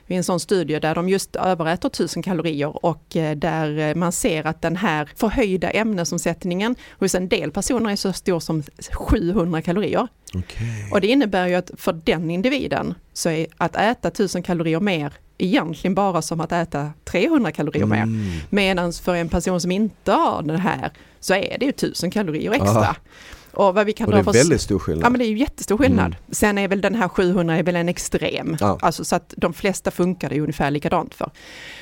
Är 0.08 0.18
en 0.18 0.24
sån 0.24 0.40
studie 0.40 0.80
där 0.80 0.96
de 0.96 1.10
just 1.10 1.36
överäter 1.36 1.88
1000 1.88 2.24
kalorier 2.24 2.86
och 2.86 3.16
eh, 3.16 3.36
där 3.38 3.78
eh, 3.78 3.96
man 3.96 4.12
ser 4.12 4.48
att 4.48 4.62
den 4.62 4.76
här 4.76 5.10
förhöjda 5.16 5.70
ämnesomsättningen 5.70 6.76
hos 7.00 7.16
en 7.16 7.30
del 7.30 7.52
personer 7.52 7.92
är 7.92 7.96
så 7.96 8.14
stor 8.14 8.40
som 8.40 8.64
700 8.92 9.62
kalorier. 9.62 10.08
Okej. 10.34 10.90
Och 10.92 11.02
det 11.02 11.08
innebär 11.08 11.48
ju 11.48 11.56
att 11.56 11.72
för 11.78 11.94
den 11.94 12.30
individen 12.30 12.94
så 13.14 13.30
är 13.30 13.48
att 13.58 13.76
äta 13.76 14.08
1000 14.08 14.44
kalorier 14.44 14.80
mer 14.80 15.14
egentligen 15.38 15.96
bara 15.96 16.22
som 16.22 16.42
att 16.42 16.52
äta 16.52 16.94
300 17.04 17.52
kalorier 17.52 17.86
mer. 17.86 18.04
Mm. 18.04 18.32
Medan 18.50 18.94
för 18.94 19.16
en 19.16 19.30
person 19.30 19.62
som 19.62 19.72
inte 19.72 20.12
har 20.12 20.42
det 20.42 20.58
här 20.58 20.92
så 21.20 21.34
är 21.34 21.58
det 21.60 21.66
ju 21.66 21.70
1000 21.70 22.12
kalorier 22.12 22.52
extra. 22.52 22.90
Ah. 22.90 22.96
Och 23.56 23.76
vad 23.76 23.86
vi 23.86 23.94
kan 23.94 24.08
Och 24.08 24.14
det 24.14 24.20
är 24.20 24.24
för 24.24 24.34
väldigt 24.34 24.62
stor 24.62 24.80
skillnad. 24.80 25.06
Ja 25.06 25.10
men 25.10 25.20
det 25.20 25.26
är 25.26 25.30
ju 25.30 25.38
jättestor 25.38 25.78
skillnad. 25.78 26.06
Mm. 26.06 26.18
Sen 26.32 26.58
är 26.58 26.68
väl 26.68 26.82
den 26.82 26.96
här 26.96 27.08
700 27.08 27.58
är 27.58 27.64
väl 27.64 27.76
en 27.76 27.90
extrem. 27.90 28.58
Ja. 28.60 28.78
Alltså 28.82 29.06
så 29.06 29.16
att 29.16 29.34
de 29.38 29.54
flesta 29.54 29.92
funkar 29.92 30.30
det 30.30 30.36
ju 30.36 30.42
ungefär 30.42 30.72
likadant 30.72 31.14
för. 31.16 31.32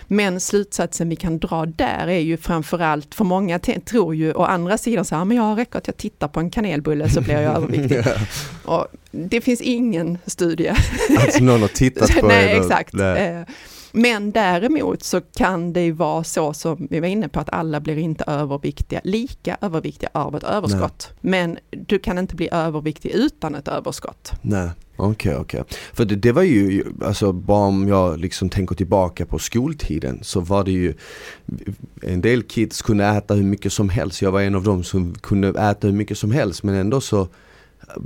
Men 0.07 0.39
slutsatsen 0.39 1.09
vi 1.09 1.15
kan 1.15 1.39
dra 1.39 1.65
där 1.65 2.07
är 2.07 2.19
ju 2.19 2.37
framförallt, 2.37 3.15
för 3.15 3.23
många 3.25 3.59
tror 3.59 4.15
ju 4.15 4.33
å 4.33 4.43
andra 4.43 4.77
sidan 4.77 5.05
så 5.05 5.15
här, 5.15 5.25
men 5.25 5.37
jag 5.37 5.57
räcker 5.57 5.77
att 5.77 5.87
jag 5.87 5.97
tittar 5.97 6.27
på 6.27 6.39
en 6.39 6.49
kanelbulle 6.49 7.09
så 7.09 7.21
blir 7.21 7.41
jag 7.41 7.55
överviktig. 7.57 8.03
Och 8.65 8.87
det 9.11 9.41
finns 9.41 9.61
ingen 9.61 10.17
studie. 10.25 10.73
Alltså 11.19 11.43
någon 11.43 11.61
har 11.61 11.67
tittat 11.67 12.15
på 12.19 12.27
Nej 12.27 12.59
och- 12.59 12.65
exakt. 12.65 12.93
Nej. 12.93 13.45
Men 13.95 14.31
däremot 14.31 15.03
så 15.03 15.21
kan 15.21 15.73
det 15.73 15.81
ju 15.81 15.91
vara 15.91 16.23
så 16.23 16.53
som 16.53 16.87
vi 16.89 16.99
var 16.99 17.07
inne 17.07 17.29
på 17.29 17.39
att 17.39 17.49
alla 17.49 17.79
blir 17.79 17.97
inte 17.97 18.23
överviktiga, 18.27 19.01
lika 19.03 19.57
överviktiga 19.61 20.09
av 20.13 20.35
ett 20.35 20.43
överskott. 20.43 21.09
Men 21.21 21.57
du 21.69 21.99
kan 21.99 22.17
inte 22.17 22.35
bli 22.35 22.49
överviktig 22.51 23.09
utan 23.09 23.55
ett 23.55 23.67
överskott. 23.67 24.31
Nej, 24.41 24.69
okej 24.95 25.35
okej. 25.35 25.63
För 25.93 26.05
det, 26.05 26.15
det 26.15 26.31
var 26.31 26.41
ju, 26.41 26.83
alltså 27.05 27.31
bara 27.31 27.67
om 27.67 27.87
jag 27.87 28.19
liksom 28.19 28.49
tänker 28.49 28.75
tillbaka 28.75 29.25
på 29.25 29.39
skoltiden 29.39 30.19
så 30.21 30.39
var 30.39 30.63
det 30.63 30.71
ju 30.71 30.93
En 32.01 32.21
del 32.21 32.43
kids 32.43 32.81
kunde 32.81 33.05
äta 33.05 33.33
hur 33.33 33.43
mycket 33.43 33.73
som 33.73 33.89
helst, 33.89 34.21
jag 34.21 34.31
var 34.31 34.41
en 34.41 34.55
av 34.55 34.63
dem 34.63 34.83
som 34.83 35.13
kunde 35.13 35.47
äta 35.49 35.87
hur 35.87 35.93
mycket 35.93 36.17
som 36.17 36.31
helst 36.31 36.63
men 36.63 36.75
ändå 36.75 37.01
så 37.01 37.27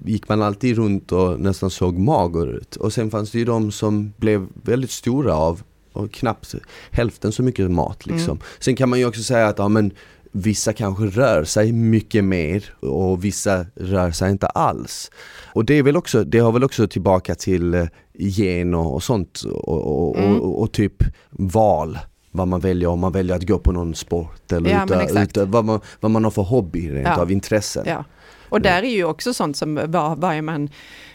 gick 0.06 0.30
man 0.30 0.42
alltid 0.42 0.76
runt 0.76 1.12
och 1.12 1.40
nästan 1.40 1.70
såg 1.70 1.98
mager 1.98 2.48
ut. 2.48 2.76
Och 2.76 2.94
sen 2.94 3.12
fanns 3.12 3.32
det 3.32 3.40
ju 3.40 3.46
de 3.46 3.72
som 3.72 4.14
blev 4.18 4.48
väldigt 4.64 4.92
stora 4.92 5.36
av 5.36 5.62
och 5.98 6.12
knappt 6.12 6.56
hälften 6.92 7.32
så 7.32 7.44
mycket 7.44 7.72
mat 7.72 8.06
liksom. 8.06 8.32
Mm. 8.32 8.44
Sen 8.60 8.76
kan 8.76 8.90
man 8.90 9.00
ju 9.00 9.06
också 9.06 9.24
säga 9.24 9.48
att 9.48 9.60
ja, 9.60 9.68
men 9.68 9.92
vissa 10.32 10.74
kanske 10.74 11.04
rör 11.06 11.44
sig 11.44 11.72
mycket 11.72 12.24
mer 12.24 12.64
och 12.80 13.26
vissa 13.26 13.66
rör 13.76 14.12
sig 14.12 14.32
inte 14.32 14.48
alls. 14.48 15.12
Och 15.54 15.66
det 15.66 15.74
är 15.74 15.84
väl 15.84 15.98
också, 15.98 16.24
det 16.24 16.40
har 16.40 16.52
väl 16.52 16.64
också 16.64 16.88
tillbaka 16.88 17.36
till 17.36 17.74
eh, 17.74 17.86
gener 18.20 18.78
och 18.88 19.04
sånt 19.04 19.42
och, 19.42 20.08
och, 20.10 20.18
Mm. 20.18 20.40
och, 20.42 20.72
typ 20.72 21.04
val 21.30 22.00
vad 22.32 22.48
man 22.48 22.60
väljer, 22.60 22.90
om 22.90 23.00
man 23.00 23.12
väljer 23.12 23.36
att 23.36 23.48
gå 23.48 23.60
på 23.60 23.72
någon 23.72 23.96
sport 23.96 24.52
eller 24.52 24.70
Ja, 24.70 25.22
uta, 25.24 25.46
vad, 25.46 25.66
man, 25.66 25.80
vad 26.00 26.12
man 26.12 26.24
har 26.24 26.32
för 26.32 26.42
hobby 26.42 26.90
rent 26.92 27.08
Ja. 27.08 27.22
av 27.22 27.32
intressen. 27.32 27.84
Ja. 27.88 28.04
Och 28.50 28.62
där 28.62 28.84
är 28.84 28.90
ju 28.90 29.04
också 29.04 29.34
sånt 29.34 29.58
som 29.58 29.80
vad, 29.88 30.18
vad, 30.18 30.44
man, 30.44 30.70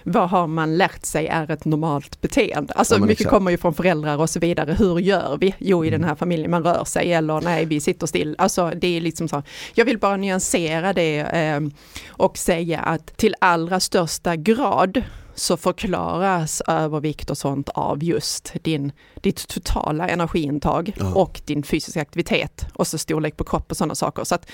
vad 0.05 0.31
har 0.31 0.47
man 0.47 0.77
lärt 0.77 1.05
sig 1.05 1.27
är 1.27 1.51
ett 1.51 1.65
normalt 1.65 2.21
beteende. 2.21 2.75
Alltså 2.75 2.95
Ja, 2.95 3.01
mycket 3.01 3.13
exakt. 3.21 3.31
kommer 3.31 3.51
ju 3.51 3.57
från 3.59 3.75
föräldrar 3.75 4.19
och 4.19 4.31
så 4.31 4.41
vidare. 4.41 4.73
Hur 4.79 4.99
gör 4.99 5.37
vi? 5.41 5.55
Jo, 5.59 5.85
i 5.85 5.89
Mm. 5.89 6.01
den 6.01 6.09
här 6.09 6.17
familjen 6.17 6.51
man 6.51 6.65
rör 6.65 6.85
sig 6.85 7.13
eller 7.13 7.41
nej, 7.41 7.65
vi 7.65 7.81
sitter 7.81 8.07
still. 8.07 8.35
Alltså 8.39 8.73
det 8.77 8.97
är 8.97 9.01
liksom 9.01 9.29
så. 9.29 9.43
Jag 9.75 9.85
vill 9.85 9.99
bara 9.99 10.17
nyansera 10.17 10.93
det 10.93 11.19
eh, 11.21 11.61
och 12.09 12.39
säga 12.39 12.81
att 12.81 13.17
till 13.17 13.35
allra 13.39 13.81
största 13.81 14.37
grad 14.37 15.03
så 15.35 15.57
förklaras 15.57 16.63
övervikt 16.67 17.31
och 17.31 17.39
sånt 17.39 17.69
av 17.69 18.05
just 18.05 18.53
din, 18.63 18.93
ditt 19.21 19.49
totala 19.49 20.09
energiintag 20.09 20.93
Ja. 20.99 21.15
och 21.15 21.41
din 21.45 21.63
fysiska 21.63 22.01
aktivitet 22.01 22.67
och 22.75 22.87
så 22.87 22.99
storlek 22.99 23.37
på 23.37 23.45
kropp 23.45 23.71
och 23.71 23.77
sådana 23.77 23.95
saker. 23.95 24.25
Så 24.25 24.35
att, 24.35 24.47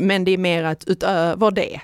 men 0.00 0.24
det 0.24 0.30
är 0.30 0.38
mer 0.38 0.64
att 0.64 0.84
utöver 0.86 1.50
det 1.50 1.80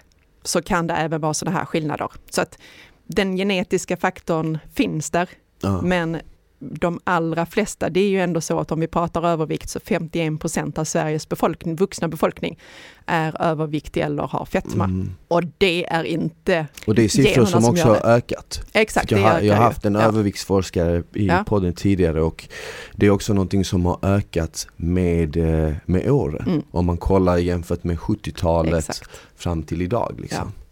så 0.46 0.62
kan 0.62 0.86
det 0.86 0.94
även 0.94 1.20
vara 1.20 1.34
sådana 1.34 1.58
här 1.58 1.64
skillnader. 1.64 2.10
Så 2.30 2.40
att 2.40 2.58
den 3.06 3.36
genetiska 3.36 3.96
faktorn 3.96 4.58
finns 4.74 5.10
där, 5.10 5.28
Ja. 5.62 5.80
men 5.82 6.20
de 6.58 7.00
allra 7.04 7.46
flesta, 7.46 7.90
det 7.90 8.00
är 8.00 8.08
ju 8.08 8.20
ändå 8.20 8.40
så 8.40 8.58
att 8.60 8.72
om 8.72 8.80
vi 8.80 8.86
pratar 8.86 9.22
övervikt 9.28 9.70
så 9.70 9.80
51 9.80 10.40
procent 10.40 10.78
av 10.78 10.84
Sveriges 10.84 11.28
befolkning, 11.28 11.76
vuxna 11.76 12.08
befolkning 12.08 12.58
är 13.06 13.42
överviktig 13.42 14.00
eller 14.00 14.22
har 14.22 14.44
fetma. 14.44 14.84
Mm. 14.84 15.10
Och 15.28 15.42
det 15.58 15.86
är 15.92 16.04
inte 16.04 16.66
Och 16.86 16.94
det 16.94 17.02
är 17.04 17.08
siffror 17.08 17.44
som 17.44 17.62
som 17.62 17.70
också 17.70 17.88
har 17.88 17.96
ökat. 18.10 18.60
exakt 18.72 19.10
jag, 19.10 19.18
har, 19.18 19.40
jag 19.40 19.56
har 19.56 19.62
haft 19.62 19.84
en 19.84 19.94
Ja. 19.94 20.00
överviktsforskare 20.00 21.02
i 21.14 21.26
Ja. 21.26 21.44
podden 21.46 21.72
tidigare 21.72 22.22
och 22.22 22.48
det 22.94 23.06
är 23.06 23.10
också 23.10 23.34
någonting 23.34 23.64
som 23.64 23.84
har 23.86 23.98
ökat 24.02 24.66
med, 24.76 25.36
eh, 25.36 25.74
med 25.86 26.10
åren. 26.10 26.44
Mm. 26.46 26.62
Om 26.70 26.86
man 26.86 26.96
kollar 26.96 27.36
jämfört 27.36 27.84
med 27.84 27.98
70-talet 27.98 28.88
Exakt. 28.88 29.10
fram 29.36 29.62
till 29.62 29.82
idag. 29.82 30.14
Liksom. 30.20 30.52
Ja. 30.56 30.62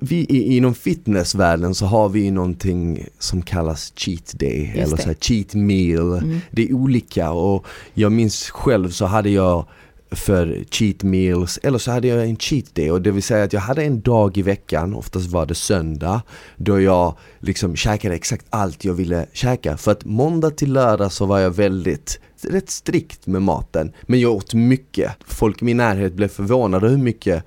Vi, 0.00 0.16
i, 0.16 0.56
inom 0.56 0.74
fitnessvärlden 0.74 1.74
så 1.74 1.86
har 1.86 2.08
vi 2.08 2.30
någonting 2.30 3.06
som 3.18 3.42
kallas 3.42 3.92
cheat 3.96 4.32
day 4.38 4.72
eller 4.74 4.96
det. 4.96 5.02
så 5.02 5.14
cheat 5.20 5.54
meal. 5.54 6.18
Mm. 6.18 6.40
Det 6.50 6.62
är 6.62 6.72
olika 6.72 7.30
och 7.30 7.66
jag 7.94 8.12
minns 8.12 8.50
själv 8.50 8.90
så 8.90 9.04
hade 9.04 9.30
jag 9.30 9.64
för 10.10 10.64
cheat 10.70 11.02
meals 11.02 11.58
eller 11.62 11.78
så 11.78 11.90
hade 11.90 12.08
jag 12.08 12.24
en 12.24 12.36
cheat 12.36 12.74
day 12.74 12.90
och 12.90 13.02
det 13.02 13.10
vill 13.10 13.22
säga 13.22 13.44
att 13.44 13.52
jag 13.52 13.60
hade 13.60 13.84
en 13.84 14.00
dag 14.00 14.38
i 14.38 14.42
veckan, 14.42 14.94
oftast 14.94 15.26
var 15.30 15.46
det 15.46 15.54
söndag, 15.54 16.22
då 16.56 16.80
jag 16.80 17.16
liksom 17.40 17.76
käkade 17.76 18.14
exakt 18.14 18.46
allt 18.50 18.84
jag 18.84 18.94
ville 18.94 19.26
käka. 19.32 19.76
För 19.76 19.92
att 19.92 20.04
måndag 20.04 20.50
till 20.50 20.72
lördag 20.72 21.12
så 21.12 21.26
var 21.26 21.38
jag 21.38 21.50
väldigt, 21.50 22.20
rätt 22.44 22.70
strikt 22.70 23.26
med 23.26 23.42
maten. 23.42 23.92
Men 24.02 24.20
jag 24.20 24.32
åt 24.32 24.54
mycket. 24.54 25.12
Folk 25.26 25.62
i 25.62 25.64
min 25.64 25.76
närhet 25.76 26.12
blev 26.12 26.28
förvånade 26.28 26.88
hur 26.88 26.98
mycket 26.98 27.44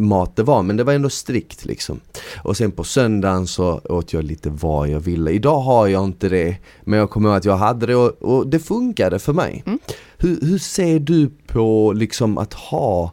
mat 0.00 0.36
det 0.36 0.42
var 0.42 0.62
men 0.62 0.76
det 0.76 0.84
var 0.84 0.92
ändå 0.92 1.10
strikt 1.10 1.64
liksom. 1.64 2.00
Och 2.42 2.56
sen 2.56 2.72
på 2.72 2.84
söndagen 2.84 3.46
så 3.46 3.80
åt 3.84 4.12
jag 4.12 4.24
lite 4.24 4.50
vad 4.50 4.88
jag 4.88 5.00
ville. 5.00 5.30
Idag 5.30 5.60
har 5.60 5.86
jag 5.86 6.04
inte 6.04 6.28
det 6.28 6.56
men 6.84 6.98
jag 6.98 7.10
kommer 7.10 7.28
ihåg 7.28 7.38
att 7.38 7.44
jag 7.44 7.56
hade 7.56 7.86
det 7.86 7.96
och, 7.96 8.22
och 8.22 8.46
det 8.46 8.58
funkade 8.58 9.18
för 9.18 9.32
mig. 9.32 9.62
Mm. 9.66 9.78
Hur, 10.18 10.40
hur 10.40 10.58
ser 10.58 10.98
du 10.98 11.30
på 11.46 11.92
liksom 11.92 12.38
att 12.38 12.54
ha 12.54 13.12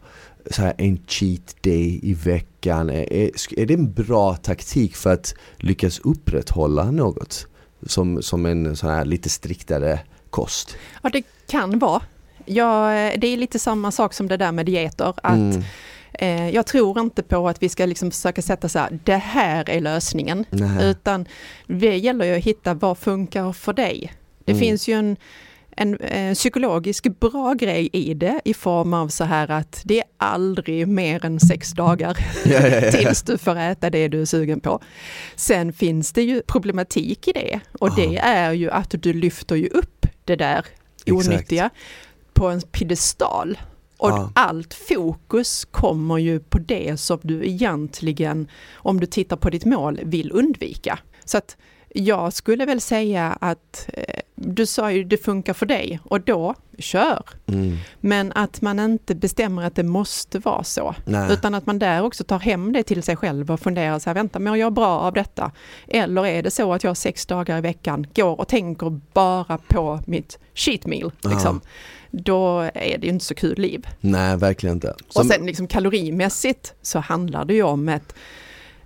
så 0.51 0.61
här 0.61 0.73
en 0.77 0.97
cheat 1.07 1.55
day 1.61 1.99
i 2.03 2.13
veckan? 2.13 2.89
Är, 2.89 3.31
är, 3.59 3.65
det 3.65 3.73
en 3.73 3.93
bra 3.93 4.35
taktik 4.35 4.95
för 4.95 5.13
att 5.13 5.35
lyckas 5.57 5.99
upprätthålla 5.99 6.91
något? 6.91 7.47
Som, 7.87 8.21
som 8.21 8.45
en 8.45 8.75
sån 8.75 8.89
här 8.89 9.05
lite 9.05 9.29
striktare 9.29 9.99
kost? 10.35 10.77
Ja, 11.03 11.09
det 11.09 11.23
kan 11.47 11.79
vara. 11.79 12.01
Ja, 12.45 12.89
det 13.17 13.27
är 13.27 13.37
lite 13.37 13.59
samma 13.59 13.91
sak 13.91 14.13
som 14.13 14.27
det 14.27 14.37
där 14.37 14.51
med 14.51 14.65
dieter. 14.65 15.13
Att 15.23 15.33
Mm. 15.35 15.63
eh, 16.13 16.49
jag 16.49 16.65
tror 16.65 16.99
inte 16.99 17.23
på 17.23 17.49
att 17.49 17.63
vi 17.63 17.69
ska 17.69 17.85
liksom 17.85 18.11
försöka 18.11 18.41
sätta 18.41 18.69
så 18.69 18.79
här, 18.79 18.99
det 19.03 19.15
här 19.17 19.69
är 19.69 19.81
lösningen. 19.81 20.45
Nej. 20.49 20.85
Utan 20.89 21.25
det 21.67 21.97
gäller 21.97 22.25
ju 22.25 22.35
att 22.35 22.43
hitta 22.43 22.73
vad 22.73 22.97
funkar 22.97 23.53
för 23.53 23.73
dig. 23.73 24.13
Det 24.45 24.51
Mm. 24.51 24.59
finns 24.59 24.87
ju 24.87 24.93
en, 24.93 25.17
en 25.77 25.97
eh, 25.97 26.33
psykologisk 26.33 27.03
bra 27.19 27.53
grej 27.53 27.89
i 27.93 28.13
det 28.13 28.41
i 28.45 28.53
form 28.53 28.93
av 28.93 29.07
så 29.07 29.23
här 29.23 29.51
att 29.51 29.81
det 29.85 29.97
är 29.99 30.05
aldrig 30.17 30.87
mer 30.87 31.25
än 31.25 31.39
sex 31.39 31.71
dagar 31.71 32.17
Ja, 32.45 32.67
ja, 32.67 32.67
ja. 32.67 32.91
tills 32.91 33.21
du 33.21 33.37
får 33.37 33.57
äta 33.57 33.89
det 33.89 34.07
du 34.07 34.21
är 34.21 34.25
sugen 34.25 34.59
på. 34.59 34.79
Sen 35.35 35.73
finns 35.73 36.11
det 36.13 36.21
ju 36.23 36.41
problematik 36.41 37.27
i 37.27 37.31
det 37.31 37.59
och 37.79 37.95
det 37.95 38.17
är 38.17 38.51
ju 38.51 38.71
att 38.71 38.95
du 38.99 39.13
lyfter 39.13 39.55
ju 39.55 39.67
upp 39.67 40.04
det 40.25 40.35
där 40.35 40.65
Exakt. 41.05 41.27
onyttiga 41.27 41.69
på 42.33 42.47
en 42.47 42.61
piedestal. 42.61 43.57
Och 43.97 44.09
Ja. 44.09 44.31
allt 44.35 44.73
fokus 44.73 45.65
kommer 45.65 46.17
ju 46.17 46.39
på 46.39 46.57
det 46.59 46.97
som 46.99 47.19
du 47.23 47.45
egentligen, 47.47 48.47
om 48.73 48.99
du 48.99 49.05
tittar 49.05 49.37
på 49.37 49.49
ditt 49.49 49.65
mål, 49.65 49.99
vill 50.03 50.31
undvika. 50.31 50.99
Så 51.25 51.37
att 51.37 51.57
jag 51.89 52.33
skulle 52.33 52.65
väl 52.65 52.81
säga 52.81 53.37
att 53.41 53.89
eh, 53.93 54.03
du 54.35 54.65
sa 54.65 54.91
ju 54.91 55.03
det 55.03 55.17
funkar 55.17 55.53
för 55.53 55.65
dig 55.65 55.99
och 56.03 56.21
då, 56.21 56.55
kör. 56.79 57.23
Mm. 57.47 57.77
Men 57.99 58.31
att 58.31 58.61
man 58.61 58.79
inte 58.79 59.15
bestämmer 59.15 59.63
att 59.63 59.75
det 59.75 59.83
måste 59.83 60.39
vara 60.39 60.63
så. 60.63 60.95
Nej. 61.05 61.33
Utan 61.33 61.55
att 61.55 61.65
man 61.65 61.79
där 61.79 62.03
också 62.03 62.23
tar 62.23 62.39
hem 62.39 62.73
det 62.73 62.83
till 62.83 63.03
sig 63.03 63.15
själv 63.15 63.51
och 63.51 63.59
funderar 63.59 63.99
så 63.99 64.09
här, 64.09 64.15
vänta, 64.15 64.39
mår 64.39 64.57
jag 64.57 64.73
bra 64.73 64.99
av 64.99 65.13
detta? 65.13 65.51
Eller 65.87 66.25
är 66.25 66.43
det 66.43 66.51
så 66.51 66.73
att 66.73 66.83
jag 66.83 66.97
sex 66.97 67.25
dagar 67.25 67.57
i 67.57 67.61
veckan 67.61 68.07
går 68.15 68.39
och 68.39 68.47
tänker 68.47 68.99
bara 69.13 69.57
på 69.57 69.99
mitt 70.07 70.39
cheat 70.53 70.85
meal, 70.85 71.11
liksom. 71.21 71.61
Då 72.11 72.59
är 72.59 72.97
det 72.97 73.07
ju 73.07 73.09
inte 73.09 73.25
så 73.25 73.35
kul 73.35 73.57
liv. 73.57 73.87
Nej, 73.99 74.37
verkligen 74.37 74.75
inte. 74.75 74.91
Och 75.07 75.13
Som- 75.13 75.27
sen 75.27 75.45
liksom 75.45 75.67
kalorimässigt 75.67 76.73
så 76.81 76.99
handlar 76.99 77.45
det 77.45 77.53
ju 77.53 77.63
om 77.63 77.89
ett, 77.89 78.15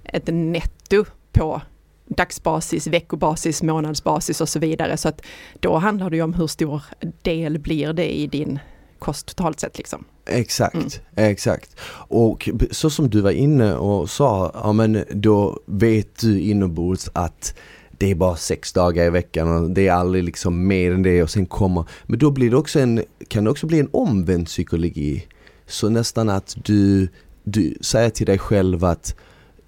ett 0.03 0.27
netto 0.27 1.05
på 1.31 1.61
dagsbasis, 2.09 2.87
veckobasis, 2.87 3.63
månadsbasis 3.63 4.41
och 4.41 4.49
så 4.49 4.59
vidare. 4.59 4.97
Så 4.97 5.09
att 5.09 5.21
då 5.59 5.77
handlar 5.77 6.09
det 6.09 6.15
ju 6.15 6.23
om 6.23 6.33
hur 6.33 6.47
stor 6.47 6.83
del 7.21 7.59
blir 7.59 7.93
det 7.93 8.17
i 8.17 8.27
din 8.27 8.59
kost 8.99 9.25
totalt 9.27 9.59
sett 9.59 9.77
liksom. 9.77 10.05
Exakt, 10.25 10.75
Mm. 10.75 10.89
exakt. 11.15 11.75
Och 11.91 12.49
så 12.71 12.89
som 12.89 13.09
du 13.09 13.21
var 13.21 13.31
inne 13.31 13.75
och 13.75 14.09
sa, 14.09 14.51
ja 14.63 14.73
men 14.73 15.03
då 15.11 15.59
vet 15.65 16.19
du 16.19 16.39
inombords 16.39 17.09
att 17.13 17.55
det 17.91 18.11
är 18.11 18.15
bara 18.15 18.35
sex 18.35 18.73
dagar 18.73 19.05
i 19.05 19.09
veckan 19.09 19.63
och 19.63 19.69
det 19.69 19.87
är 19.87 19.91
aldrig 19.93 20.23
liksom 20.23 20.67
mer 20.67 20.91
än 20.91 21.03
det 21.03 21.23
och 21.23 21.29
sen 21.29 21.45
kommer, 21.45 21.83
men 22.05 22.19
då 22.19 22.31
blir 22.31 22.49
det 22.49 22.57
också 22.57 22.79
en, 22.79 23.03
kan 23.27 23.43
det 23.43 23.49
också 23.49 23.67
bli 23.67 23.79
en 23.79 23.89
omvänd 23.91 24.45
psykologi. 24.45 25.27
Så 25.67 25.89
nästan 25.89 26.29
att 26.29 26.55
du, 26.63 27.07
du 27.43 27.77
säger 27.81 28.09
till 28.09 28.25
dig 28.25 28.37
själv 28.37 28.85
att 28.85 29.15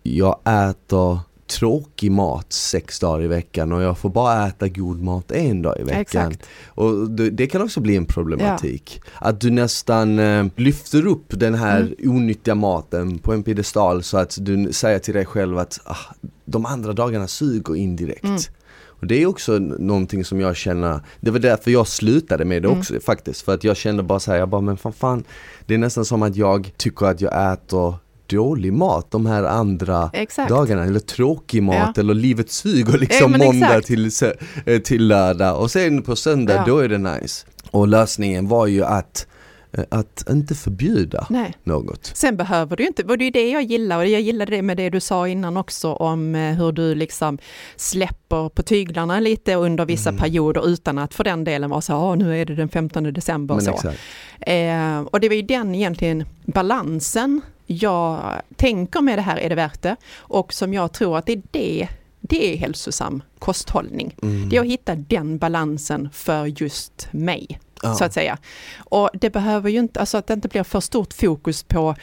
jag 0.04 0.40
äter 0.70 1.20
tråkig 1.52 2.12
mat 2.12 2.54
sex 2.54 3.00
dagar 3.00 3.24
i 3.24 3.28
veckan 3.28 3.72
och 3.72 3.82
jag 3.82 3.98
får 3.98 4.10
bara 4.10 4.48
äta 4.48 4.68
god 4.68 5.04
mat 5.04 5.32
en 5.32 5.62
dag 5.62 5.76
i 5.80 5.84
veckan. 5.84 6.02
Exakt. 6.02 6.44
Och 6.68 7.10
det, 7.12 7.48
kan 7.48 7.62
också 7.62 7.80
bli 7.80 7.96
en 7.96 8.06
problematik. 8.06 9.02
Att 9.16 9.42
du 9.42 9.50
nästan 9.50 10.20
eh, 10.20 10.46
lyfter 10.56 11.08
upp 11.08 11.26
den 11.30 11.54
här 11.56 11.80
Mm. 11.82 12.16
onyttiga 12.16 12.56
maten 12.56 13.18
på 13.20 13.34
en 13.34 13.44
piedestal 13.44 14.04
så 14.04 14.18
att 14.18 14.38
du 14.42 14.74
säger 14.74 15.00
till 15.00 15.14
dig 15.14 15.26
själv 15.26 15.58
att 15.58 15.80
ah, 15.84 16.14
de 16.46 16.66
andra 16.66 16.94
dagarna 16.94 17.28
suger 17.28 17.76
indirekt. 17.76 18.24
Mm. 18.24 18.40
Och 19.02 19.08
det 19.08 19.22
är 19.22 19.26
också 19.26 19.58
någonting 19.60 20.26
som 20.26 20.40
jag 20.40 20.56
känner, 20.56 21.00
det 21.20 21.32
var 21.32 21.40
därför 21.40 21.72
jag 21.72 21.88
slutade 21.88 22.46
med 22.46 22.62
det 22.62 22.68
Mm. 22.68 22.80
också 22.80 23.00
faktiskt. 23.00 23.42
För 23.42 23.54
att 23.54 23.64
jag 23.64 23.78
kände 23.78 24.04
bara 24.04 24.20
så 24.20 24.32
här, 24.32 24.38
jag 24.40 24.50
bara 24.50 24.62
men 24.62 24.78
fan, 24.78 24.94
fan 24.94 25.24
det 25.66 25.74
är 25.74 25.78
nästan 25.78 26.06
som 26.06 26.24
att 26.24 26.36
jag 26.36 26.72
tycker 26.78 27.06
att 27.06 27.22
jag 27.22 27.54
äter 27.54 27.96
dålig 28.32 28.74
mat 28.74 29.12
de 29.12 29.26
här 29.26 29.44
andra 29.44 30.10
Exakt. 30.14 30.50
dagarna 30.50 30.84
eller 30.84 31.00
tråkig 31.00 31.64
mat 31.64 31.76
Ja. 31.96 32.02
eller 32.02 32.14
livet 32.14 32.52
suger 32.52 32.92
Ja, 32.94 32.98
liksom 32.98 33.32
men 33.32 33.40
måndag 33.46 33.82
till, 33.82 34.10
eh, 34.66 34.80
till 34.80 35.08
lördag 35.08 35.60
och 35.62 35.72
sen 35.72 36.02
på 36.02 36.16
söndag 36.16 36.54
Ja. 36.56 36.64
då 36.68 36.78
är 36.78 36.90
det 36.90 36.98
nice. 36.98 37.46
Och 37.72 37.88
lösningen 37.88 38.48
var 38.48 38.68
ju 38.68 38.84
att, 38.86 39.28
eh, 39.74 39.84
att 39.90 40.24
inte 40.30 40.56
förbjuda 40.56 41.28
Nej. 41.30 41.54
något. 41.64 42.12
Sen 42.14 42.38
behöver 42.38 42.76
du 42.78 42.88
inte, 42.88 43.04
och 43.04 43.18
det 43.18 43.26
är 43.26 43.32
det 43.32 43.50
jag 43.50 43.64
gillar 43.64 43.98
och 43.98 44.08
jag 44.08 44.22
gillade 44.22 44.56
det 44.56 44.62
med 44.62 44.78
det 44.78 44.90
du 44.90 45.00
sa 45.00 45.28
innan 45.28 45.58
också 45.58 45.94
om 45.94 46.36
eh, 46.36 46.54
hur 46.56 46.72
du 46.72 46.96
liksom 46.96 47.38
släpper 47.76 48.50
på 48.50 48.64
tyglarna 48.64 49.20
lite 49.20 49.56
under 49.56 49.86
vissa 49.86 50.10
Mm. 50.10 50.20
perioder 50.22 50.68
utan 50.70 50.98
att 50.98 51.14
för 51.14 51.24
den 51.24 51.44
delen 51.44 51.70
vara 51.70 51.82
så, 51.82 51.94
"Ah, 51.94 52.16
nu 52.16 52.42
är 52.42 52.46
det 52.46 52.56
den 52.56 52.70
15 52.70 53.04
december 53.14 53.56
och 53.56 53.64
Men 53.64 53.78
så. 53.78 53.88
Eh, 54.52 55.00
och 55.02 55.20
det 55.20 55.28
var 55.30 55.36
ju 55.36 55.42
den 55.42 55.76
egentligen 55.76 56.24
balansen 56.46 57.42
jag 57.72 58.42
tänker 58.56 59.02
med 59.02 59.18
det 59.18 59.22
här, 59.22 59.38
är 59.38 59.50
det 59.50 59.56
värt 59.56 59.82
det? 59.82 59.96
Och 60.18 60.54
som 60.54 60.74
jag 60.74 60.94
tror 60.94 61.18
att 61.18 61.26
det 61.26 61.34
är 61.34 61.42
det, 61.52 61.88
det 62.20 62.54
är 62.54 62.58
hälsosam 62.58 63.24
kosthållning. 63.40 64.16
Mm. 64.24 64.50
Det 64.50 64.58
är 64.58 64.62
att 64.62 64.68
hitta 64.68 64.96
den 64.96 65.38
balansen 65.38 66.10
för 66.14 66.46
just 66.46 67.08
mig 67.12 67.60
Ja. 67.84 67.94
så 67.94 68.04
att 68.06 68.14
säga. 68.14 68.38
Och 68.78 69.10
det 69.14 69.30
behöver 69.30 69.70
ju 69.70 69.80
inte, 69.80 70.00
alltså 70.00 70.18
att 70.18 70.28
det 70.28 70.34
inte 70.34 70.48
blir 70.48 70.64
för 70.64 70.80
stort 70.80 71.14
fokus 71.14 71.64
på 71.64 71.96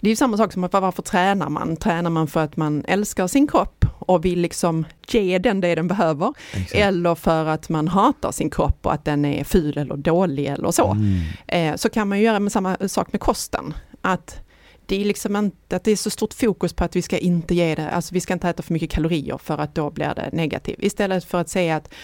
det 0.00 0.08
är 0.08 0.10
ju 0.10 0.16
samma 0.16 0.36
sak 0.36 0.52
som 0.52 0.64
att 0.64 0.72
varför 0.72 1.02
tränar 1.02 1.48
man? 1.48 1.76
Tränar 1.76 2.10
man 2.10 2.26
för 2.26 2.40
att 2.40 2.56
man 2.56 2.84
älskar 2.88 3.26
sin 3.26 3.46
kropp 3.46 3.84
och 3.98 4.24
vill 4.24 4.40
liksom 4.40 4.84
ge 5.08 5.38
den 5.38 5.60
det 5.60 5.74
den 5.74 5.88
behöver? 5.88 6.34
Exakt. 6.52 6.74
Eller 6.74 7.14
för 7.14 7.46
att 7.46 7.68
man 7.68 7.88
hatar 7.88 8.32
sin 8.32 8.50
kropp 8.50 8.86
och 8.86 8.92
att 8.92 9.04
den 9.04 9.24
är 9.24 9.44
ful 9.44 9.78
eller 9.78 9.96
dålig 9.96 10.46
eller 10.46 10.70
så. 10.70 10.90
Mm. 10.90 11.20
Eh, 11.46 11.76
så 11.76 11.90
kan 11.90 12.08
man 12.08 12.18
ju 12.18 12.24
göra 12.24 12.40
med 12.40 12.52
samma 12.52 12.76
sak 12.88 13.12
med 13.12 13.20
kosten. 13.20 13.74
Att 14.00 14.40
det 14.88 15.00
är 15.00 15.04
liksom 15.04 15.36
inte, 15.36 15.76
att 15.76 15.84
det 15.84 15.90
är 15.90 15.96
så 15.96 16.10
stort 16.10 16.34
fokus 16.34 16.72
på 16.72 16.84
att 16.84 16.96
vi 16.96 17.02
ska 17.02 17.18
inte 17.18 17.54
ge 17.54 17.74
det, 17.74 17.90
alltså 17.90 18.14
vi 18.14 18.20
ska 18.20 18.32
inte 18.32 18.48
äta 18.48 18.62
för 18.62 18.72
mycket 18.72 18.90
kalorier 18.90 19.38
för 19.38 19.58
att 19.58 19.74
då 19.74 19.90
blir 19.90 20.14
det 20.14 20.30
negativt. 20.32 20.78
Istället 20.78 21.24
för 21.24 21.40
att 21.40 21.48
säga 21.48 21.76
att 21.76 21.94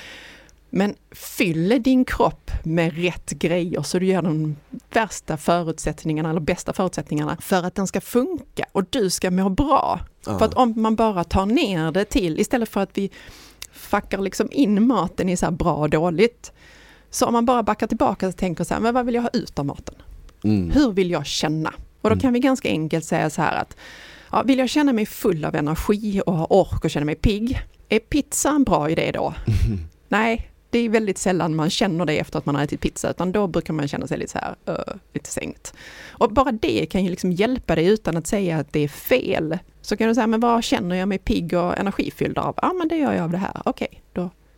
men 0.71 0.95
fyll 1.11 1.83
din 1.83 2.05
kropp 2.05 2.51
med 2.63 2.97
rätt 2.97 3.31
grejer 3.31 3.83
så 3.83 3.99
du 3.99 4.07
gör 4.07 4.23
de 4.23 4.57
värsta 4.93 5.37
förutsättningarna 5.37 6.31
eller 6.31 6.41
bästa 6.41 6.73
förutsättningarna 6.73 7.37
för 7.41 7.63
att 7.63 7.75
den 7.75 7.87
ska 7.87 8.01
funka 8.01 8.65
och 8.73 8.85
du 8.91 9.11
ska 9.11 9.31
må 9.31 9.49
bra. 9.49 10.01
Ja. 10.27 10.39
För 10.39 10.45
att 10.45 10.55
om 10.55 10.75
man 10.77 10.97
bara 10.97 11.25
tar 11.25 11.47
ner 11.47 11.93
det 11.93 12.05
till, 12.05 12.41
istället 12.41 12.69
för 12.69 12.81
att 12.81 12.99
vi 12.99 13.11
fuckar 13.73 14.19
liksom 14.19 14.49
in 14.53 14.87
maten 14.87 15.29
i 15.29 15.37
så 15.37 15.47
här 15.47 15.53
bra 15.53 15.75
och 15.75 15.91
dåligt. 15.91 16.53
Så 17.11 17.27
om 17.27 17.33
man 17.33 17.47
bara 17.47 17.63
backar 17.63 17.87
tillbaka 17.87 18.29
och 18.29 18.37
tänker 18.37 18.65
så 18.65 18.75
här, 18.75 18.81
men 18.81 18.95
vad 18.95 19.07
vill 19.07 19.15
jag 19.15 19.23
ha 19.23 19.31
ut 19.33 19.59
av 19.59 19.67
maten? 19.67 19.95
Mm. 20.45 20.71
Hur 20.71 20.93
vill 20.93 21.11
jag 21.11 21.27
känna? 21.27 21.75
Och 22.05 22.11
då 22.11 22.15
Mm. 22.15 22.21
kan 22.21 22.33
vi 22.33 22.41
ganska 22.41 22.69
enkelt 22.69 23.05
säga 23.05 23.31
så 23.31 23.43
här 23.43 23.57
att 23.57 23.77
ja, 24.33 24.43
vill 24.43 24.59
jag 24.59 24.69
känna 24.69 24.93
mig 24.93 25.07
full 25.07 25.45
av 25.45 25.55
energi 25.55 26.23
och 26.27 26.35
ha 26.35 26.47
ork 26.51 26.85
och 26.85 26.91
känna 26.91 27.07
mig 27.07 27.15
pigg, 27.15 27.61
är 27.89 27.99
pizza 27.99 28.51
en 28.51 28.65
bra 28.65 28.91
idé 28.91 29.11
då? 29.15 29.35
Nej, 30.09 30.51
det 30.71 30.79
är 30.79 30.89
väldigt 30.89 31.19
sällan 31.19 31.55
man 31.57 31.71
känner 31.71 32.05
det 32.07 32.19
efter 32.19 32.39
att 32.39 32.47
man 32.47 32.55
har 32.55 32.63
ätit 32.63 32.81
pizza, 32.81 33.11
utan 33.11 33.33
då 33.33 33.47
brukar 33.47 33.75
man 33.75 33.89
känna 33.89 34.07
sig 34.07 34.19
lite 34.19 34.33
så 34.33 34.39
här, 34.39 34.55
uh, 34.69 34.95
lite 35.15 35.31
sänkt. 35.31 35.75
Och 36.11 36.33
bara 36.33 36.53
det 36.53 36.87
kan 36.87 37.05
ju 37.05 37.11
liksom 37.11 37.33
hjälpa 37.33 37.75
dig 37.75 37.87
utan 37.87 38.17
att 38.17 38.27
säga 38.27 38.57
att 38.59 38.73
det 38.73 38.81
är 38.81 38.89
fel. 38.89 39.59
Så 39.81 39.97
kan 39.97 40.09
du 40.09 40.15
säga, 40.15 40.27
men 40.27 40.41
vad 40.41 40.65
känner 40.65 40.97
jag 40.97 41.09
mig 41.09 41.19
pigg 41.19 41.55
och 41.55 41.79
energifylld 41.79 42.39
av? 42.39 42.55
Ja, 42.63 42.73
men 42.73 42.89
det 42.89 42.97
gör 42.97 43.13
jag 43.13 43.25
av 43.25 43.31
det 43.31 43.39
här. 43.39 43.63
Okej, 43.65 43.89
då 43.89 44.04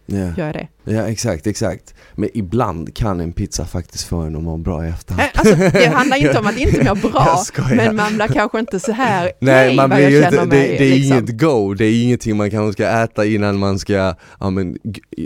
Ja. 0.07 0.17
gör 0.37 0.53
det. 0.53 0.69
ja, 0.85 1.03
exakt, 1.09 1.47
exakt. 1.47 1.95
Men 2.15 2.29
ibland 2.35 2.95
kan 2.97 3.21
en 3.21 3.33
pizza 3.33 3.65
faktiskt 3.65 4.05
få 4.09 4.17
en 4.17 4.37
att 4.37 4.43
må 4.43 4.57
bra 4.57 4.87
i 4.87 4.89
efterhand. 4.89 5.23
Eh, 5.35 5.41
Alltså, 5.41 5.55
det 5.79 5.87
handlar 5.95 6.17
inte 6.17 6.39
om 6.39 6.47
att 6.47 6.57
inte 6.59 6.85
må 6.85 6.95
bra, 6.95 7.45
men 7.77 7.97
man 7.97 8.15
blir 8.17 8.29
kanske 8.29 8.59
inte 8.59 8.81
så 8.81 8.93
här, 8.93 9.33
Nej, 9.41 9.67
"Yay, 9.67 9.77
man 9.77 9.91
vad 9.91 9.99
blir 9.99 10.05
jag 10.09 10.13
ju 10.13 10.23
känner 10.23 10.43
inte, 10.43 10.57
det, 10.57 10.63
mig", 10.63 10.77
det 10.79 10.85
är 10.85 10.95
liksom. 10.97 11.19
inget 11.19 11.41
go, 11.41 11.75
det 11.75 11.85
är 11.85 12.03
ingenting 12.03 12.37
man 12.37 12.51
kanske 12.51 12.73
ska 12.73 12.89
äta 13.03 13.25
innan 13.25 13.59
man 13.59 13.79
ska 13.79 14.15
ja, 14.41 14.51
men, 14.51 14.77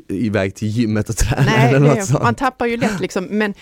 iväg 0.09 0.55
till 0.55 0.69
gymmet 0.69 1.09
och 1.09 1.17
träna 1.17 1.43
Nej, 1.57 1.69
eller 1.69 1.79
något 1.81 1.95
det, 1.97 2.03
sånt. 2.03 2.23
man 2.23 2.35
tappar 2.35 2.67
ju 2.67 2.77
lätt 2.77 3.01
liksom, 3.01 3.25
men, 3.25 3.55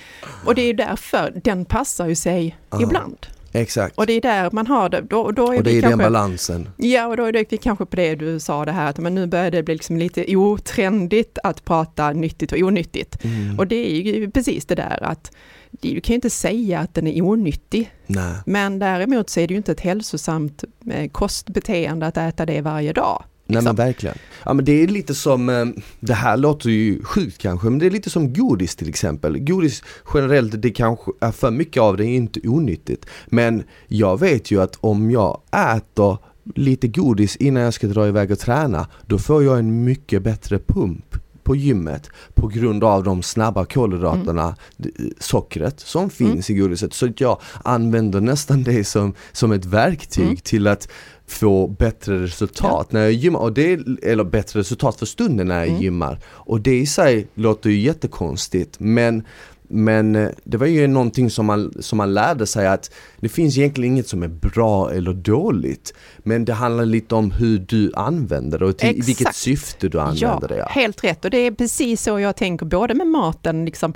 och 0.44 0.54
det 0.54 0.62
är 0.62 0.66
ju 0.66 0.72
därför 0.72 1.40
den 1.44 1.64
passar 1.64 2.06
ju 2.08 2.14
sig 2.14 2.56
Ja. 2.70 2.82
ibland. 2.82 3.26
Exakt. 3.59 3.98
Och 3.98 4.06
det 4.06 4.12
är 4.12 4.20
där 4.20 4.50
man 4.52 4.66
har 4.66 4.88
det, 4.88 5.00
då, 5.00 5.30
då 5.30 5.52
är 5.52 5.56
Och 5.56 5.64
det 5.64 5.70
är 5.70 5.82
den 5.82 5.90
kanske, 5.90 6.04
balansen. 6.04 6.68
Ja, 6.76 7.06
och 7.06 7.16
då 7.16 7.24
är 7.24 7.32
det 7.32 7.44
kanske 7.44 7.86
på 7.86 7.96
det 7.96 8.14
du 8.14 8.40
sa 8.40 8.64
det 8.64 8.72
här 8.72 8.90
att 8.90 8.98
men 8.98 9.14
nu 9.14 9.26
börjar 9.26 9.50
det 9.50 9.62
bli 9.62 9.74
liksom 9.74 9.96
lite 9.96 10.36
otrendigt 10.36 11.38
att 11.42 11.64
prata 11.64 12.12
nyttigt 12.12 12.52
och 12.52 12.59
onyttigt. 12.59 13.24
Mm. 13.24 13.59
Och 13.59 13.66
det 13.66 13.90
är 13.90 14.00
ju 14.00 14.30
precis 14.30 14.66
det 14.66 14.74
där 14.74 15.02
att 15.02 15.32
du 15.70 16.00
kan 16.00 16.12
ju 16.12 16.14
inte 16.14 16.30
säga 16.30 16.80
att 16.80 16.94
den 16.94 17.06
är 17.06 17.22
onyttig, 17.22 17.90
Nej. 18.06 18.34
men 18.46 18.78
däremot 18.78 19.30
så 19.30 19.40
är 19.40 19.48
det 19.48 19.54
ju 19.54 19.59
inte 19.59 19.72
ett 19.72 19.80
hälsosamt 19.80 20.64
eh, 20.90 21.11
kostbeteende 21.11 22.06
att 22.06 22.16
äta 22.16 22.46
det 22.46 22.61
varje 22.61 22.92
dag. 22.92 23.24
Nej 23.51 23.62
men 23.62 23.76
verkligen. 23.76 24.16
Ja 24.44 24.53
men 24.55 24.64
det 24.64 24.72
är 24.82 24.86
lite 24.86 25.14
som, 25.14 25.49
eh, 25.49 25.64
det 26.01 26.14
här 26.14 26.36
låter 26.36 26.70
ju 26.70 27.03
sjukt 27.05 27.38
kanske, 27.38 27.70
men 27.70 27.78
det 27.78 27.86
är 27.86 27.90
lite 27.90 28.11
som 28.11 28.32
godis 28.32 28.76
till 28.76 28.88
exempel. 28.88 29.38
Godis 29.38 29.82
generellt, 30.14 30.62
det 30.62 30.70
kanske 30.70 31.12
är 31.20 31.32
för 31.32 31.51
mycket 31.51 31.82
av 31.82 31.96
det 31.96 32.05
är 32.05 32.16
inte 32.16 32.40
onyttigt. 32.44 33.07
Men 33.26 33.62
jag 33.86 34.20
vet 34.20 34.51
ju 34.51 34.62
att 34.62 34.76
om 34.80 35.11
jag 35.11 35.40
äter 35.76 36.18
lite 36.55 36.88
godis 36.88 37.36
innan 37.36 37.62
jag 37.62 37.74
ska 37.74 37.86
dra 37.86 38.09
iväg 38.09 38.30
och 38.30 38.38
träna, 38.38 38.86
då 39.07 39.18
får 39.18 39.44
jag 39.44 39.59
en 39.59 39.84
mycket 39.84 40.22
bättre 40.22 40.59
pump 40.59 41.16
på 41.42 41.57
gymmet 41.57 42.11
på 42.34 42.46
grund 42.49 42.84
av 42.84 43.05
de 43.05 43.22
snabba 43.22 43.64
kolhydraterna, 43.64 44.57
d- 44.76 44.90
sockret 45.18 45.80
som 45.80 46.11
finns 46.11 46.51
i 46.51 46.55
godiset. 46.55 46.94
Så 46.94 47.07
att 47.07 47.20
jag 47.20 47.40
använder 47.64 48.20
nästan 48.20 48.62
det 48.62 48.84
som, 48.84 49.14
som 49.32 49.53
ett 49.53 49.64
verktyg 49.64 50.24
Mm. 50.24 50.36
till 50.36 50.66
att 50.66 50.88
få 51.29 51.66
bättre 51.66 52.22
resultat 52.22 52.93
när 52.93 53.01
jag 53.01 53.12
gymmar, 53.12 53.41
och 53.41 53.53
det 53.53 53.81
eller 54.03 54.24
bättre 54.24 54.61
resultat 54.61 54.99
för 54.99 55.07
stunden 55.07 55.47
när 55.49 55.59
jag 55.59 55.68
Mm. 55.68 55.81
gymmar. 55.83 56.18
Och 56.26 56.61
det 56.61 56.79
i 56.79 56.87
sig 56.87 57.26
låter 57.35 57.70
ju 57.70 57.81
jättekonstigt 57.81 58.74
men 58.81 59.22
men 59.70 60.16
eh, 60.16 60.29
det 60.45 60.57
var 60.57 60.66
ju 60.66 60.87
någonting 60.87 61.31
som 61.31 61.47
man, 61.47 61.72
som 61.81 61.97
man 61.97 62.14
lärde 62.14 62.47
sig 62.47 62.66
att 62.66 62.91
det 63.20 63.29
finns 63.29 63.59
egentligen 63.59 63.93
inget 63.93 64.09
som 64.09 64.22
är 64.22 64.29
bra 64.29 64.91
eller 64.93 65.12
dåligt. 65.12 65.95
Men 66.18 66.45
det 66.45 66.53
handlar 66.53 66.85
lite 66.85 67.14
om 67.14 67.31
hur 67.31 67.59
du 67.59 67.93
använder 67.95 68.59
det 68.59 68.64
och 68.66 68.79
till, 68.79 69.03
vilket 69.07 69.35
syfte 69.35 69.89
du 69.89 70.01
använder 70.01 70.49
det. 70.49 70.57
Ja. 70.57 70.66
helt 70.70 71.05
rätt. 71.05 71.24
Och 71.24 71.31
det 71.31 71.39
är 71.39 71.51
precis 71.51 72.03
så 72.03 72.20
jag 72.20 72.37
tänker, 72.37 72.66
både 72.66 72.95
med 72.95 73.07
maten, 73.07 73.64
liksom 73.64 73.95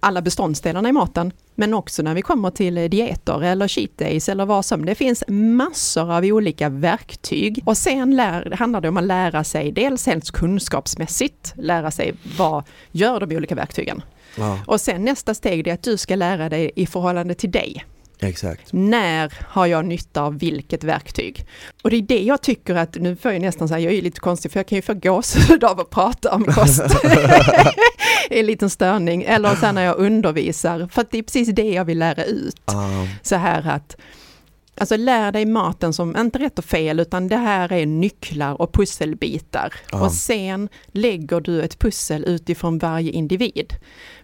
alla 0.00 0.22
beståndsdelarna 0.22 0.88
i 0.88 0.92
maten, 0.92 1.32
men 1.54 1.74
också 1.74 2.02
när 2.02 2.14
vi 2.14 2.22
kommer 2.22 2.50
till 2.50 2.74
dieter 2.74 3.42
eller 3.42 3.68
cheat 3.68 3.98
days 3.98 4.28
eller 4.28 4.46
vad 4.46 4.64
som. 4.64 4.84
Det 4.84 4.94
finns 4.94 5.24
massor 5.28 6.12
av 6.12 6.24
olika 6.24 6.68
verktyg 6.68 7.62
och 7.64 7.76
sen 7.76 8.16
lär, 8.16 8.50
handlar 8.50 8.80
det 8.80 8.88
om 8.88 8.96
att 8.96 9.04
lära 9.04 9.44
sig, 9.44 9.72
dels 9.72 10.06
helst 10.06 10.32
kunskapsmässigt, 10.32 11.54
lära 11.56 11.90
sig 11.90 12.14
vad 12.38 12.64
gör 12.92 13.20
de 13.20 13.36
olika 13.36 13.54
verktygen. 13.54 14.02
Ja, 14.38 14.58
Och 14.66 14.80
sen 14.80 15.04
nästa 15.04 15.34
steg 15.34 15.68
är 15.68 15.74
att 15.74 15.82
du 15.82 15.96
ska 15.96 16.16
lära 16.16 16.48
dig 16.48 16.70
i 16.76 16.86
förhållande 16.86 17.34
till 17.34 17.50
dig. 17.50 17.84
Exakt. 18.20 18.72
När 18.72 19.32
har 19.48 19.66
jag 19.66 19.84
nytta 19.84 20.22
av 20.22 20.38
vilket 20.38 20.84
verktyg? 20.84 21.46
Och 21.82 21.90
det 21.90 21.96
är 21.96 22.02
det 22.02 22.22
jag 22.22 22.42
tycker 22.42 22.74
att, 22.74 22.94
nu 22.94 23.16
får 23.16 23.32
jag 23.32 23.42
nästan 23.42 23.68
säga, 23.68 23.80
jag 23.80 23.92
är 23.92 23.96
ju 23.96 24.02
lite 24.02 24.20
konstig 24.20 24.52
för 24.52 24.58
jag 24.58 24.66
kan 24.66 24.76
ju 24.76 24.82
få 24.82 24.94
gåshud 24.94 25.64
av 25.64 25.80
att 25.80 25.90
prata 25.90 26.34
om 26.34 26.44
kost. 26.44 26.82
en 28.30 28.46
liten 28.46 28.70
störning. 28.70 29.22
Eller 29.22 29.54
sen 29.54 29.74
när 29.74 29.84
jag 29.84 29.96
undervisar, 29.96 30.88
för 30.92 31.00
att 31.02 31.10
det 31.10 31.18
är 31.18 31.22
precis 31.22 31.48
det 31.48 31.70
jag 31.70 31.84
vill 31.84 31.98
lära 31.98 32.24
ut. 32.24 32.62
Ja, 32.66 33.08
Så 33.22 33.36
här 33.36 33.68
att, 33.68 33.96
alltså 34.80 34.96
lär 34.96 35.32
dig 35.32 35.44
maten 35.46 35.92
som, 35.92 36.16
inte 36.16 36.38
rätt 36.38 36.58
och 36.58 36.64
fel, 36.64 37.00
utan 37.00 37.28
det 37.28 37.36
här 37.36 37.72
är 37.72 37.86
nycklar 37.86 38.62
och 38.62 38.72
pusselbitar. 38.72 39.74
Ja. 39.92 40.04
Och 40.04 40.12
sen 40.12 40.68
lägger 40.86 41.40
du 41.40 41.62
ett 41.62 41.78
pussel 41.78 42.24
utifrån 42.24 42.78
varje 42.78 43.10
individ. 43.10 43.74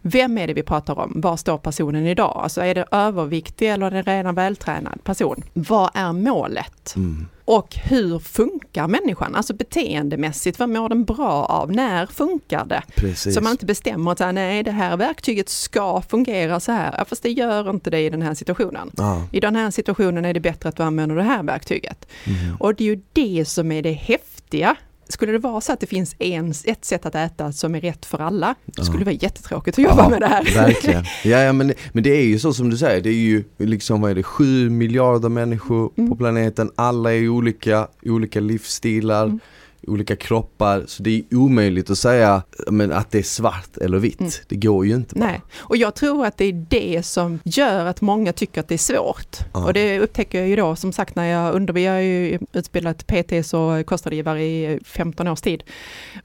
Vem 0.02 0.38
är 0.38 0.46
det 0.46 0.54
vi 0.54 0.62
pratar 0.62 0.98
om? 0.98 1.12
Var 1.20 1.36
står 1.36 1.58
personen 1.58 2.06
idag? 2.06 2.40
Alltså 2.42 2.60
är 2.60 2.74
det 2.74 2.84
överviktig 2.90 3.70
eller 3.70 3.86
är 3.86 4.02
det 4.02 4.18
redan 4.18 4.34
vältränad 4.34 5.04
person? 5.04 5.42
Vad 5.52 5.90
är 5.94 6.12
målet? 6.12 6.94
mm, 6.96 7.28
Och 7.44 7.76
hur 7.76 8.18
funkar 8.18 8.88
människan? 8.88 9.34
Alltså 9.34 9.54
beteendemässigt, 9.54 10.58
vad 10.58 10.68
mår 10.68 10.88
den 10.88 11.04
bra 11.04 11.44
av? 11.44 11.72
När 11.72 12.06
funkar 12.06 12.64
det? 12.64 12.82
Precis. 12.94 13.34
Så 13.34 13.40
man 13.40 13.52
inte 13.52 13.66
bestämmer 13.66 14.12
att 14.12 14.34
nej 14.34 14.62
det 14.62 14.70
här 14.70 14.96
verktyget 14.96 15.48
ska 15.48 16.02
fungera 16.08 16.60
så 16.60 16.72
här, 16.72 16.94
ja, 16.98 17.04
fast 17.04 17.22
det 17.22 17.30
gör 17.30 17.70
inte 17.70 17.90
det 17.90 18.00
i 18.00 18.10
den 18.10 18.22
här 18.22 18.34
situationen. 18.34 18.90
Ja. 18.96 19.22
I 19.32 19.40
den 19.40 19.56
här 19.56 19.70
situationen 19.70 20.24
är 20.24 20.34
det 20.34 20.40
bättre 20.40 20.68
att 20.68 20.76
du 20.76 20.82
använder 20.82 21.16
det 21.16 21.22
här 21.22 21.42
verktyget. 21.42 22.06
Mm. 22.24 22.56
Och 22.60 22.74
det 22.74 22.84
är 22.84 22.88
ju 22.88 23.02
det 23.12 23.44
som 23.48 23.72
är 23.72 23.82
det 23.82 23.92
häftiga. 23.92 24.76
Skulle 25.12 25.32
det 25.32 25.38
vara 25.38 25.60
så 25.60 25.72
att 25.72 25.80
det 25.80 25.86
finns 25.86 26.16
en, 26.18 26.54
ett 26.64 26.84
sätt 26.84 27.06
att 27.06 27.14
äta 27.14 27.52
som 27.52 27.74
är 27.74 27.80
rätt 27.80 28.06
för 28.06 28.18
alla, 28.18 28.54
då 28.64 28.84
skulle 28.84 28.98
det 28.98 29.04
vara 29.04 29.14
jättetråkigt 29.14 29.78
att 29.78 29.84
jobba 29.84 30.02
Ja, 30.02 30.08
med 30.08 30.20
det 30.20 30.26
här. 30.26 30.44
Verkligen. 30.54 31.04
Ja, 31.24 31.38
ja 31.38 31.52
men, 31.52 31.72
men 31.92 32.02
det 32.04 32.10
är 32.10 32.24
ju 32.24 32.38
så 32.38 32.52
som 32.52 32.70
du 32.70 32.76
säger, 32.76 33.00
det 33.00 33.08
är 33.10 33.12
ju 33.14 33.44
liksom 33.58 34.00
vad 34.00 34.10
är 34.10 34.14
det, 34.14 34.22
sju 34.22 34.70
miljarder 34.70 35.28
människor 35.28 35.92
Mm. 35.96 36.10
på 36.10 36.16
planeten, 36.16 36.70
alla 36.76 37.14
är 37.14 37.28
olika, 37.28 37.88
olika 38.02 38.40
livsstilar, 38.40 39.24
Mm. 39.24 39.40
Olika 39.86 40.16
kroppar, 40.16 40.84
så 40.86 41.02
det 41.02 41.10
är 41.10 41.36
omöjligt 41.36 41.90
att 41.90 41.98
säga 41.98 42.42
men, 42.66 42.92
att 42.92 43.10
det 43.10 43.18
är 43.18 43.22
svart 43.22 43.76
eller 43.76 43.98
vitt. 43.98 44.20
Mm. 44.20 44.32
Det 44.48 44.56
går 44.56 44.86
ju 44.86 44.94
inte 44.94 45.14
bara. 45.14 45.26
Nej, 45.26 45.40
och 45.58 45.76
jag 45.76 45.94
tror 45.94 46.26
att 46.26 46.36
det 46.36 46.44
är 46.44 46.66
det 46.68 47.02
som 47.02 47.40
gör 47.44 47.86
att 47.86 48.00
många 48.00 48.32
tycker 48.32 48.60
att 48.60 48.68
det 48.68 48.74
är 48.74 48.78
svårt. 48.78 49.36
Ja. 49.52 49.64
Och 49.64 49.72
det 49.72 50.00
upptäcker 50.00 50.38
jag 50.38 50.48
ju 50.48 50.56
då 50.56 50.76
som 50.76 50.92
sagt 50.92 51.14
när 51.14 51.24
jag 51.24 51.54
under, 51.54 51.78
jag 51.78 51.92
har 51.92 52.00
ju 52.00 52.38
utbildat 52.52 53.06
PTs 53.06 53.54
och 53.54 53.86
kostrådgivare 53.86 54.42
i 54.42 54.80
15 54.84 55.28
års 55.28 55.40
tid. 55.40 55.62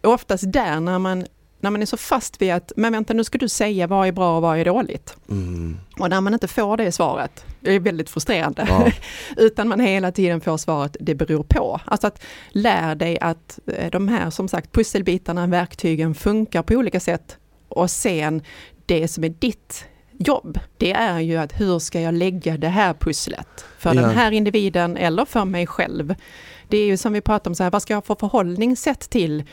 Och 0.01 0.13
oftast 0.13 0.51
där 0.51 0.79
när 0.79 0.99
man, 0.99 1.25
när 1.59 1.69
man 1.71 1.81
är 1.81 1.85
så 1.85 1.97
fast 1.97 2.41
vid 2.41 2.51
att, 2.53 2.71
men 2.75 2.93
vänta 2.93 3.13
nu 3.13 3.23
ska 3.23 3.37
du 3.37 3.49
säga 3.49 3.87
vad 3.87 4.07
är 4.07 4.11
bra 4.11 4.35
och 4.35 4.41
vad 4.41 4.57
är 4.59 4.65
dåligt. 4.65 5.15
Mm. 5.29 5.77
Och 5.99 6.09
när 6.09 6.21
man 6.21 6.33
inte 6.33 6.47
får 6.47 6.77
det 6.77 6.91
svaret, 6.91 7.45
det 7.59 7.71
är 7.75 7.79
väldigt 7.79 8.09
frustrerande, 8.09 8.65
Ja. 8.69 8.91
utan 9.37 9.67
man 9.67 9.79
hela 9.79 10.11
tiden 10.11 10.41
får 10.41 10.57
svaret 10.57 10.97
det 10.99 11.15
beror 11.15 11.43
på. 11.43 11.79
Alltså 11.85 12.07
att 12.07 12.23
lär 12.49 12.95
dig 12.95 13.19
att 13.19 13.59
eh, 13.67 13.89
de 13.91 14.07
här 14.07 14.29
som 14.29 14.47
sagt 14.47 14.71
pusselbitarna, 14.71 15.47
verktygen 15.47 16.15
funkar 16.15 16.61
på 16.63 16.73
olika 16.73 16.99
sätt 16.99 17.37
och 17.69 17.91
sen 17.91 18.41
det 18.85 19.07
som 19.07 19.23
är 19.23 19.29
ditt 19.29 19.85
jobb, 20.19 20.59
det 20.77 20.91
är 20.91 21.19
ju 21.19 21.37
att 21.37 21.59
hur 21.61 21.79
ska 21.79 22.01
jag 22.01 22.13
lägga 22.13 22.57
det 22.57 22.67
här 22.67 22.93
pusslet 22.93 23.65
för 23.79 23.95
Ja. 23.95 24.01
den 24.01 24.09
här 24.09 24.31
individen 24.31 24.97
eller 24.97 25.25
för 25.25 25.45
mig 25.45 25.67
själv. 25.67 26.15
Det 26.67 26.77
är 26.77 26.85
ju 26.85 26.97
som 26.97 27.13
vi 27.13 27.21
pratar 27.21 27.51
om, 27.51 27.55
så 27.55 27.63
här, 27.63 27.71
vad 27.71 27.81
ska 27.81 27.93
jag 27.93 28.05
få 28.05 28.15
förhållningssätt 28.15 28.99
till 29.09 29.43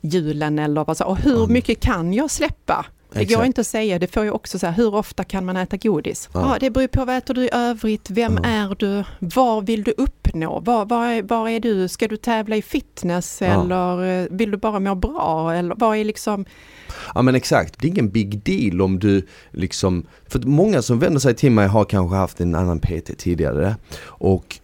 julen 0.00 0.58
eller 0.58 0.84
vad 0.84 0.96
så, 0.96 1.04
och 1.04 1.18
hur 1.18 1.36
Mm. 1.36 1.52
mycket 1.52 1.80
kan 1.80 2.12
jag 2.12 2.30
släppa? 2.30 2.86
Det 3.12 3.18
går 3.18 3.22
Exakt. 3.24 3.46
inte 3.46 3.60
att 3.60 3.66
säga, 3.66 3.98
det 3.98 4.06
får 4.14 4.24
ju 4.24 4.30
också 4.30 4.58
så 4.58 4.66
här, 4.66 4.72
hur 4.72 4.94
ofta 4.94 5.24
kan 5.24 5.44
man 5.44 5.56
äta 5.56 5.76
godis? 5.76 6.28
Ja. 6.34 6.40
Ja. 6.40 6.56
det 6.60 6.70
beror 6.70 6.86
på 6.86 7.04
vad 7.04 7.16
äter 7.16 7.34
du 7.34 7.44
i 7.44 7.50
övrigt, 7.52 8.10
vem 8.10 8.38
Ja. 8.42 8.48
är 8.50 8.74
du, 8.78 9.04
vad 9.18 9.66
vill 9.66 9.82
du 9.84 9.94
uppnå, 9.96 10.60
var, 10.60 10.84
var, 10.84 11.06
är, 11.06 11.22
var 11.22 11.48
är 11.48 11.60
du, 11.60 11.88
ska 11.88 12.08
du 12.08 12.16
tävla 12.16 12.56
i 12.56 12.62
fitness 12.62 13.38
Ja. 13.40 13.46
eller 13.46 14.22
eh, 14.22 14.26
vill 14.30 14.50
du 14.50 14.56
bara 14.56 14.80
må 14.80 14.94
bra 14.94 15.54
eller 15.54 15.74
vad 15.78 15.96
är 15.96 16.04
liksom, 16.04 16.44
Ja 17.14 17.22
men 17.22 17.34
exakt, 17.34 17.74
det 17.80 17.86
är 17.86 17.90
ingen 17.90 18.10
big 18.10 18.42
deal 18.44 18.82
om 18.82 18.98
du 18.98 19.26
liksom, 19.50 20.06
för 20.28 20.38
många 20.38 20.82
som 20.82 20.98
vänder 20.98 21.20
sig 21.20 21.34
till 21.34 21.52
mig 21.52 21.66
har 21.68 21.84
kanske 21.84 22.16
haft 22.16 22.40
en 22.40 22.54
annan 22.54 22.78
PT 22.80 23.18
tidigare 23.18 23.76
och 24.04 24.59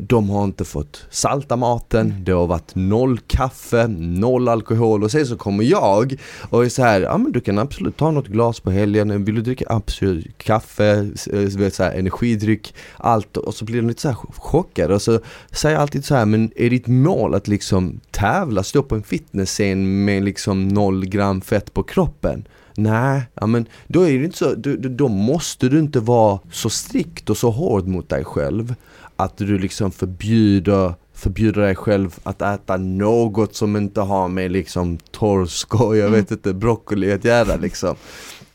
de 0.00 0.30
har 0.30 0.44
inte 0.44 0.64
fått 0.64 1.06
salta 1.10 1.56
maten, 1.56 2.14
det 2.24 2.32
har 2.32 2.46
varit 2.46 2.74
noll 2.74 3.18
kaffe, 3.18 3.86
noll 3.88 4.48
alkohol. 4.48 5.04
Och 5.04 5.10
sen 5.10 5.26
så 5.26 5.36
kommer 5.36 5.64
jag 5.64 6.16
och 6.50 6.64
är 6.64 6.68
så 6.68 6.82
här, 6.82 7.00
ja 7.00 7.18
men 7.18 7.32
du 7.32 7.40
kan 7.40 7.58
absolut 7.58 7.96
ta 7.96 8.10
något 8.10 8.26
glas 8.26 8.60
på 8.60 8.70
helgen, 8.70 9.24
vill 9.24 9.34
du 9.34 9.40
dricka 9.40 9.64
absolut 9.68 10.38
kaffe, 10.38 11.10
eh, 11.32 11.70
så 11.70 11.82
här, 11.82 11.98
energidryck, 11.98 12.74
allt? 12.96 13.36
Och 13.36 13.54
så 13.54 13.64
blir 13.64 13.76
de 13.76 13.88
lite 13.88 14.00
så 14.00 14.08
här 14.08 14.16
chockade 14.32 14.94
och 14.94 15.02
så 15.02 15.20
säger 15.50 15.74
jag 15.74 15.82
alltid 15.82 16.04
så 16.04 16.14
här, 16.14 16.26
men 16.26 16.52
är 16.56 16.70
ditt 16.70 16.86
mål 16.86 17.34
att 17.34 17.48
liksom 17.48 18.00
tävla, 18.10 18.62
stå 18.62 18.82
på 18.82 18.94
en 18.94 19.02
fitnessscen 19.02 20.04
med 20.04 20.24
liksom 20.24 20.68
noll 20.68 21.06
gram 21.06 21.40
fett 21.40 21.74
på 21.74 21.82
kroppen? 21.82 22.44
Nej, 22.82 23.22
ja 23.34 23.46
men 23.46 23.66
då 23.86 24.02
är 24.02 24.18
det 24.18 24.24
inte 24.24 24.36
så, 24.38 24.54
då, 24.54 24.76
då- 24.76 25.08
måste 25.08 25.68
du 25.68 25.78
inte 25.78 26.00
vara 26.00 26.38
så 26.52 26.70
strikt 26.70 27.30
och 27.30 27.36
så 27.36 27.50
hård 27.50 27.86
mot 27.86 28.08
dig 28.08 28.24
själv 28.24 28.74
att 29.16 29.36
du 29.36 29.58
liksom 29.58 29.90
förbjuder 29.92 30.94
förbjuder 31.14 31.62
dig 31.62 31.74
själv 31.76 32.18
att 32.22 32.42
äta 32.42 32.76
något 32.76 33.54
som 33.54 33.76
inte 33.76 34.00
har 34.00 34.28
med 34.28 34.50
liksom 34.52 34.98
torsk 35.10 35.74
och 35.80 35.96
jag 35.96 36.10
vet 36.10 36.30
inte 36.30 36.52
broccoli 36.54 37.12
att 37.12 37.24
göra 37.24 37.56
liksom. 37.56 37.96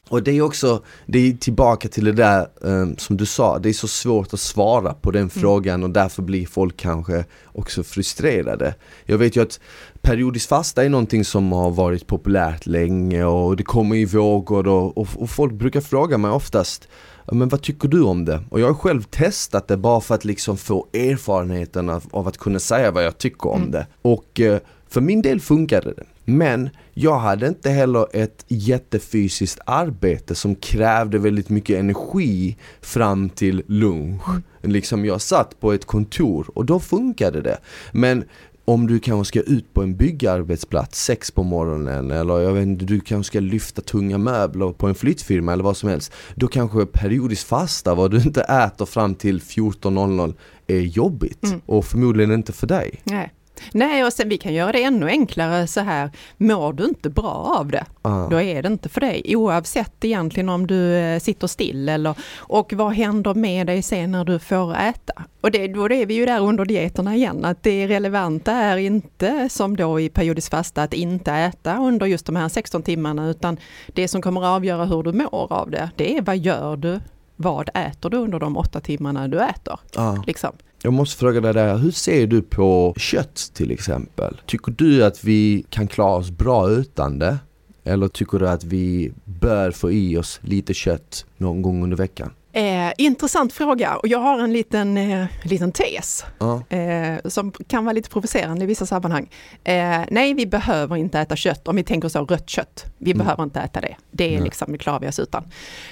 Och 0.09 0.23
det 0.23 0.31
är 0.31 0.41
också, 0.41 0.83
det 1.05 1.19
är 1.19 1.33
tillbaka 1.33 1.87
till 1.87 2.05
det 2.05 2.11
där 2.11 2.39
eh, 2.63 2.95
som 2.97 3.17
du 3.17 3.25
sa, 3.25 3.59
det 3.59 3.69
är 3.69 3.73
så 3.73 3.87
svårt 3.87 4.33
att 4.33 4.39
svara 4.39 4.93
på 4.93 5.11
den 5.11 5.29
frågan 5.29 5.83
och 5.83 5.89
därför 5.89 6.21
blir 6.23 6.45
folk 6.45 6.77
kanske 6.77 7.25
också 7.45 7.83
frustrerade. 7.83 8.75
Jag 9.05 9.17
vet 9.17 9.35
ju 9.35 9.41
att 9.41 9.59
periodiskt 10.01 10.49
fasta 10.49 10.83
är 10.85 10.89
någonting 10.89 11.25
som 11.25 11.51
har 11.51 11.71
varit 11.71 12.07
populärt 12.07 12.65
länge 12.65 13.23
och 13.23 13.55
det 13.57 13.63
kommer 13.63 13.95
i 13.95 14.05
vågor 14.05 14.67
och, 14.67 14.97
och, 14.97 15.07
och 15.15 15.29
folk 15.29 15.53
brukar 15.53 15.81
fråga 15.81 16.17
mig 16.17 16.31
oftast 16.31 16.87
"Ja, 17.27 17.33
men 17.33 17.49
vad 17.49 17.61
tycker 17.61 17.87
du 17.87 18.01
om 18.03 18.25
det? 18.25 18.43
Och 18.49 18.59
jag 18.59 18.67
har 18.67 18.73
själv 18.73 19.03
testat 19.03 19.67
det 19.67 19.77
bara 19.77 20.01
för 20.01 20.15
att 20.15 20.25
liksom 20.25 20.57
få 20.57 20.87
erfarenheten 20.93 21.89
av, 21.89 22.03
av 22.11 22.27
att 22.27 22.37
kunna 22.37 22.59
säga 22.59 22.91
vad 22.91 23.03
jag 23.05 23.17
tycker 23.17 23.47
om 23.49 23.59
Mm. 23.61 23.71
det. 23.71 23.87
Och 24.01 24.39
eh, 24.39 24.59
för 24.87 25.01
min 25.01 25.21
del 25.21 25.39
funkade 25.41 25.93
det. 25.93 26.03
Men 26.25 26.69
jag 26.93 27.19
hade 27.19 27.47
inte 27.47 27.69
heller 27.69 28.05
ett 28.13 28.45
jättefysiskt 28.47 29.59
arbete 29.65 30.35
som 30.35 30.55
krävde 30.55 31.17
väldigt 31.17 31.49
mycket 31.49 31.79
energi 31.79 32.57
fram 32.81 33.29
till 33.29 33.63
lunch. 33.67 34.21
Liksom 34.61 35.05
jag 35.05 35.21
satt 35.21 35.59
på 35.59 35.73
ett 35.73 35.85
kontor 35.85 36.47
och 36.53 36.65
då 36.65 36.79
funkade 36.79 37.41
det. 37.41 37.57
Men 37.91 38.23
om 38.67 38.87
du 38.87 38.99
kanske 38.99 39.27
ska 39.39 39.51
ut 39.53 39.73
på 39.73 39.83
en 39.83 39.95
byggarbetsplats 39.95 41.03
sex 41.05 41.31
på 41.31 41.43
morgonen 41.43 42.11
eller 42.11 42.39
jag 42.39 42.53
vet 42.53 42.63
inte, 42.63 42.85
du 42.85 42.99
kanske 42.99 43.27
ska 43.31 43.39
lyfta 43.39 43.81
tunga 43.81 44.17
möbler 44.17 44.71
på 44.71 44.87
en 44.87 44.95
flyttfirma 44.95 45.53
eller 45.53 45.63
vad 45.63 45.77
som 45.77 45.89
helst. 45.89 46.11
Då 46.35 46.47
kanske 46.47 46.85
periodiskt 46.85 47.47
fasta 47.47 47.95
vad 47.95 48.11
du 48.11 48.17
inte 48.17 48.41
äter 48.41 48.85
fram 48.85 49.15
till 49.15 49.39
14.00 49.41 50.33
är 50.67 50.79
jobbigt 50.79 51.43
Mm. 51.43 51.61
och 51.65 51.85
förmodligen 51.85 52.31
inte 52.31 52.53
för 52.53 52.67
dig. 52.67 53.01
nej. 53.03 53.31
Nej, 53.71 54.03
och 54.05 54.13
sen 54.13 54.29
vi 54.29 54.37
kan 54.37 54.53
göra 54.53 54.71
det 54.71 54.83
ännu 54.83 55.07
enklare 55.07 55.67
så 55.67 55.79
här, 55.79 56.11
mår 56.37 56.73
du 56.73 56.83
inte 56.85 57.09
bra 57.09 57.55
av 57.59 57.67
det, 57.67 57.85
Ah. 58.01 58.27
då 58.29 58.41
är 58.41 58.61
det 58.61 58.67
inte 58.67 58.89
för 58.89 59.01
dig. 59.01 59.35
Oavsett 59.35 60.05
egentligen 60.05 60.49
om 60.49 60.67
du 60.67 60.95
eh, 60.95 61.19
sitter 61.19 61.47
still 61.47 61.89
eller, 61.89 62.15
och 62.37 62.73
vad 62.73 62.93
händer 62.93 63.33
med 63.33 63.67
dig 63.67 63.81
sen 63.81 64.11
när 64.11 64.25
du 64.25 64.39
får 64.39 64.75
äta? 64.75 65.13
Och 65.41 65.51
det, 65.51 65.67
då 65.67 65.85
är 65.91 66.05
vi 66.05 66.13
ju 66.13 66.25
där 66.25 66.39
under 66.41 66.65
dieterna 66.65 67.15
igen, 67.15 67.45
att 67.45 67.63
det 67.63 67.87
relevanta 67.87 68.51
är 68.51 68.77
inte 68.77 69.49
som 69.49 69.75
då 69.77 69.99
i 69.99 70.09
periodiskt 70.09 70.49
fasta 70.49 70.83
att 70.83 70.93
inte 70.93 71.31
äta 71.33 71.77
under 71.77 72.05
just 72.05 72.25
de 72.25 72.35
här 72.35 72.49
16 72.49 72.83
timmarna, 72.83 73.29
utan 73.29 73.57
det 73.87 74.07
som 74.07 74.21
kommer 74.21 74.41
att 74.41 74.47
avgöra 74.55 74.85
hur 74.85 75.03
du 75.03 75.13
mår 75.13 75.53
av 75.53 75.69
det, 75.71 75.89
det 75.95 76.17
är 76.17 76.21
vad 76.21 76.37
gör 76.37 76.75
du? 76.77 76.99
Vad 77.35 77.69
äter 77.73 78.09
du 78.09 78.17
under 78.17 78.39
de 78.39 78.57
åtta 78.57 78.79
timmarna 78.79 79.27
du 79.27 79.39
äter? 79.39 79.79
Ah. 79.95 80.15
Liksom. 80.27 80.51
Jag 80.85 80.93
måste 80.93 81.19
fråga 81.19 81.41
dig 81.41 81.53
där, 81.53 81.77
hur 81.77 81.91
ser 81.91 82.27
du 82.27 82.41
på 82.41 82.93
kött 82.97 83.51
till 83.53 83.71
exempel? 83.71 84.41
Tycker 84.45 84.71
du 84.71 85.03
att 85.03 85.23
vi 85.23 85.65
kan 85.69 85.87
klara 85.87 86.15
oss 86.15 86.31
bra 86.31 86.69
utan 86.69 87.19
det? 87.19 87.37
Eller 87.83 88.07
tycker 88.07 88.39
du 88.39 88.49
att 88.49 88.63
vi 88.63 89.11
bör 89.23 89.71
få 89.71 89.91
i 89.91 90.17
oss 90.17 90.39
lite 90.43 90.73
kött 90.73 91.25
någon 91.37 91.61
gång 91.61 91.83
under 91.83 91.97
veckan? 91.97 92.31
Eh, 92.55 92.91
intressant 92.97 93.53
fråga 93.53 93.95
och 93.97 94.07
jag 94.07 94.19
har 94.19 94.39
en 94.39 94.53
liten, 94.53 94.97
eh, 94.97 95.25
liten 95.43 95.71
tes 95.71 96.25
Ja, 96.39 96.63
eh, 96.77 97.17
som 97.25 97.51
kan 97.51 97.85
vara 97.85 97.93
lite 97.93 98.09
provocerande 98.09 98.63
i 98.63 98.67
vissa 98.67 98.85
sammanhang. 98.85 99.29
Eh, 99.63 100.01
nej, 100.11 100.33
vi 100.33 100.45
behöver 100.45 100.95
inte 100.95 101.19
äta 101.19 101.35
kött 101.35 101.67
om 101.67 101.75
vi 101.75 101.83
tänker 101.83 102.09
så 102.09 102.25
rött 102.25 102.49
kött. 102.49 102.85
Vi 102.97 103.11
Mm. 103.11 103.23
behöver 103.25 103.43
inte 103.43 103.59
äta 103.59 103.81
det. 103.81 103.95
Det 104.11 104.25
är 104.25 104.31
Nej. 104.31 104.41
liksom, 104.41 104.71
det 104.71 104.77
klarar 104.77 104.99
vi 104.99 105.07
oss 105.07 105.19
utan. 105.19 105.43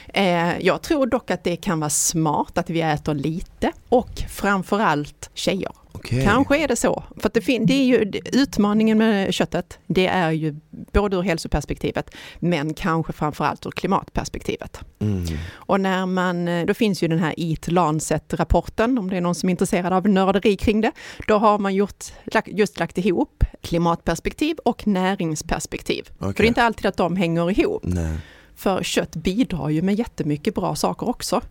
Eh, 0.07 0.59
jag 0.59 0.81
tror 0.81 1.05
dock 1.05 1.31
att 1.31 1.43
det 1.43 1.55
kan 1.55 1.79
vara 1.79 1.89
smart 1.89 2.57
att 2.57 2.69
vi 2.69 2.81
äter 2.81 3.13
lite 3.13 3.71
och 3.89 4.09
framförallt 4.29 5.29
tjejer. 5.33 5.71
Okej. 5.93 6.23
Kanske 6.23 6.57
är 6.63 6.67
det 6.67 6.75
så. 6.75 7.03
För 7.17 7.31
det, 7.33 7.41
fin- 7.41 7.65
det 7.65 7.73
är 7.73 7.85
ju 7.85 8.11
utmaningen 8.33 8.97
med 8.97 9.33
köttet. 9.33 9.79
Det 9.87 10.07
är 10.07 10.31
ju 10.31 10.55
både 10.93 11.17
ur 11.17 11.21
hälsoperspektivet 11.21 12.15
men 12.39 12.73
kanske 12.73 13.13
framförallt 13.13 13.65
ur 13.65 13.71
klimatperspektivet. 13.71 14.79
Mm. 14.99 15.25
Och 15.53 15.81
när 15.81 16.05
man, 16.05 16.47
eh, 16.47 16.65
då 16.65 16.73
finns 16.73 17.03
ju 17.03 17.07
den 17.07 17.19
här 17.19 17.33
Eat 17.37 17.67
Lancet-rapporten, 17.67 18.97
om 18.97 19.09
det 19.09 19.17
är 19.17 19.21
någon 19.21 19.35
som 19.35 19.49
är 19.49 19.51
intresserad 19.51 19.93
av 19.93 20.09
nörderi 20.09 20.55
kring 20.57 20.81
det. 20.81 20.91
Då 21.27 21.37
har 21.37 21.59
man 21.59 21.75
gjort, 21.75 22.05
just 22.45 22.79
lagt 22.79 22.97
ihop 22.97 23.43
klimatperspektiv 23.61 24.57
och 24.65 24.87
näringsperspektiv. 24.87 26.09
För 26.19 26.33
det 26.33 26.43
är 26.43 26.47
inte 26.47 26.63
alltid 26.63 26.85
att 26.85 26.97
de 26.97 27.15
hänger 27.15 27.59
ihop. 27.59 27.81
Nej. 27.85 28.17
För 28.55 28.83
kött 28.83 29.15
bidrar 29.15 29.69
ju 29.69 29.81
med 29.81 29.95
jättemycket 29.95 30.55
bra 30.55 30.75
saker 30.75 31.09
också. 31.09 31.41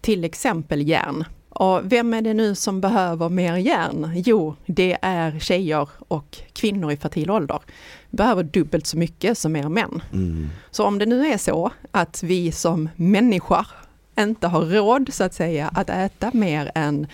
Till 0.00 0.24
exempel 0.24 0.88
järn. 0.88 1.24
Och 1.54 1.92
vem 1.92 2.14
är 2.14 2.22
det 2.22 2.34
nu 2.34 2.54
som 2.54 2.80
behöver 2.80 3.28
mer 3.28 3.56
järn? 3.56 4.12
Jo, 4.14 4.56
det 4.66 4.98
är 5.02 5.38
tjejer 5.38 5.88
och 6.08 6.38
kvinnor 6.52 6.92
i 6.92 6.96
fertil 6.96 7.30
ålder. 7.30 7.58
Behöver 8.10 8.42
dubbelt 8.42 8.86
så 8.86 8.98
mycket 8.98 9.38
som 9.38 9.56
er 9.56 9.68
män. 9.68 10.02
Mm. 10.12 10.48
Så 10.70 10.84
om 10.84 10.98
det 10.98 11.06
nu 11.06 11.26
är 11.26 11.38
så 11.38 11.70
att 11.90 12.22
vi 12.22 12.52
som 12.52 12.88
människor 12.96 13.66
inte 14.18 14.46
har 14.46 14.60
råd 14.60 15.08
så 15.12 15.24
att 15.24 15.34
säga 15.34 15.68
att 15.68 15.90
äta 15.90 16.30
mer 16.34 16.70
än 16.74 17.06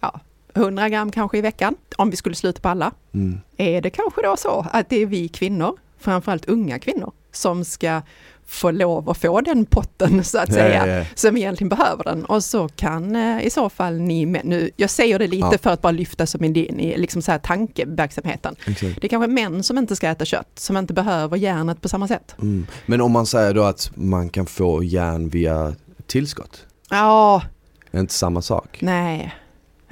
ja, 0.00 0.20
100 0.54 0.88
gram 0.88 1.10
kanske 1.12 1.38
i 1.38 1.40
veckan, 1.40 1.76
om 1.96 2.10
vi 2.10 2.16
skulle 2.16 2.34
sluta 2.34 2.60
på 2.60 2.68
alla. 2.68 2.92
Mm. 3.14 3.40
Är 3.56 3.80
det 3.80 3.90
kanske 3.90 4.22
då 4.22 4.36
så 4.36 4.66
att 4.72 4.88
det 4.88 5.02
är 5.02 5.06
vi 5.06 5.28
kvinnor, 5.28 5.76
framförallt 5.98 6.48
unga 6.48 6.78
kvinnor, 6.78 7.12
som 7.32 7.64
ska 7.64 8.02
få 8.50 8.70
lov 8.70 9.10
att 9.10 9.18
få 9.18 9.40
den 9.40 9.64
potten 9.64 10.24
så 10.24 10.38
att 10.38 10.48
Ja, 10.48 10.54
säga, 10.54 10.86
ja, 10.86 10.92
ja. 10.98 11.04
som 11.14 11.36
egentligen 11.36 11.68
behöver 11.68 12.04
den. 12.04 12.24
Och 12.24 12.44
så 12.44 12.68
kan 12.68 13.16
eh, 13.16 13.46
i 13.46 13.50
så 13.50 13.68
fall 13.70 13.98
ni 14.00 14.26
nu, 14.26 14.70
jag 14.76 14.90
säger 14.90 15.18
det 15.18 15.26
lite 15.26 15.48
Ja. 15.52 15.58
för 15.62 15.70
att 15.70 15.82
bara 15.82 15.90
lyfta 15.92 16.26
som 16.26 16.44
en 16.44 16.52
liksom 16.52 17.22
så 17.22 17.32
här 17.32 17.38
tankeverksamheten. 17.38 18.56
Exakt. 18.66 19.00
Det 19.00 19.06
är 19.06 19.08
kanske 19.08 19.26
män 19.30 19.62
som 19.62 19.78
inte 19.78 19.96
ska 19.96 20.08
äta 20.08 20.24
kött, 20.24 20.50
som 20.54 20.76
inte 20.76 20.92
behöver 20.94 21.36
järnet 21.36 21.80
på 21.80 21.88
samma 21.88 22.08
sätt. 22.08 22.34
Mm. 22.38 22.66
Men 22.86 23.00
om 23.00 23.12
man 23.12 23.26
säger 23.26 23.54
då 23.54 23.62
att 23.62 23.90
man 23.94 24.28
kan 24.28 24.46
få 24.46 24.84
järn 24.84 25.28
via 25.28 25.74
tillskott, 26.06 26.66
Ja, 26.90 27.42
är 27.90 28.00
inte 28.00 28.14
samma 28.14 28.42
sak? 28.42 28.78
nej. 28.80 29.34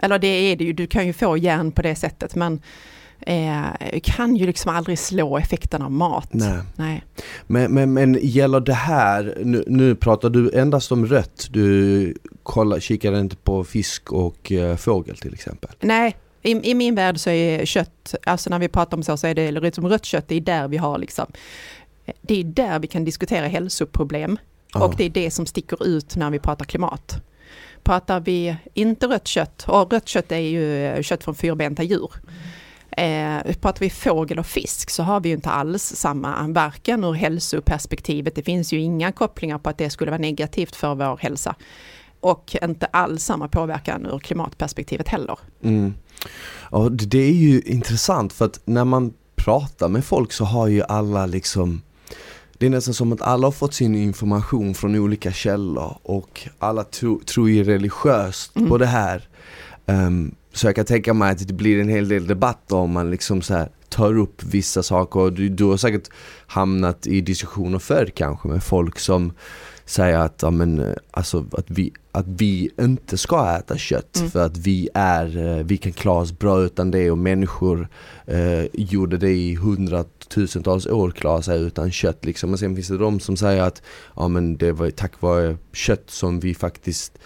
Eller 0.02 0.18
det 0.18 0.26
är 0.28 0.56
det 0.56 0.64
ju, 0.64 0.72
du 0.72 0.86
kan 0.86 1.06
ju 1.06 1.12
få 1.12 1.36
järn 1.36 1.72
på 1.72 1.82
det 1.82 1.94
sättet 1.94 2.34
men 2.34 2.62
eh, 3.20 4.00
kan 4.02 4.36
ju 4.36 4.46
liksom 4.46 4.74
aldrig 4.74 4.98
slå 4.98 5.38
effekten 5.38 5.82
av 5.82 5.92
mat. 5.92 6.28
Nej. 6.30 6.58
Nej. 6.76 7.04
Men, 7.46 7.74
men, 7.74 7.92
men 7.92 8.18
gäller 8.22 8.60
det 8.60 8.74
här, 8.74 9.38
nu, 9.44 9.64
nu 9.66 9.94
pratar 9.94 10.30
du 10.30 10.50
endast 10.54 10.92
om 10.92 11.06
rött, 11.06 11.48
du 11.50 12.14
kollar, 12.42 12.80
kikar 12.80 13.18
inte 13.18 13.36
på 13.36 13.64
fisk 13.64 14.12
och 14.12 14.52
eh, 14.52 14.76
fågel 14.76 15.16
till 15.16 15.34
exempel? 15.34 15.70
Nej, 15.80 16.16
i, 16.42 16.70
i 16.70 16.74
min 16.74 16.94
värld 16.94 17.18
så 17.18 17.30
är 17.30 17.64
kött, 17.64 18.14
alltså 18.26 18.50
när 18.50 18.58
vi 18.58 18.68
pratar 18.68 18.96
om 18.96 19.02
så, 19.02 19.16
så 19.16 19.26
är 19.26 19.34
det 19.34 19.50
liksom 19.50 19.88
rött 19.88 20.04
kött, 20.04 20.28
det 20.28 20.34
är 20.34 20.40
där 20.40 20.68
vi 20.68 20.76
har 20.76 20.98
liksom, 20.98 21.26
det 22.20 22.40
är 22.40 22.44
där 22.44 22.78
vi 22.78 22.86
kan 22.86 23.04
diskutera 23.04 23.46
hälsoproblem. 23.46 24.38
Ja. 24.74 24.84
Och 24.84 24.94
det 24.96 25.04
är 25.04 25.10
det 25.10 25.30
som 25.30 25.46
sticker 25.46 25.86
ut 25.86 26.16
när 26.16 26.30
vi 26.30 26.38
pratar 26.38 26.64
klimat. 26.64 27.22
Pratar 27.82 28.20
vi 28.20 28.56
inte 28.74 29.06
rött 29.06 29.26
kött, 29.26 29.64
och 29.68 29.92
rött 29.92 30.08
kött 30.08 30.32
är 30.32 30.38
ju 30.38 31.02
kött 31.02 31.24
från 31.24 31.34
fyrbenta 31.34 31.82
djur. 31.82 32.10
Eh, 32.98 33.54
pratar 33.60 33.80
vi 33.80 33.90
fågel 33.90 34.38
och 34.38 34.46
fisk 34.46 34.90
så 34.90 35.02
har 35.02 35.20
vi 35.20 35.28
ju 35.28 35.34
inte 35.34 35.50
alls 35.50 35.82
samma, 35.82 36.48
varken 36.48 37.04
ur 37.04 37.12
hälsoperspektivet, 37.12 38.34
det 38.34 38.42
finns 38.42 38.72
ju 38.72 38.80
inga 38.80 39.12
kopplingar 39.12 39.58
på 39.58 39.70
att 39.70 39.78
det 39.78 39.90
skulle 39.90 40.10
vara 40.10 40.20
negativt 40.20 40.76
för 40.76 40.94
vår 40.94 41.16
hälsa. 41.16 41.54
Och 42.20 42.56
inte 42.62 42.86
alls 42.86 43.24
samma 43.24 43.48
påverkan 43.48 44.06
ur 44.06 44.18
klimatperspektivet 44.18 45.08
heller. 45.08 45.38
Mm. 45.62 45.94
Ja, 46.70 46.88
det, 46.88 47.18
är 47.18 47.32
ju 47.32 47.60
intressant 47.60 48.32
för 48.32 48.44
att 48.44 48.60
när 48.64 48.84
man 48.84 49.12
pratar 49.36 49.88
med 49.88 50.04
folk 50.04 50.32
så 50.32 50.44
har 50.44 50.66
ju 50.66 50.82
alla 50.88 51.26
liksom 51.26 51.82
det 52.58 52.66
är 52.66 52.70
nästan 52.70 52.94
som 52.94 53.12
att 53.12 53.22
alla 53.22 53.46
har 53.46 53.52
fått 53.52 53.74
sin 53.74 53.94
information 53.94 54.74
från 54.74 54.96
olika 54.96 55.32
källor 55.32 55.98
och 56.02 56.48
alla 56.58 56.84
tro, 56.84 57.20
tror 57.20 57.50
ju 57.50 57.64
religiöst 57.64 58.56
Mm. 58.56 58.68
på 58.68 58.78
det 58.78 58.86
här. 58.86 59.28
Ehm, 59.86 60.34
så 60.58 60.66
jag 60.66 60.76
kan 60.76 60.84
tänka 60.84 61.14
mig 61.14 61.32
att 61.32 61.48
det 61.48 61.54
blir 61.54 61.80
en 61.80 61.88
hel 61.88 62.08
del 62.08 62.26
debatt 62.26 62.72
om 62.72 62.92
man 62.92 63.10
liksom 63.10 63.42
så 63.42 63.54
här 63.54 63.68
tar 63.88 64.18
upp 64.18 64.42
vissa 64.42 64.82
saker. 64.82 65.20
Och 65.20 65.32
Du, 65.32 65.48
du 65.48 65.64
har 65.64 65.76
säkert 65.76 66.10
hamnat 66.46 67.06
i 67.06 67.20
diskussioner 67.20 67.78
förr 67.78 68.12
kanske 68.14 68.48
med 68.48 68.62
folk 68.62 68.98
som 68.98 69.32
säger 69.84 70.18
att, 70.18 70.42
ja, 70.42 70.50
men, 70.50 70.78
eh, 70.80 70.94
alltså, 71.10 71.46
att, 71.52 71.70
vi, 71.70 71.92
att 72.12 72.26
vi 72.26 72.70
inte 72.80 73.18
ska 73.18 73.56
äta 73.56 73.76
kött 73.76 74.16
Mm. 74.18 74.30
för 74.30 74.46
att 74.46 74.56
vi 74.56 74.88
är, 74.94 75.58
eh, 75.58 75.64
vi 75.64 75.76
kan 75.76 75.92
klara 75.92 76.22
oss 76.22 76.38
bra 76.38 76.62
utan 76.62 76.90
det 76.90 77.10
och 77.10 77.18
människor 77.18 77.88
eh, 78.26 78.64
gjorde 78.72 79.16
det 79.16 79.30
i 79.32 79.54
hundratusentals 79.54 80.86
år, 80.86 81.10
klara 81.10 81.42
sig 81.42 81.60
utan 81.60 81.90
kött 81.90 82.24
liksom. 82.24 82.50
Men 82.50 82.58
sen 82.58 82.74
finns 82.74 82.88
det 82.88 82.98
de 82.98 83.20
som 83.20 83.36
säger 83.36 83.62
att 83.62 83.82
ja, 84.16 84.28
men 84.28 84.56
det 84.56 84.72
var 84.72 84.90
tack 84.90 85.20
vare 85.20 85.56
kött 85.72 86.10
som 86.10 86.40
vi 86.40 86.54
faktiskt 86.54 87.18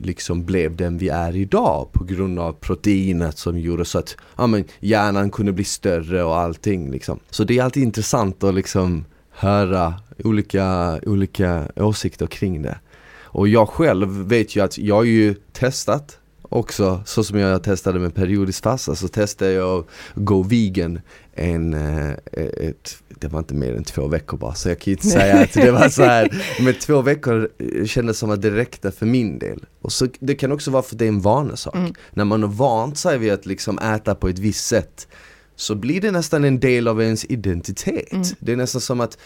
liksom 0.00 0.44
blev 0.44 0.76
den 0.76 0.98
vi 0.98 1.08
är 1.08 1.36
idag 1.36 1.92
på 1.92 2.04
grund 2.04 2.38
av 2.38 2.52
proteinet 2.52 3.38
som 3.38 3.58
gjorde 3.58 3.84
så 3.84 3.98
att 3.98 4.16
ja, 4.36 4.46
men 4.46 4.64
hjärnan 4.80 5.30
kunde 5.30 5.52
bli 5.52 5.64
större 5.64 6.22
och 6.22 6.38
allting 6.38 6.90
liksom. 6.90 7.20
Så 7.30 7.44
det 7.44 7.58
är 7.58 7.64
alltid 7.64 7.82
intressant 7.82 8.44
att 8.44 8.54
liksom 8.54 9.04
höra 9.30 9.94
olika, 10.24 11.00
olika 11.06 11.68
åsikter 11.76 12.26
kring 12.26 12.62
det. 12.62 12.78
Och 13.22 13.48
jag 13.48 13.68
själv 13.68 14.08
vet 14.08 14.56
ju 14.56 14.64
att 14.64 14.78
jag 14.78 14.94
har 14.94 15.04
ju 15.04 15.34
testat 15.52 16.18
också, 16.42 17.02
så 17.06 17.24
som 17.24 17.38
jag 17.38 17.62
testade 17.62 17.98
med 17.98 18.14
periodisk 18.14 18.62
fasta 18.62 18.94
så 18.94 19.08
testade 19.08 19.52
jag 19.52 19.78
att 19.78 19.86
gå 20.14 20.42
vegan 20.42 21.00
en, 21.40 21.74
eh, 21.74 22.10
ett, 22.32 22.96
det 23.08 23.28
var 23.28 23.38
inte 23.38 23.54
mer 23.54 23.76
än 23.76 23.84
två 23.84 24.08
veckor 24.08 24.36
bara 24.38 24.54
så 24.54 24.68
jag 24.68 24.78
kan 24.78 24.90
ju 24.90 24.92
inte 24.92 25.06
säga 25.06 25.40
att 25.40 25.52
det 25.52 25.70
var 25.70 25.88
så 25.88 26.02
här 26.02 26.44
Men 26.60 26.74
två 26.74 27.02
veckor 27.02 27.48
eh, 27.58 27.84
kändes 27.84 28.18
som 28.18 28.30
att 28.30 28.42
det 28.42 28.50
räckte 28.50 28.90
för 28.90 29.06
min 29.06 29.38
del. 29.38 29.64
Och 29.80 29.92
så, 29.92 30.08
det 30.18 30.34
kan 30.34 30.52
också 30.52 30.70
vara 30.70 30.82
för 30.82 30.94
att 30.94 30.98
det 30.98 31.04
är 31.04 31.08
en 31.08 31.20
vanesak. 31.20 31.74
Mm. 31.74 31.92
När 32.10 32.24
man 32.24 32.42
har 32.42 32.50
vant 32.50 32.98
sig 32.98 33.18
vid 33.18 33.32
att 33.32 33.46
liksom 33.46 33.78
äta 33.78 34.14
på 34.14 34.28
ett 34.28 34.38
visst 34.38 34.66
sätt 34.66 35.08
så 35.56 35.74
blir 35.74 36.00
det 36.00 36.10
nästan 36.10 36.44
en 36.44 36.60
del 36.60 36.88
av 36.88 37.02
ens 37.02 37.24
identitet. 37.24 38.12
Mm. 38.12 38.24
Det 38.40 38.52
är 38.52 38.56
nästan 38.56 38.80
som 38.80 39.00
att 39.00 39.18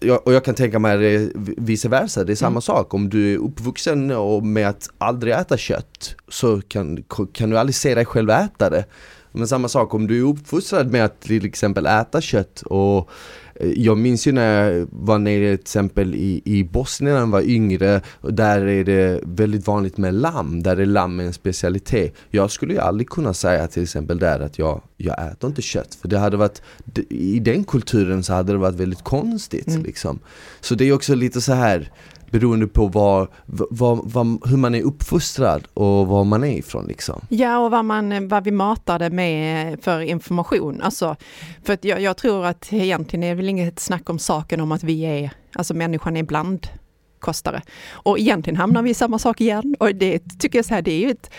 jag, 0.00 0.26
och 0.26 0.32
jag 0.32 0.44
kan 0.44 0.54
tänka 0.54 0.78
mig 0.78 0.98
det 0.98 1.30
vice 1.36 1.88
versa, 1.88 2.24
det 2.24 2.32
är 2.32 2.36
samma 2.36 2.50
Mm. 2.50 2.62
sak. 2.62 2.94
Om 2.94 3.08
du 3.08 3.34
är 3.34 3.38
uppvuxen 3.38 4.10
och 4.10 4.46
med 4.46 4.68
att 4.68 4.90
aldrig 4.98 5.34
äta 5.34 5.56
kött 5.56 6.14
så 6.28 6.60
kan, 6.60 7.04
kan 7.32 7.50
du 7.50 7.58
aldrig 7.58 7.74
se 7.74 7.94
dig 7.94 8.04
själv 8.04 8.30
äta 8.30 8.70
det. 8.70 8.84
Men 9.32 9.48
samma 9.48 9.68
sak 9.68 9.94
om 9.94 10.06
du 10.06 10.18
är 10.18 10.22
uppfostrad 10.22 10.92
med 10.92 11.04
att 11.04 11.20
till 11.20 11.44
exempel 11.44 11.86
äta 11.86 12.20
kött 12.20 12.62
och 12.62 13.10
eh, 13.54 13.70
jag 13.76 13.98
minns 13.98 14.26
ju 14.26 14.32
när 14.32 14.70
jag 14.72 14.88
var 14.90 15.18
nere 15.18 15.56
till 15.56 15.62
exempel 15.62 16.14
i, 16.14 16.42
i 16.44 16.64
Bosnien 16.64 17.14
när 17.14 17.20
jag 17.20 17.26
var 17.26 17.42
yngre 17.42 18.00
och 18.20 18.34
där 18.34 18.66
är 18.66 18.84
det 18.84 19.20
väldigt 19.24 19.66
vanligt 19.66 19.96
med 19.96 20.14
lamm, 20.14 20.62
där 20.62 20.76
är 20.76 20.86
lamm 20.86 21.20
en 21.20 21.32
specialitet. 21.32 22.14
Jag 22.30 22.50
skulle 22.50 22.74
ju 22.74 22.80
aldrig 22.80 23.08
kunna 23.08 23.34
säga 23.34 23.66
till 23.66 23.82
exempel 23.82 24.18
där 24.18 24.40
att 24.40 24.58
jag, 24.58 24.82
jag 24.96 25.26
äter 25.32 25.48
inte 25.50 25.62
kött 25.62 25.94
för 25.94 26.08
det 26.08 26.18
hade 26.18 26.36
varit, 26.36 26.62
i 27.08 27.40
den 27.40 27.64
kulturen 27.64 28.22
så 28.22 28.32
hade 28.32 28.52
det 28.52 28.58
varit 28.58 28.74
väldigt 28.74 29.04
konstigt 29.04 29.68
Mm. 29.68 29.82
liksom. 29.82 30.18
Så 30.60 30.74
det 30.74 30.84
är 30.84 30.92
också 30.92 31.14
lite 31.14 31.40
så 31.40 31.52
här 31.52 31.90
beroende 32.30 32.66
på 32.66 32.86
var, 32.86 33.28
var, 33.46 34.00
var, 34.04 34.48
hur 34.48 34.56
man 34.56 34.74
är 34.74 34.82
uppfostrad 34.82 35.66
och 35.74 36.06
var 36.06 36.24
man 36.24 36.44
är 36.44 36.58
ifrån 36.58 36.86
liksom. 36.86 37.20
Ja, 37.28 37.58
och 37.58 37.70
vad, 37.70 37.84
man, 37.84 38.28
vad 38.28 38.44
vi 38.44 38.50
matar 38.50 38.98
det 38.98 39.10
med 39.10 39.78
för 39.82 40.00
information. 40.00 40.82
Alltså, 40.82 41.16
för 41.64 41.72
att 41.72 41.84
jag, 41.84 42.00
jag 42.00 42.16
tror 42.16 42.46
att 42.46 42.72
egentligen 42.72 43.22
är 43.22 43.28
det 43.28 43.34
väl 43.34 43.48
inget 43.48 43.80
snack 43.80 44.10
om 44.10 44.18
saken 44.18 44.60
om 44.60 44.72
att 44.72 44.84
vi 44.84 45.02
är, 45.02 45.30
alltså 45.52 45.74
människan 45.74 46.16
är 46.16 46.22
blandkostare. 46.22 47.62
Och 47.90 48.18
egentligen 48.18 48.56
hamnar 48.56 48.82
vi 48.82 48.90
i 48.90 48.94
samma 48.94 49.18
sak 49.18 49.40
igen. 49.40 49.76
Och 49.78 49.94
det 49.94 50.18
tycker 50.38 50.58
jag 50.58 50.66
så 50.66 50.74
här, 50.74 50.82
det 50.82 50.92
är 50.92 51.00
ju 51.00 51.10
ett 51.10 51.30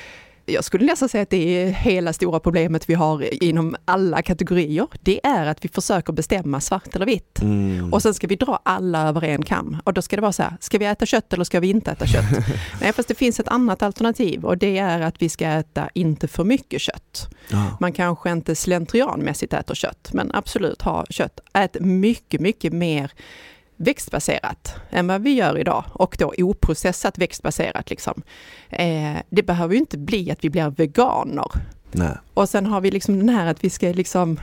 jag 0.49 0.63
skulle 0.63 0.85
nästan 0.85 1.09
säga 1.09 1.21
att 1.21 1.29
det 1.29 1.61
är 1.61 1.71
hela 1.71 2.13
stora 2.13 2.39
problemet 2.39 2.89
vi 2.89 2.93
har 2.93 3.43
inom 3.43 3.75
alla 3.85 4.21
kategorier. 4.21 4.87
Det 5.01 5.25
är 5.25 5.45
att 5.45 5.65
vi 5.65 5.69
försöker 5.69 6.13
bestämma 6.13 6.61
svart 6.61 6.95
eller 6.95 7.05
vitt. 7.05 7.41
Mm. 7.41 7.93
Och 7.93 8.01
sen 8.01 8.13
ska 8.13 8.27
vi 8.27 8.35
dra 8.35 8.59
alla 8.63 9.07
över 9.07 9.23
en 9.23 9.43
kam. 9.43 9.77
Och 9.83 9.93
då 9.93 10.01
ska 10.01 10.15
det 10.15 10.21
vara 10.21 10.31
så 10.31 10.43
här, 10.43 10.57
ska 10.59 10.77
vi 10.77 10.85
äta 10.85 11.05
kött 11.05 11.33
eller 11.33 11.43
ska 11.43 11.59
vi 11.59 11.69
inte 11.69 11.91
äta 11.91 12.07
kött? 12.07 12.25
Nej, 12.81 12.93
fast 12.93 13.07
det 13.07 13.15
finns 13.15 13.39
ett 13.39 13.47
annat 13.47 13.83
alternativ 13.83 14.45
och 14.45 14.57
det 14.57 14.77
är 14.77 15.01
att 15.01 15.21
vi 15.21 15.29
ska 15.29 15.47
äta 15.47 15.89
inte 15.93 16.27
för 16.27 16.43
mycket 16.43 16.81
kött. 16.81 17.27
ja. 17.49 17.77
Man 17.79 17.93
kanske 17.93 18.31
inte 18.31 18.55
slentrianmässigt 18.55 19.53
äter 19.53 19.75
kött, 19.75 20.09
men 20.13 20.31
absolut 20.33 20.81
ha 20.81 21.05
kött. 21.09 21.39
Ät 21.53 21.77
mycket, 21.79 22.41
mycket 22.41 22.73
mer 22.73 23.11
växtbaserat 23.79 24.75
än 24.89 25.07
vad 25.07 25.21
vi 25.21 25.33
gör 25.33 25.57
idag 25.57 25.83
och 25.89 26.15
då 26.19 26.33
oprocessat 26.37 27.17
växtbaserat. 27.17 27.89
Liksom. 27.89 28.21
Eh, 28.69 29.17
det 29.29 29.43
behöver 29.43 29.73
ju 29.73 29.79
inte 29.79 29.97
bli 29.97 30.31
att 30.31 30.43
vi 30.43 30.49
blir 30.49 30.69
veganer. 30.69 31.51
Nej. 31.91 32.17
Och 32.33 32.49
sen 32.49 32.65
har 32.65 32.81
vi 32.81 32.91
liksom 32.91 33.19
den 33.19 33.29
här 33.29 33.47
att 33.47 33.63
vi 33.63 33.69
ska 33.69 33.87
liksom, 33.87 34.39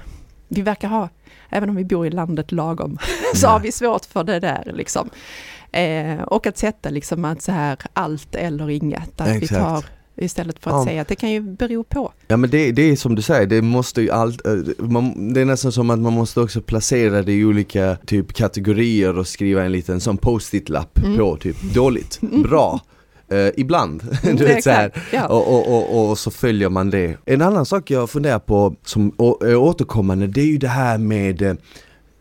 vi 0.48 0.62
verkar 0.62 0.88
ha, 0.88 1.08
även 1.50 1.70
om 1.70 1.76
vi 1.76 1.84
bor 1.84 2.06
i 2.06 2.10
landet 2.10 2.52
lagom, 2.52 2.98
så 3.34 3.46
Nej. 3.46 3.52
har 3.52 3.60
vi 3.60 3.72
svårt 3.72 4.04
för 4.04 4.24
det 4.24 4.40
där 4.40 4.72
liksom. 4.74 5.10
Eh, 5.72 6.22
och 6.22 6.46
att 6.46 6.58
sätta 6.58 6.90
liksom 6.90 7.24
att 7.24 7.42
så 7.42 7.52
här 7.52 7.78
allt 7.92 8.34
eller 8.34 8.70
inget, 8.70 9.20
att 9.20 9.28
vi 9.28 9.36
Exakt. 9.36 9.60
tar 9.60 9.84
istället 10.16 10.58
för 10.58 10.70
att 10.70 10.76
Ja. 10.76 10.84
säga 10.84 11.02
att 11.02 11.08
det 11.08 11.14
kan 11.16 11.30
ju 11.30 11.40
bero 11.40 11.84
på. 11.84 12.12
Ja 12.28 12.36
men 12.36 12.50
det, 12.50 12.72
det 12.72 12.82
är 12.90 12.96
som 12.96 13.14
du 13.14 13.22
säger, 13.22 13.46
det 13.46 13.62
måste 13.62 14.02
ju 14.02 14.10
allt, 14.10 14.46
eh, 14.46 14.52
man, 14.78 15.32
det 15.34 15.40
är 15.40 15.44
nästan 15.44 15.72
som 15.72 15.90
att 15.90 15.98
man 15.98 16.12
måste 16.12 16.40
också 16.40 16.60
placera 16.60 17.22
det 17.22 17.32
i 17.32 17.44
olika 17.44 17.96
typ 18.06 18.32
kategorier 18.32 19.18
och 19.18 19.26
skriva 19.28 19.64
en 19.64 19.72
liten 19.72 20.00
sån 20.00 20.16
post-it-lapp 20.16 20.98
Mm. 20.98 21.18
på 21.18 21.36
typ 21.36 21.62
dåligt, 21.74 22.18
bra, 22.20 22.80
eh, 23.30 23.48
ibland, 23.56 24.02
du 24.22 24.44
vet 24.44 24.64
så 24.64 24.70
här. 24.70 24.92
ja. 25.12 25.26
Och, 25.26 25.48
och, 25.54 25.76
och, 25.76 26.10
och 26.10 26.18
så 26.18 26.30
följer 26.30 26.68
man 26.68 26.90
det. 26.90 27.16
En 27.24 27.42
annan 27.42 27.66
sak 27.66 27.90
jag 27.90 28.10
funderar 28.10 28.38
på 28.38 28.74
som 28.84 29.12
återkommande 29.56 30.26
det 30.26 30.40
är 30.40 30.46
ju 30.46 30.58
det 30.58 30.68
här 30.68 30.98
med 30.98 31.42
eh, 31.42 31.54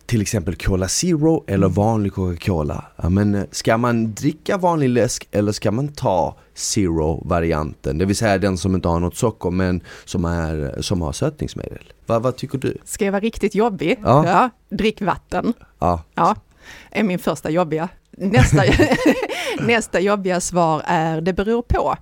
till 0.05 0.21
exempel 0.21 0.55
Cola 0.55 0.87
Zero 0.87 1.43
eller 1.47 1.67
vanlig 1.67 2.13
Coca-Cola. 2.13 2.85
Ja, 2.95 3.09
men 3.09 3.35
eh, 3.35 3.43
ska 3.51 3.77
man 3.77 4.13
dricka 4.13 4.57
vanlig 4.57 4.89
läsk 4.89 5.27
eller 5.31 5.51
ska 5.51 5.71
man 5.71 5.87
ta 5.87 6.37
Zero-varianten? 6.53 7.97
Det 7.97 8.05
vill 8.05 8.15
säga 8.15 8.37
den 8.37 8.57
som 8.57 8.75
inte 8.75 8.87
har 8.87 8.99
något 8.99 9.15
socker 9.15 9.51
men 9.51 9.81
som, 10.05 10.25
är, 10.25 10.81
som 10.81 11.01
har 11.01 11.11
sötningsmedel. 11.11 11.93
Va, 12.05 12.19
vad 12.19 12.35
tycker 12.35 12.57
du? 12.57 12.77
Ska 12.85 13.05
jag 13.05 13.11
vara 13.11 13.21
riktigt 13.21 13.55
jobbig? 13.55 13.99
Ja. 14.03 14.49
Drick 14.69 15.01
vatten. 15.01 15.53
Ja, 15.79 16.03
Ja, 16.15 16.35
är 16.91 17.03
min 17.03 17.19
första 17.19 17.49
jobbiga. 17.49 17.89
Nästa, 18.17 18.63
nästa 19.59 19.99
jobbiga 19.99 20.41
svar 20.41 20.81
är 20.85 21.21
det 21.21 21.33
beror 21.33 21.61
på. 21.61 21.95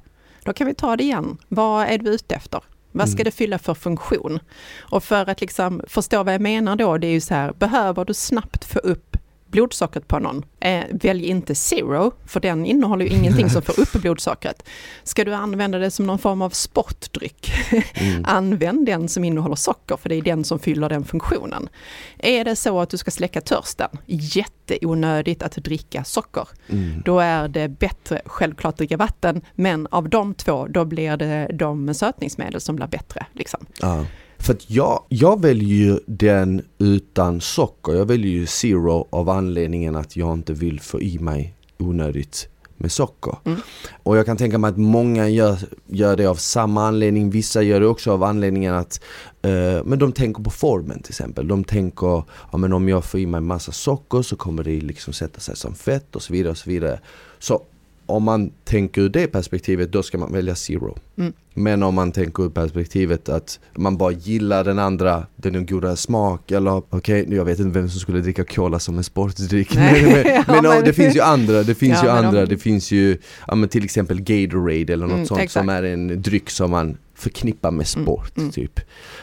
Då 0.45 0.53
kan 0.53 0.67
vi 0.67 0.73
ta 0.73 0.95
det 0.95 1.03
igen. 1.03 1.37
Vad 1.47 1.87
är 1.87 1.97
du 1.97 2.11
ute 2.11 2.35
efter? 2.35 2.61
Vad 2.93 3.09
ska 3.09 3.15
Mm. 3.17 3.25
det 3.25 3.31
fylla 3.31 3.59
för 3.59 3.73
funktion? 3.73 4.39
Och 4.79 5.03
för 5.03 5.29
att 5.29 5.41
liksom 5.41 5.81
förstå 5.87 6.23
vad 6.23 6.33
jag 6.33 6.41
menar 6.41 6.75
då, 6.75 6.97
det 6.97 7.07
är 7.07 7.11
ju 7.11 7.21
så 7.21 7.33
här, 7.33 7.53
behöver 7.53 8.05
du 8.05 8.13
snabbt 8.13 8.65
få 8.65 8.79
upp 8.79 9.17
blodsockret 9.53 10.07
på 10.07 10.19
någon, 10.19 10.45
eh, 10.59 10.83
välj 10.91 11.25
inte 11.25 11.55
zero, 11.55 12.11
för 12.25 12.39
den 12.39 12.65
innehåller 12.65 13.05
ju 13.05 13.11
ingenting 13.11 13.49
som 13.49 13.61
får 13.61 13.79
upp 13.79 13.91
blodsockret. 13.91 14.69
Ska 15.03 15.23
du 15.25 15.33
använda 15.33 15.77
det 15.77 15.91
som 15.91 16.07
någon 16.07 16.19
form 16.19 16.41
av 16.41 16.49
sportdryck, 16.49 17.53
Mm. 17.93 18.23
använd 18.27 18.85
den 18.85 19.09
som 19.09 19.23
innehåller 19.23 19.55
socker, 19.55 19.97
för 19.97 20.09
det 20.09 20.15
är 20.15 20.21
den 20.21 20.43
som 20.43 20.59
fyller 20.59 20.89
den 20.89 21.03
funktionen. 21.05 21.69
Är 22.17 22.45
det 22.45 22.55
så 22.55 22.79
att 22.79 22.89
du 22.89 22.97
ska 22.97 23.11
släcka 23.11 23.41
törsten, 23.41 23.89
jätteonödigt 24.05 25.43
att 25.43 25.55
dricka 25.55 26.03
socker. 26.03 26.47
Mm. 26.69 27.01
Då 27.05 27.19
är 27.19 27.47
det 27.47 27.67
bättre 27.67 28.21
självklart 28.25 28.77
dricka 28.77 28.97
vatten, 28.97 29.41
men 29.55 29.87
av 29.91 30.09
de 30.09 30.33
två, 30.33 30.67
då 30.69 30.85
blir 30.85 31.17
det 31.17 31.49
de 31.53 31.93
sötningsmedel 31.93 32.61
som 32.61 32.75
blir 32.75 32.87
bättre. 32.87 33.25
Liksom. 33.33 33.65
Ja. 33.81 34.05
För 34.43 34.53
att 34.53 34.69
jag, 34.69 35.03
jag 35.09 35.41
väljer 35.41 35.69
ju 35.69 35.99
den 36.05 36.61
utan 36.77 37.41
socker. 37.41 37.93
Jag 37.93 38.05
väljer 38.05 38.31
ju 38.31 38.45
zero 38.45 39.07
av 39.09 39.29
anledningen 39.29 39.95
att 39.95 40.15
jag 40.15 40.33
inte 40.33 40.53
vill 40.53 40.79
få 40.79 41.01
i 41.01 41.19
mig 41.19 41.55
onödigt 41.77 42.47
med 42.77 42.91
socker. 42.91 43.37
Mm. 43.43 43.59
Och 44.03 44.17
jag 44.17 44.25
kan 44.25 44.37
tänka 44.37 44.57
mig 44.57 44.69
att 44.69 44.77
många 44.77 45.29
gör, 45.29 45.57
gör 45.87 46.17
det 46.17 46.25
av 46.25 46.35
samma 46.35 46.87
anledning. 46.87 47.29
Vissa 47.29 47.61
gör 47.61 47.79
det 47.79 47.87
också 47.87 48.11
av 48.11 48.23
anledningen 48.23 48.73
att 48.73 49.03
eh, 49.41 49.83
men 49.85 49.99
de 49.99 50.11
tänker 50.11 50.43
på 50.43 50.49
formen 50.49 51.01
till 51.01 51.11
exempel. 51.11 51.47
De 51.47 51.63
tänker, 51.63 52.23
ja 52.51 52.57
men 52.57 52.73
om 52.73 52.89
jag 52.89 53.05
får 53.05 53.19
i 53.19 53.25
mig 53.25 53.41
massa 53.41 53.71
socker 53.71 54.21
så 54.21 54.35
kommer 54.35 54.63
det 54.63 54.81
liksom 54.81 55.13
sätta 55.13 55.39
sig 55.39 55.55
som 55.55 55.75
fett 55.75 56.15
och 56.15 56.21
så 56.21 56.33
vidare 56.33 56.51
och 56.51 56.57
så 56.57 56.69
vidare. 56.69 56.99
Så 57.39 57.61
om 58.05 58.23
man 58.23 58.51
tänker 58.63 59.01
ur 59.01 59.09
det 59.09 59.27
perspektivet 59.27 59.91
då 59.91 60.03
ska 60.03 60.17
man 60.17 60.33
välja 60.33 60.55
zero. 60.55 60.97
Mm. 61.17 61.33
Men 61.53 61.83
om 61.83 61.95
man 61.95 62.11
tänker 62.11 62.43
ur 62.43 62.49
perspektivet 62.49 63.29
att 63.29 63.59
man 63.75 63.97
bara 63.97 64.11
gillar 64.11 64.63
den 64.63 64.79
andra, 64.79 65.25
den 65.35 65.65
goda 65.65 65.95
smak 65.95 66.51
eller 66.51 66.81
okej, 66.89 67.25
jag 67.35 67.45
vet 67.45 67.59
inte 67.59 67.79
vem 67.79 67.89
som 67.89 67.99
skulle 67.99 68.19
dricka 68.21 68.43
cola 68.43 68.79
som 68.79 68.97
en 68.97 69.03
sportdryck. 69.03 69.75
Nej. 69.75 70.03
men 70.03 70.43
men, 70.47 70.55
Ja, 70.63 70.73
men, 70.75 70.83
det 70.83 70.93
finns 70.93 71.15
ju 71.15 71.21
andra, 71.21 71.63
det 71.63 71.75
finns 71.75 71.99
Ja, 72.03 72.03
ju 72.03 72.09
andra, 72.25 72.41
om- 72.43 72.49
det 72.49 72.57
finns 72.57 72.91
ju 72.91 73.17
ja, 73.47 73.67
till 73.67 73.83
exempel 73.83 74.21
Gatorade 74.21 74.93
eller 74.93 75.05
något 75.05 75.13
Mm, 75.13 75.25
sånt 75.25 75.39
exakt. 75.39 75.53
som 75.53 75.69
är 75.69 75.83
en 75.83 76.21
dryck 76.21 76.49
som 76.49 76.71
man 76.71 76.97
förknippar 77.15 77.71
med 77.71 77.87
Mm, 77.95 78.05
sport 78.05 78.37
mm. 78.37 78.51
typ. 78.51 78.79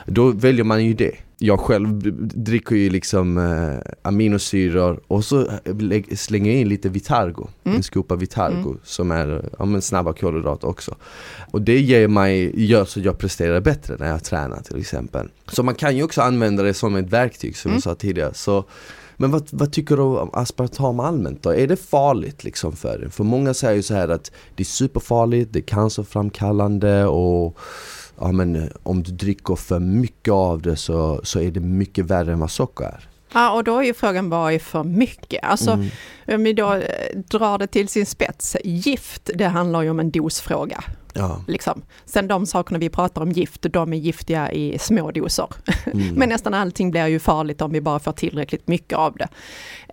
Då 0.07 0.31
väljer 0.31 0.64
man 0.64 0.85
ju 0.85 0.95
det. 0.95 1.12
Jag 1.43 1.61
själv 1.61 1.99
dricker 2.45 2.76
ju 2.76 2.91
liksom 2.91 3.38
eh, 3.38 3.93
aminosyror 4.03 5.01
och 5.07 5.24
så 5.24 5.47
lä- 5.64 6.16
slänger 6.16 6.51
jag 6.53 6.61
in 6.61 6.68
lite 6.68 6.88
Vitargo, 6.88 7.49
Mm. 7.64 7.76
en 7.76 7.82
skopa 7.82 8.16
Vitargo 8.16 8.68
Mm. 8.70 8.78
som 8.84 9.11
är 9.11 9.49
ja, 9.59 9.64
men 9.64 9.82
snabba 9.82 10.12
kolhydrater 10.12 10.68
också. 10.68 10.95
Och 11.53 11.62
det 11.62 11.80
ger 11.80 12.09
mig, 12.09 12.64
gör 12.66 12.84
så 12.84 12.99
att 13.01 13.05
jag 13.07 13.18
presterar 13.18 13.61
bättre 13.61 13.97
när 13.99 14.09
jag 14.09 14.24
tränar 14.24 14.61
till 14.62 14.78
exempel. 14.80 15.28
Så 15.53 15.62
man 15.62 15.74
kan 15.74 15.97
ju 15.97 16.03
också 16.03 16.22
använda 16.22 16.62
det 16.62 16.74
som 16.74 16.97
ett 16.97 17.09
verktyg 17.12 17.57
som 17.57 17.68
Mm. 17.68 17.76
jag 17.76 17.82
sa 17.82 17.95
tidigare. 17.95 18.34
Så, 18.34 18.64
men 19.16 19.30
vad, 19.30 19.49
vad 19.53 19.72
tycker 19.72 19.97
du 19.97 20.03
om 20.03 20.30
aspartam 20.32 21.01
allmänt 21.01 21.43
då? 21.43 21.51
Är 21.55 21.66
det 21.66 21.76
farligt 21.76 22.45
liksom 22.45 22.76
för 22.76 22.99
dig? 22.99 23.11
För 23.11 23.24
många 23.24 23.55
säger 23.55 23.74
ju 23.74 23.82
så 23.82 23.95
här 23.95 24.09
att 24.09 24.32
det 24.57 24.62
är 24.62 24.64
superfarligt, 24.64 25.53
det 25.53 25.59
är 25.59 25.62
cancerframkallande 25.62 27.05
och 27.07 27.59
ja, 28.21 28.33
men, 28.33 28.57
eh, 28.57 28.68
om 28.83 29.03
du 29.03 29.12
dricker 29.12 29.57
för 29.57 29.79
mycket 29.81 30.33
av 30.33 30.62
det 30.62 30.77
så, 30.77 31.21
så 31.25 31.41
är 31.41 31.51
det 31.51 31.61
mycket 31.61 32.05
värre 32.05 32.33
än 32.33 32.41
vad 32.41 32.51
socker 32.51 32.85
är. 32.85 33.09
Ja, 33.33 33.53
och 33.53 33.64
då 33.64 33.79
är 33.79 33.83
ju 33.83 33.95
frågan 33.95 34.31
vad 34.31 34.53
är 34.53 34.59
för 34.59 34.85
mycket? 34.85 35.45
Alltså, 35.45 35.71
Mm. 35.71 35.89
om 36.29 36.43
vi 36.45 36.53
då 36.53 36.75
eh, 36.75 37.18
drar 37.31 37.59
det 37.59 37.66
till 37.66 37.89
sin 37.89 38.07
spets, 38.07 38.57
gift, 38.64 39.31
det 39.35 39.45
handlar 39.47 39.83
ju 39.83 39.91
om 39.91 40.01
en 40.01 40.11
dosfråga. 40.11 40.85
Ja. 41.14 41.45
Liksom. 41.49 41.83
Sen 42.05 42.29
de 42.29 42.47
sakerna 42.47 42.79
vi 42.79 42.89
pratar 42.89 43.23
om 43.23 43.33
gift, 43.33 43.66
de 43.73 43.93
är 43.93 43.97
giftiga 43.97 44.53
i 44.53 44.79
små 44.79 45.11
doser. 45.11 45.47
Mm. 45.93 46.14
Men 46.14 46.29
nästan 46.29 46.55
allting 46.55 46.91
blir 46.91 47.07
ju 47.07 47.18
farligt 47.18 47.62
om 47.62 47.73
vi 47.73 47.81
bara 47.81 47.99
får 47.99 48.12
tillräckligt 48.12 48.68
mycket 48.68 48.99
av 48.99 49.16
det. 49.16 49.29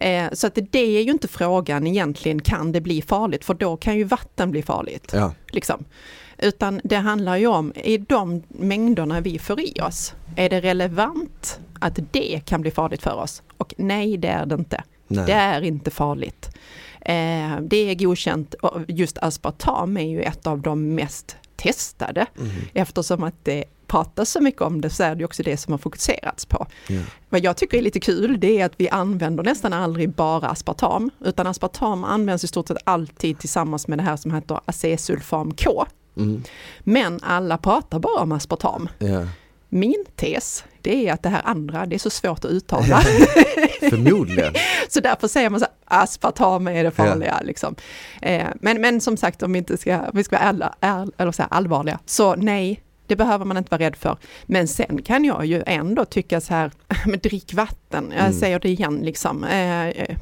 Eh, 0.10 0.30
så 0.34 0.48
att 0.48 0.58
det 0.72 0.80
är 0.98 1.02
ju 1.02 1.12
inte 1.12 1.28
frågan 1.28 1.88
egentligen, 1.88 2.42
kan 2.42 2.72
det 2.72 2.82
bli 2.82 3.02
farligt? 3.02 3.46
För 3.46 3.54
då 3.54 3.78
kan 3.78 3.98
ju 3.98 4.04
vatten 4.04 4.52
bli 4.52 4.62
farligt. 4.64 5.12
ja. 5.14 5.34
Liksom. 5.52 5.84
Utan 6.38 6.82
det 6.84 6.96
handlar 6.96 7.38
ju 7.38 7.48
om, 7.48 7.74
i 7.76 7.98
de 7.98 8.44
mängderna 8.48 9.22
vi 9.22 9.40
får 9.40 9.60
i 9.60 9.74
oss, 9.82 10.14
är 10.36 10.50
det 10.50 10.62
relevant 10.62 11.60
att 11.80 12.00
det 12.12 12.42
kan 12.46 12.62
bli 12.62 12.72
farligt 12.72 13.04
för 13.04 13.16
oss? 13.16 13.44
Och 13.58 13.74
nej, 13.78 14.18
det 14.18 14.28
är 14.28 14.46
det 14.46 14.56
inte. 14.56 14.84
Nej. 15.08 15.26
Det 15.26 15.34
är 15.34 15.62
inte 15.62 15.92
farligt. 15.92 16.50
Eh, 17.02 17.60
det 17.62 17.78
är 17.78 17.96
godkänt 17.96 18.56
just 18.88 19.18
aspartam 19.18 19.98
är 19.98 20.10
ju 20.10 20.22
ett 20.22 20.48
av 20.48 20.62
de 20.62 20.96
mest 20.96 21.36
testade 21.56 22.26
Mm. 22.40 22.52
eftersom 22.74 23.24
att 23.24 23.36
det 23.44 23.64
pratas 23.88 24.30
så 24.30 24.42
mycket 24.42 24.62
om 24.62 24.82
det 24.82 24.90
så 24.90 25.04
är 25.04 25.16
det 25.16 25.26
också 25.26 25.44
det 25.44 25.58
som 25.58 25.74
har 25.74 25.78
fokuserats 25.78 26.46
på. 26.46 26.68
Ja. 26.88 27.00
Vad 27.30 27.44
jag 27.44 27.58
tycker 27.58 27.78
är 27.78 27.82
lite 27.82 28.00
kul 28.00 28.40
det 28.40 28.62
är 28.62 28.66
att 28.66 28.74
vi 28.78 28.90
använder 28.90 29.44
nästan 29.44 29.74
aldrig 29.74 30.10
bara 30.10 30.48
aspartam 30.48 31.12
utan 31.26 31.48
aspartam 31.48 32.04
används 32.04 32.44
i 32.44 32.48
stort 32.48 32.68
sett 32.68 32.78
alltid 32.84 33.40
tillsammans 33.40 33.88
med 33.88 33.98
det 34.00 34.04
här 34.04 34.18
som 34.18 34.34
heter 34.34 34.60
acesulfam 34.66 35.52
K. 35.52 35.86
Mm. 36.18 36.44
Men 36.80 37.20
alla 37.24 37.58
pratar 37.58 38.00
bara 38.00 38.22
om 38.22 38.32
aspartam. 38.32 38.90
Ja. 39.00 39.28
Min 39.70 40.06
tes 40.16 40.64
det 40.82 41.08
är 41.10 41.14
att 41.14 41.24
det 41.24 41.30
här 41.30 41.42
andra 41.46 41.86
det 41.86 41.96
är 41.96 42.00
så 42.00 42.10
svårt 42.10 42.46
att 42.46 42.52
uttala. 42.52 43.02
Förmodligen. 43.90 44.54
Så 44.90 45.00
därför 45.00 45.28
säger 45.28 45.50
man 45.50 45.60
så 45.60 45.66
här, 45.66 46.02
aspartam 46.04 46.68
är 46.68 46.84
det 46.84 46.92
farliga. 46.92 47.42
Liksom. 47.44 47.76
Eh, 48.22 48.48
men, 48.62 48.82
men 48.82 49.02
som 49.02 49.18
sagt, 49.18 49.44
om 49.44 49.54
vi 49.54 49.60
inte 49.60 49.78
ska, 49.78 50.00
vi 50.14 50.24
ska 50.24 50.36
vara 50.36 50.48
alla, 50.48 50.76
all, 50.80 51.12
eller 51.18 51.32
så 51.32 51.42
här, 51.42 51.50
allvarliga, 51.54 52.00
så 52.06 52.36
nej, 52.36 52.82
det 53.08 53.16
behöver 53.16 53.46
man 53.46 53.58
inte 53.58 53.72
vara 53.72 53.82
rädd 53.82 53.96
för. 53.96 54.18
Men 54.46 54.68
sen 54.68 55.02
kan 55.02 55.26
jag 55.26 55.46
ju 55.46 55.64
ändå 55.66 56.06
tycka 56.06 56.42
så 56.42 56.54
här, 56.54 56.72
men 57.06 57.20
drick 57.20 57.54
vatten, 57.54 58.12
jag 58.16 58.26
Mm. 58.26 58.40
säger 58.40 58.60
det 58.60 58.70
igen 58.70 59.00
liksom. 59.04 59.44
Eh, 59.44 59.88
eh, 59.88 60.18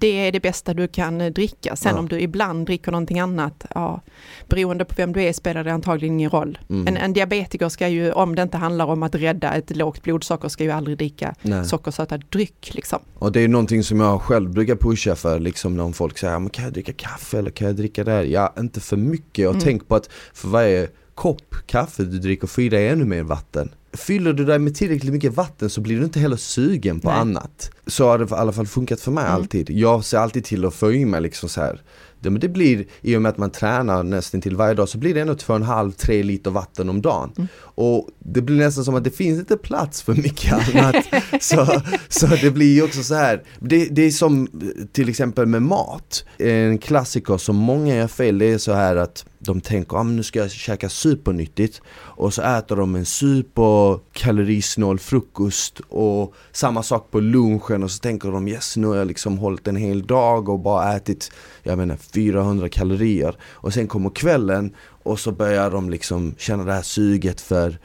det 0.00 0.26
är 0.26 0.32
det 0.32 0.40
bästa 0.40 0.74
du 0.74 0.88
kan 0.88 1.20
eh, 1.20 1.32
dricka. 1.32 1.76
Sen 1.76 1.92
Ja. 1.94 1.98
om 1.98 2.08
du 2.08 2.20
ibland 2.20 2.66
dricker 2.66 2.92
någonting 2.92 3.20
annat, 3.20 3.66
ja, 3.74 4.00
beroende 4.48 4.84
på 4.84 4.94
vem 4.96 5.12
du 5.12 5.22
är 5.22 5.32
spelar 5.32 5.64
det 5.64 5.72
antagligen 5.72 6.14
ingen 6.14 6.30
roll. 6.30 6.58
Mm. 6.70 6.86
En, 6.86 6.96
en 6.96 7.12
diabetiker 7.12 7.68
ska 7.68 7.88
ju, 7.88 8.12
om 8.12 8.34
det 8.34 8.42
inte 8.42 8.56
handlar 8.56 8.86
om 8.86 9.02
att 9.02 9.14
rädda 9.14 9.54
ett 9.54 9.76
lågt 9.76 10.02
blodsocker, 10.02 10.48
ska 10.48 10.64
ju 10.64 10.70
aldrig 10.70 10.98
dricka 10.98 11.34
Nej. 11.42 11.64
sockersötad 11.64 12.24
dryck. 12.30 12.70
Liksom. 12.74 12.98
Och 13.14 13.32
det 13.32 13.40
är 13.40 13.48
någonting 13.48 13.82
som 13.84 14.00
jag 14.00 14.22
själv 14.22 14.50
brukar 14.50 14.76
pusha 14.76 15.14
för 15.14 15.38
liksom 15.38 15.76
när 15.76 15.92
folk 15.92 16.18
säger 16.18 16.38
men 16.38 16.50
kan 16.50 16.64
jag 16.64 16.72
dricka 16.72 16.92
kaffe 16.92 17.38
eller 17.38 17.50
kan 17.50 17.66
jag 17.66 17.76
dricka 17.76 18.04
det 18.04 18.10
här? 18.12 18.22
Ja, 18.24 18.54
inte 18.58 18.80
för 18.80 18.96
mycket 18.96 19.48
och 19.48 19.54
Mm. 19.54 19.64
tänk 19.64 19.88
på 19.88 19.94
att 19.96 20.10
för 20.34 20.48
varje 20.48 20.88
kopp 21.14 21.54
kaffe 21.66 22.02
du 22.02 22.18
dricker 22.18 22.46
fyll 22.46 22.70
dig 22.70 22.88
ännu 22.88 23.04
mer 23.04 23.22
vatten. 23.22 23.70
Fyller 23.98 24.32
du 24.32 24.44
dig 24.44 24.58
med 24.58 24.74
tillräckligt 24.74 25.12
mycket 25.12 25.34
vatten 25.34 25.70
så 25.70 25.80
blir 25.80 25.98
du 25.98 26.04
inte 26.04 26.20
heller 26.20 26.36
sugen 26.36 27.00
på 27.00 27.08
Nej. 27.10 27.18
annat. 27.18 27.70
Så 27.86 28.06
har 28.06 28.18
det 28.18 28.24
i 28.24 28.34
alla 28.34 28.52
fall 28.52 28.66
funkat 28.66 29.00
för 29.00 29.10
mig 29.10 29.24
Mm. 29.24 29.34
alltid. 29.34 29.70
Jag 29.70 30.04
ser 30.04 30.18
alltid 30.18 30.44
till 30.44 30.64
att 30.64 30.74
få 30.74 30.92
i 30.92 31.04
mig 31.04 31.20
liksom 31.20 31.48
så 31.48 31.60
här. 31.60 31.82
Det, 32.20 32.30
men 32.30 32.40
det 32.40 32.48
blir, 32.48 32.84
i 33.00 33.16
och 33.16 33.22
med 33.22 33.30
att 33.30 33.38
man 33.38 33.50
tränar 33.50 34.02
nästan 34.02 34.40
till 34.40 34.56
varje 34.56 34.74
dag 34.74 34.88
så 34.88 34.98
blir 34.98 35.14
det 35.14 35.20
ändå 35.20 35.32
2,5-3 35.34 36.22
liter 36.22 36.50
vatten 36.50 36.88
om 36.88 37.02
dagen. 37.02 37.32
Mm. 37.36 37.48
Och 37.58 38.08
det 38.18 38.42
blir 38.42 38.56
nästan 38.56 38.84
som 38.84 38.94
att 38.94 39.04
det 39.04 39.10
finns 39.10 39.38
inte 39.38 39.56
plats 39.56 40.02
för 40.02 40.14
mycket 40.14 40.52
annat. 40.52 40.96
så, 41.40 41.80
så 42.08 42.26
det 42.26 42.50
blir 42.50 42.74
ju 42.74 42.82
också 42.82 43.02
så 43.02 43.14
här. 43.14 43.42
Det, 43.60 43.84
det 43.84 44.02
är 44.02 44.10
som 44.10 44.48
till 44.92 45.08
exempel 45.08 45.46
med 45.46 45.62
mat. 45.62 46.24
En 46.38 46.78
klassiker 46.78 47.38
som 47.38 47.56
många 47.56 47.96
gör 47.96 48.08
fel 48.08 48.38
det 48.38 48.46
är 48.46 48.58
så 48.58 48.72
här 48.72 48.96
att 48.96 49.24
de 49.48 49.60
tänker 49.60 49.96
ah, 49.96 50.02
nu 50.02 50.22
ska 50.22 50.38
jag 50.38 50.50
käka 50.50 50.88
supernyttigt. 50.88 51.82
Och 51.96 52.34
så 52.34 52.42
äter 52.42 52.76
de 52.76 52.94
en 52.94 53.06
superkalorisnål 53.06 54.98
frukost 54.98 55.80
och 55.88 56.34
samma 56.52 56.82
sak 56.82 57.10
på 57.10 57.20
lunchen. 57.20 57.82
Och 57.82 57.90
så 57.90 57.98
tänker 57.98 58.28
de 58.28 58.48
yes 58.48 58.76
nu 58.76 58.86
har 58.86 58.96
jag 58.96 59.06
liksom 59.06 59.38
hållit 59.38 59.68
en 59.68 59.76
hel 59.76 60.06
dag 60.06 60.48
och 60.48 60.58
bara 60.58 60.96
ätit 60.96 61.32
jag 61.62 61.78
menar 61.78 61.96
400 61.96 62.68
kalorier. 62.68 63.36
Och 63.44 63.74
sen 63.74 63.88
kommer 63.88 64.10
kvällen 64.10 64.74
och 65.02 65.20
så 65.20 65.32
börjar 65.32 65.70
de 65.70 65.90
liksom 65.90 66.34
känna 66.38 66.64
det 66.64 66.72
här 66.72 66.82
suget 66.82 67.40
för 67.40 67.78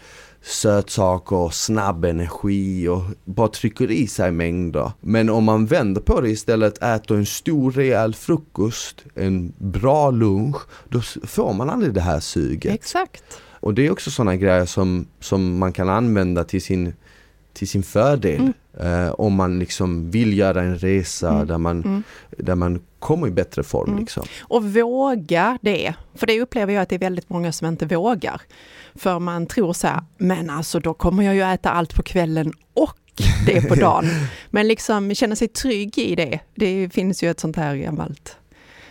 sötsaker 0.46 1.36
och 1.36 1.54
snabb 1.54 2.06
energi 2.06 2.88
och 2.88 3.02
bara 3.26 3.48
trycker 3.48 3.92
i 3.92 4.08
sig 4.08 4.32
mängder. 4.32 4.92
Men 5.02 5.30
om 5.30 5.44
man 5.44 5.66
vänder 5.66 6.02
på 6.02 6.22
det 6.22 6.30
istället, 6.30 6.84
äter 6.84 7.18
en 7.18 7.26
stor 7.26 7.72
rejäl 7.72 8.16
frukost, 8.16 9.04
en 9.16 9.54
bra 9.58 10.12
lunch, 10.12 10.58
då 10.90 11.02
får 11.24 11.54
man 11.54 11.70
aldrig 11.70 11.94
det 11.94 12.02
här 12.02 12.20
suget. 12.20 12.74
Exakt. 12.74 13.24
Och 13.60 13.74
det 13.74 13.88
är 13.88 13.92
också 13.92 14.12
sådana 14.12 14.36
grejer 14.36 14.66
som, 14.66 15.08
som 15.20 15.58
man 15.58 15.74
kan 15.74 15.90
använda 15.90 16.44
till 16.44 16.62
sin, 16.62 16.94
till 17.54 17.68
sin 17.68 17.84
fördel. 17.84 18.52
Eh, 18.80 19.10
om 19.10 19.34
man 19.34 19.60
liksom 19.60 20.12
vill 20.12 20.38
göra 20.38 20.62
en 20.62 20.78
resa 20.78 21.30
Mm. 21.30 21.48
där, 21.48 21.58
man, 21.58 21.84
Mm. 21.84 22.04
där 22.38 22.56
man 22.56 22.82
kommer 23.00 23.28
i 23.28 23.32
bättre 23.32 23.64
form. 23.64 23.90
Mm. 23.90 24.00
Liksom. 24.00 24.24
Och 24.42 24.64
våga 24.74 25.58
det. 25.62 25.94
För 26.16 26.28
det 26.28 26.42
upplever 26.42 26.74
jag 26.74 26.82
att 26.82 26.90
det 26.90 26.96
är 26.96 27.00
väldigt 27.00 27.30
många 27.30 27.52
som 27.52 27.68
inte 27.68 27.86
vågar. 27.86 28.42
För 28.96 29.20
man 29.20 29.46
tror 29.46 29.74
så 29.74 29.88
här, 29.88 30.02
men 30.18 30.50
alltså 30.50 30.80
då 30.80 30.94
kommer 30.94 31.24
jag 31.24 31.36
ju 31.36 31.42
äta 31.42 31.70
allt 31.70 31.96
på 31.96 32.04
kvällen 32.04 32.54
och 32.74 32.98
det 33.46 33.62
på 33.62 33.76
dagen. 33.76 34.06
Men 34.50 34.68
liksom 34.68 35.16
känna 35.16 35.36
sig 35.36 35.48
trygg 35.48 35.98
i 35.98 36.16
det. 36.16 36.40
Det 36.56 36.90
finns 36.94 37.24
ju 37.24 37.32
ett 37.32 37.40
sånt 37.40 37.56
här 37.56 37.76
gammalt 37.76 38.38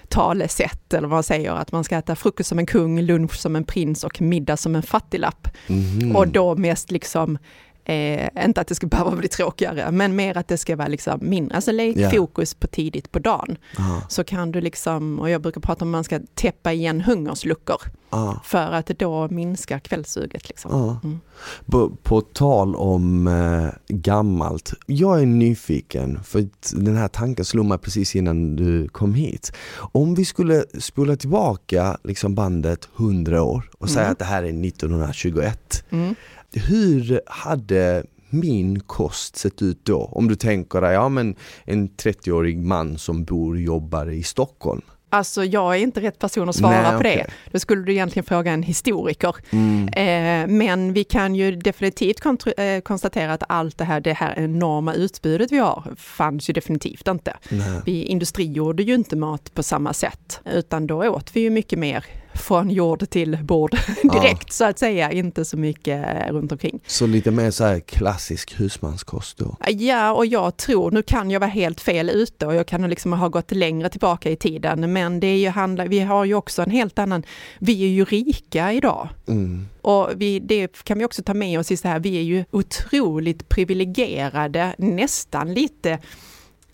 talesätt 0.08 0.94
eller 0.94 1.08
vad 1.08 1.16
man 1.16 1.22
säger, 1.22 1.52
att 1.52 1.72
man 1.72 1.84
ska 1.84 1.96
äta 1.96 2.16
frukost 2.16 2.48
som 2.48 2.58
en 2.58 2.66
kung, 2.66 3.00
lunch 3.00 3.34
som 3.34 3.56
en 3.56 3.64
prins 3.64 4.04
och 4.04 4.20
middag 4.20 4.56
som 4.56 4.76
en 4.76 4.82
fattiglapp. 4.82 5.48
Mhm. 5.66 6.16
Och 6.16 6.28
då 6.28 6.56
mest 6.56 6.90
liksom 6.90 7.38
Eh, 7.84 8.44
inte 8.44 8.60
att 8.60 8.66
det 8.66 8.74
ska 8.74 8.86
behöva 8.86 9.10
bli 9.10 9.28
tråkigare, 9.28 9.90
men 9.90 10.16
mer 10.16 10.36
att 10.36 10.48
det 10.48 10.58
ska 10.58 10.76
vara 10.76 10.88
liksom 10.88 11.18
mindre. 11.22 11.56
Alltså 11.56 11.72
lägg 11.72 11.98
Ja. 12.00 12.10
fokus 12.10 12.54
på 12.54 12.66
tidigt 12.66 13.12
på 13.12 13.18
dagen. 13.18 13.56
Ah, 13.78 14.00
Så 14.08 14.24
kan 14.24 14.52
du 14.52 14.60
liksom, 14.60 15.18
och 15.18 15.30
jag 15.30 15.42
brukar 15.42 15.60
prata 15.60 15.84
om 15.84 15.88
att 15.88 15.92
man 15.92 16.04
ska 16.04 16.20
täppa 16.34 16.72
igen 16.72 17.00
hungersluckor 17.00 17.80
ah, 18.10 18.34
för 18.44 18.72
att 18.72 18.86
då 18.86 19.28
minskar 19.28 19.78
kvällssuget. 19.78 20.48
Liksom. 20.48 20.72
ah. 20.74 20.96
Mm. 21.04 21.20
På, 21.66 21.90
på 22.02 22.20
tal 22.20 22.74
om 22.76 23.26
eh, 23.26 23.94
gammalt, 23.96 24.72
jag 24.86 25.22
är 25.22 25.26
nyfiken 25.26 26.20
för 26.24 26.48
den 26.74 26.96
här 26.96 27.08
tanken 27.08 27.44
slog 27.44 27.66
mig 27.66 27.78
precis 27.78 28.16
innan 28.16 28.56
du 28.56 28.88
kom 28.88 29.14
hit. 29.14 29.52
Om 29.76 30.14
vi 30.14 30.24
skulle 30.24 30.64
spola 30.80 31.16
tillbaka 31.16 31.96
liksom 32.04 32.34
bandet 32.34 32.88
100 32.96 33.42
år 33.42 33.70
och 33.78 33.90
säga 33.90 34.00
Mm. 34.02 34.12
att 34.12 34.18
det 34.18 34.24
här 34.24 34.42
är 34.42 34.66
1921. 34.66 35.84
Mm. 35.90 36.14
Hur 36.54 37.20
hade 37.26 38.04
min 38.30 38.80
kost 38.80 39.36
sett 39.36 39.62
ut 39.62 39.84
då? 39.84 40.04
Om 40.04 40.28
du 40.28 40.34
tänker 40.34 40.80
dig, 40.80 40.92
ja 40.92 41.08
men 41.08 41.36
en 41.64 41.88
30-årig 41.88 42.58
man 42.58 42.98
som 42.98 43.24
bor 43.24 43.54
och 43.54 43.60
jobbar 43.60 44.10
i 44.10 44.22
Stockholm. 44.22 44.82
Alltså 45.12 45.44
jag 45.44 45.76
är 45.76 45.78
inte 45.78 46.00
rätt 46.00 46.18
person 46.18 46.48
att 46.48 46.56
svara 46.56 46.82
Nej, 46.82 46.96
på 46.96 47.02
det. 47.02 47.26
Då 47.50 47.58
skulle 47.58 47.82
du 47.82 47.92
egentligen 47.92 48.24
fråga 48.24 48.52
en 48.52 48.62
historiker. 48.62 49.36
Mm. 49.50 49.88
Eh, 49.88 50.56
men 50.56 50.92
vi 50.92 51.04
kan 51.04 51.34
ju 51.34 51.56
definitivt 51.56 52.26
eh, 52.56 52.80
konstatera 52.80 53.32
att 53.32 53.42
allt 53.48 53.78
det 53.78 53.84
här, 53.84 54.00
det 54.00 54.12
här 54.12 54.34
enorma 54.38 54.94
utbudet 54.94 55.52
vi 55.52 55.58
har 55.58 55.94
fanns 55.96 56.50
ju 56.50 56.52
definitivt 56.52 57.08
inte. 57.08 57.36
Nej. 57.48 57.80
Vi 57.86 58.02
industrigjorde 58.02 58.82
ju 58.82 58.94
inte 58.94 59.16
mat 59.16 59.54
på 59.54 59.62
samma 59.62 59.92
sätt, 59.92 60.40
utan 60.44 60.86
då 60.86 61.08
åt 61.08 61.36
vi 61.36 61.40
ju 61.40 61.50
mycket 61.50 61.78
mer 61.78 62.04
från 62.34 62.70
jord 62.70 63.10
till 63.10 63.38
bord 63.42 63.76
direkt 64.02 64.52
så 64.52 64.64
att 64.64 64.78
säga, 64.78 65.12
inte 65.12 65.44
så 65.44 65.56
mycket 65.56 66.30
runt 66.30 66.52
omkring. 66.52 66.80
Så 66.86 67.06
lite 67.06 67.30
mer 67.30 67.50
så 67.50 67.64
här 67.64 67.80
klassisk 67.80 68.60
husmanskost 68.60 69.38
då? 69.38 69.56
Ja, 69.68 70.12
och 70.12 70.26
jag 70.26 70.56
tror, 70.56 70.90
nu 70.90 71.02
kan 71.02 71.30
jag 71.30 71.40
vara 71.40 71.50
helt 71.50 71.80
fel 71.80 72.10
ute 72.10 72.46
och 72.46 72.54
jag 72.54 72.66
kan 72.66 72.90
liksom 72.90 73.12
ha 73.12 73.28
gått 73.28 73.52
längre 73.52 73.88
tillbaka 73.88 74.30
i 74.30 74.36
tiden, 74.36 74.92
men 74.92 75.20
det 75.20 75.26
är 75.26 75.36
ju 75.36 75.48
handla, 75.48 75.84
vi 75.84 76.00
har 76.00 76.24
ju 76.24 76.34
också 76.34 76.62
en 76.62 76.70
helt 76.70 76.98
annan, 76.98 77.22
vi 77.58 77.84
är 77.84 77.88
ju 77.88 78.04
rika 78.04 78.72
idag. 78.72 79.08
Mm. 79.28 79.68
Och 79.82 80.08
vi, 80.16 80.38
det 80.38 80.82
kan 80.84 80.98
vi 80.98 81.04
också 81.04 81.22
ta 81.22 81.34
med 81.34 81.58
oss 81.58 81.70
i 81.70 81.76
så 81.76 81.88
här, 81.88 82.00
vi 82.00 82.18
är 82.18 82.22
ju 82.22 82.44
otroligt 82.50 83.48
privilegierade, 83.48 84.74
nästan 84.78 85.54
lite 85.54 85.98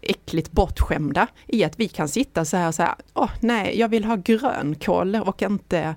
äckligt 0.02 0.52
bortskämda 0.52 1.26
i 1.46 1.64
att 1.64 1.80
vi 1.80 1.88
kan 1.88 2.08
sitta 2.08 2.44
så 2.44 2.56
här, 2.56 2.72
så 2.72 2.82
här 2.82 2.94
åh 3.14 3.30
nej, 3.40 3.78
jag 3.78 3.88
vill 3.88 4.04
ha 4.04 4.16
grönkål 4.16 5.14
och 5.16 5.42
inte 5.42 5.78
eh, 5.78 5.94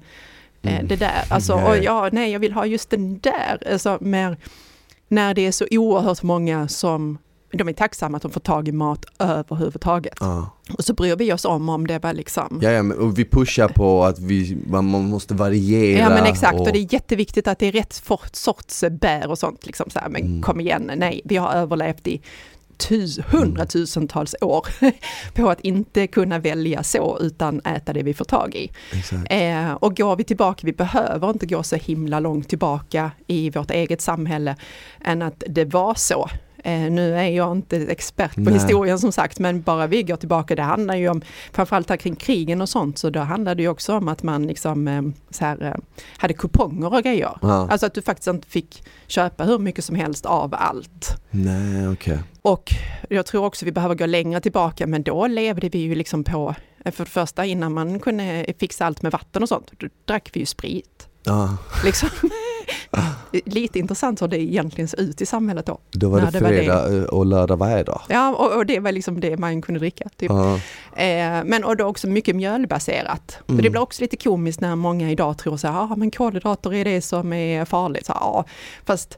Mm. 0.63 0.87
det 0.87 0.95
där. 0.95 1.23
Alltså, 1.29 1.55
Nej. 1.55 1.65
och 1.65 1.83
ja, 1.83 2.09
nej, 2.11 2.31
jag 2.31 2.39
vill 2.39 2.53
ha 2.53 2.65
just 2.65 2.89
den 2.89 3.19
där. 3.19 3.71
Alltså, 3.71 3.97
men 4.01 4.35
när 5.07 5.33
det 5.33 5.47
är 5.47 5.51
så 5.51 5.65
oerhört 5.71 6.23
många 6.23 6.67
som 6.67 7.17
de 7.53 7.67
är 7.69 7.73
tacksamma 7.73 8.17
att 8.17 8.21
de 8.23 8.31
får 8.31 8.39
tag 8.41 8.67
i 8.67 8.71
mat 8.71 9.05
överhuvudtaget. 9.19 10.17
Ja. 10.19 10.49
Och 10.77 10.85
så 10.85 10.93
bryr 10.93 11.15
vi 11.15 11.33
oss 11.33 11.45
om 11.45 11.69
om 11.69 11.87
det 11.87 11.99
var 11.99 12.13
liksom 12.13 12.59
Ja, 12.63 12.71
ja, 12.71 12.83
men, 12.83 12.97
och 12.97 13.19
vi 13.19 13.25
pushar 13.25 13.67
på 13.67 14.03
att 14.03 14.19
vi, 14.19 14.57
man, 14.67 14.85
man 14.85 15.09
måste 15.09 15.33
variera. 15.33 15.99
Ja 15.99 16.09
men 16.09 16.23
exakt 16.25 16.53
och... 16.59 16.67
och 16.67 16.73
det 16.73 16.79
är 16.79 16.93
jätteviktigt 16.93 17.47
att 17.47 17.59
det 17.59 17.65
är 17.67 17.71
rätt 17.71 18.03
sorts 18.31 18.83
bär 18.91 19.29
och 19.29 19.37
sånt. 19.39 19.65
Liksom 19.65 19.89
så 19.89 19.99
här. 19.99 20.09
Men 20.09 20.21
Mm. 20.21 20.41
kom 20.41 20.59
igen, 20.59 20.91
nej, 20.95 21.21
vi 21.25 21.35
har 21.37 21.53
överlevt 21.53 22.07
i 22.07 22.21
tus- 22.87 23.19
hundratusentals 23.27 24.35
år 24.41 24.67
på 25.33 25.49
att 25.49 25.59
inte 25.61 26.07
kunna 26.07 26.39
välja 26.39 26.83
så 26.83 27.17
utan 27.21 27.61
äta 27.65 27.93
det 27.93 28.03
vi 28.03 28.13
får 28.13 28.25
tag 28.25 28.55
i. 28.55 28.71
Eh, 29.29 29.71
och 29.73 29.97
går 29.97 30.15
vi 30.15 30.23
tillbaka, 30.23 30.61
vi 30.65 30.73
behöver 30.73 31.29
inte 31.29 31.45
gå 31.45 31.63
så 31.63 31.75
himla 31.75 32.19
långt 32.19 32.49
tillbaka 32.49 33.11
i 33.27 33.49
vårt 33.49 33.71
eget 33.71 34.01
samhälle 34.01 34.55
än 35.03 35.21
att 35.21 35.43
det 35.47 35.65
var 35.65 35.93
så. 35.95 36.29
Eh, 36.63 36.91
nu 36.91 37.15
är 37.15 37.29
jag 37.29 37.51
inte 37.51 37.77
expert 37.77 38.35
på 38.35 38.41
Nej. 38.41 38.53
historien 38.53 38.99
som 38.99 39.11
sagt, 39.11 39.39
men 39.39 39.61
bara 39.61 39.87
vi 39.87 40.03
går 40.03 40.15
tillbaka, 40.15 40.55
det 40.55 40.61
handlar 40.61 40.95
ju 40.95 41.09
om, 41.09 41.21
framförallt 41.51 41.89
här 41.89 41.97
kring 41.97 42.15
krigen 42.15 42.61
och 42.61 42.69
sånt, 42.69 42.97
så 42.97 43.09
då 43.09 43.19
handlade 43.19 43.55
det 43.55 43.61
ju 43.61 43.69
också 43.69 43.97
om 43.97 44.07
att 44.07 44.23
man 44.23 44.47
liksom 44.47 44.87
eh, 44.87 45.01
så 45.29 45.45
här, 45.45 45.63
eh, 45.63 45.73
hade 46.17 46.33
kuponger 46.33 46.93
och 46.93 47.03
grejer. 47.03 47.37
Ja. 47.41 47.67
Alltså 47.71 47.85
att 47.85 47.93
du 47.93 48.01
faktiskt 48.01 48.27
inte 48.27 48.47
fick 48.47 48.83
köpa 49.07 49.43
hur 49.43 49.59
mycket 49.59 49.85
som 49.85 49.95
helst 49.95 50.25
av 50.25 50.55
allt. 50.57 51.17
Nej, 51.29 51.87
okej. 51.87 52.19
Och 52.41 52.73
jag 53.09 53.25
tror 53.25 53.45
också 53.45 53.65
vi 53.65 53.71
behöver 53.71 53.95
gå 53.95 54.05
längre 54.05 54.41
tillbaka, 54.41 54.87
men 54.87 55.03
då 55.03 55.27
levde 55.27 55.69
vi 55.69 55.79
ju 55.79 55.95
liksom 55.95 56.23
på, 56.23 56.55
eh, 56.85 56.91
för 56.91 57.03
det 57.03 57.11
första 57.11 57.45
innan 57.45 57.73
man 57.73 57.99
kunde 57.99 58.45
fixa 58.59 58.85
allt 58.85 59.01
med 59.01 59.11
vatten 59.11 59.43
och 59.43 59.49
sånt, 59.49 59.71
då 59.77 59.87
drack 60.05 60.29
vi 60.33 60.39
ju 60.39 60.45
sprit. 60.45 61.07
Ja, 61.23 61.57
Liksom. 61.83 62.09
Lite 63.45 63.79
intressant 63.79 64.21
hur 64.21 64.27
det 64.27 64.41
egentligen 64.41 64.87
ser 64.87 65.01
ut 65.01 65.21
i 65.21 65.25
samhället 65.25 65.65
då. 65.65 65.79
då 65.91 66.09
var 66.09 66.21
det 66.21 66.29
det 66.31 66.39
var 66.39 66.49
det. 66.51 66.57
fredag 66.57 66.97
eh, 66.97 67.03
och 67.03 67.25
lördag 67.25 67.57
varje 67.57 67.83
dag. 67.83 68.01
Ja, 68.09 68.29
och, 68.35 68.57
och 68.57 68.65
det 68.65 68.79
var 68.79 68.91
liksom 68.91 69.19
det 69.19 69.37
man 69.37 69.61
kunde 69.61 69.79
dricka. 69.79 70.09
Typ. 70.17 70.31
Ja. 70.31 70.53
Eh, 71.03 71.43
men 71.45 71.63
och 71.63 71.77
då 71.77 71.85
också 71.85 72.07
mycket 72.07 72.35
mjölbaserat. 72.35 73.37
Mm. 73.49 73.61
det 73.63 73.69
blir 73.69 73.81
också 73.81 74.01
lite 74.01 74.17
komiskt 74.17 74.61
när 74.61 74.75
många 74.75 75.11
idag 75.11 75.37
tror 75.37 75.57
så 75.57 75.67
här, 75.67 75.81
ah, 75.81 75.95
men 75.95 76.11
kolhydrater 76.11 76.73
är 76.73 76.85
det 76.85 77.01
som 77.01 77.33
är 77.33 77.65
farligt. 77.65 78.05
Så, 78.05 78.11
ja, 78.19 78.45
fast 78.85 79.17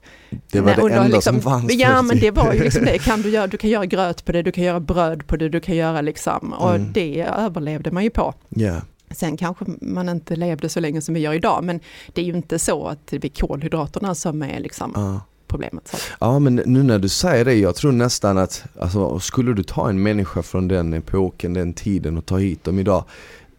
Det 0.51 0.59
var 0.61 0.67
Nej, 0.67 0.75
det 0.89 0.95
enda 0.95 1.03
liksom, 1.03 1.21
som 1.33 1.41
fanns. 1.41 1.73
Ja 1.73 2.01
men 2.01 2.19
det 2.19 2.31
var 2.31 2.53
ju 2.53 2.63
liksom 2.63 2.85
det, 2.85 2.97
kan 2.97 3.21
du, 3.21 3.29
göra, 3.29 3.47
du 3.47 3.57
kan 3.57 3.69
göra 3.69 3.85
gröt 3.85 4.25
på 4.25 4.31
det, 4.31 4.41
du 4.41 4.51
kan 4.51 4.63
göra 4.63 4.79
bröd 4.79 5.27
på 5.27 5.35
det, 5.37 5.49
du 5.49 5.59
kan 5.59 5.75
göra 5.75 6.01
liksom, 6.01 6.53
och 6.53 6.69
Mm. 6.75 6.91
det 6.93 7.21
överlevde 7.37 7.91
man 7.91 8.03
ju 8.03 8.09
på. 8.09 8.33
Ja. 8.49 8.75
Sen 9.15 9.37
kanske 9.37 9.65
man 9.81 10.09
inte 10.09 10.35
levde 10.35 10.69
så 10.69 10.79
länge 10.79 11.01
som 11.01 11.13
vi 11.13 11.19
gör 11.19 11.33
idag, 11.33 11.63
men 11.63 11.79
det 12.13 12.21
är 12.21 12.25
ju 12.25 12.35
inte 12.35 12.59
så 12.59 12.87
att 12.87 13.07
det 13.07 13.25
är 13.25 13.29
kolhydraterna 13.29 14.15
som 14.15 14.41
är 14.41 14.59
liksom 14.59 14.91
Ja. 14.95 15.21
problemet. 15.47 15.87
Så. 15.87 15.97
ja 16.19 16.39
men 16.39 16.55
nu 16.55 16.83
när 16.83 16.99
du 16.99 17.09
säger 17.09 17.45
det, 17.45 17.53
jag 17.53 17.75
tror 17.75 17.91
nästan 17.91 18.37
att 18.37 18.63
alltså, 18.79 19.19
skulle 19.19 19.53
du 19.53 19.63
ta 19.63 19.89
en 19.89 20.03
människa 20.03 20.43
från 20.43 20.67
den 20.67 20.93
epoken, 20.93 21.53
den 21.53 21.73
tiden 21.73 22.17
och 22.17 22.25
ta 22.25 22.37
hit 22.37 22.63
dem 22.63 22.79
idag 22.79 23.03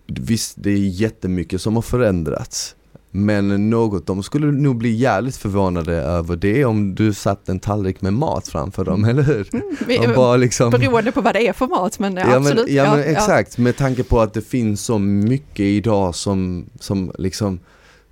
Visst, 0.07 0.55
det 0.57 0.71
är 0.71 0.77
jättemycket 0.79 1.61
som 1.63 1.75
har 1.75 1.83
förändrats 1.83 2.75
Men 3.17 3.71
något, 3.71 4.07
de 4.07 4.23
skulle 4.23 4.47
nog 4.47 4.77
bli 4.77 4.91
jävligt 4.95 5.37
förvånade 5.37 5.93
över 5.95 6.37
det 6.37 6.65
om 6.65 6.95
du 6.95 7.15
satt 7.15 7.49
en 7.49 7.61
tallrik 7.61 8.01
med 8.01 8.13
mat 8.13 8.49
framför 8.49 8.85
dem, 8.85 9.05
eller 9.05 9.23
hur? 9.23 9.49
Vi, 9.87 9.97
De 9.99 10.15
bara 10.15 10.37
liksom 10.37 10.71
beroende 10.71 11.13
på 11.13 11.21
vad 11.21 11.35
det 11.35 11.49
är 11.49 11.53
för 11.53 11.67
mat, 11.67 11.99
men 11.99 12.17
Ja 12.17 12.37
absolut. 12.37 12.67
men, 12.67 12.75
ja, 12.75 12.97
men 12.97 13.05
exakt, 13.05 13.59
med 13.59 13.77
tanke 13.77 14.05
på 14.05 14.21
att 14.21 14.35
det 14.35 14.43
finns 14.43 14.81
så 14.85 14.99
mycket 14.99 15.61
idag 15.67 16.15
som, 16.15 16.67
som 16.81 17.13
liksom 17.19 17.61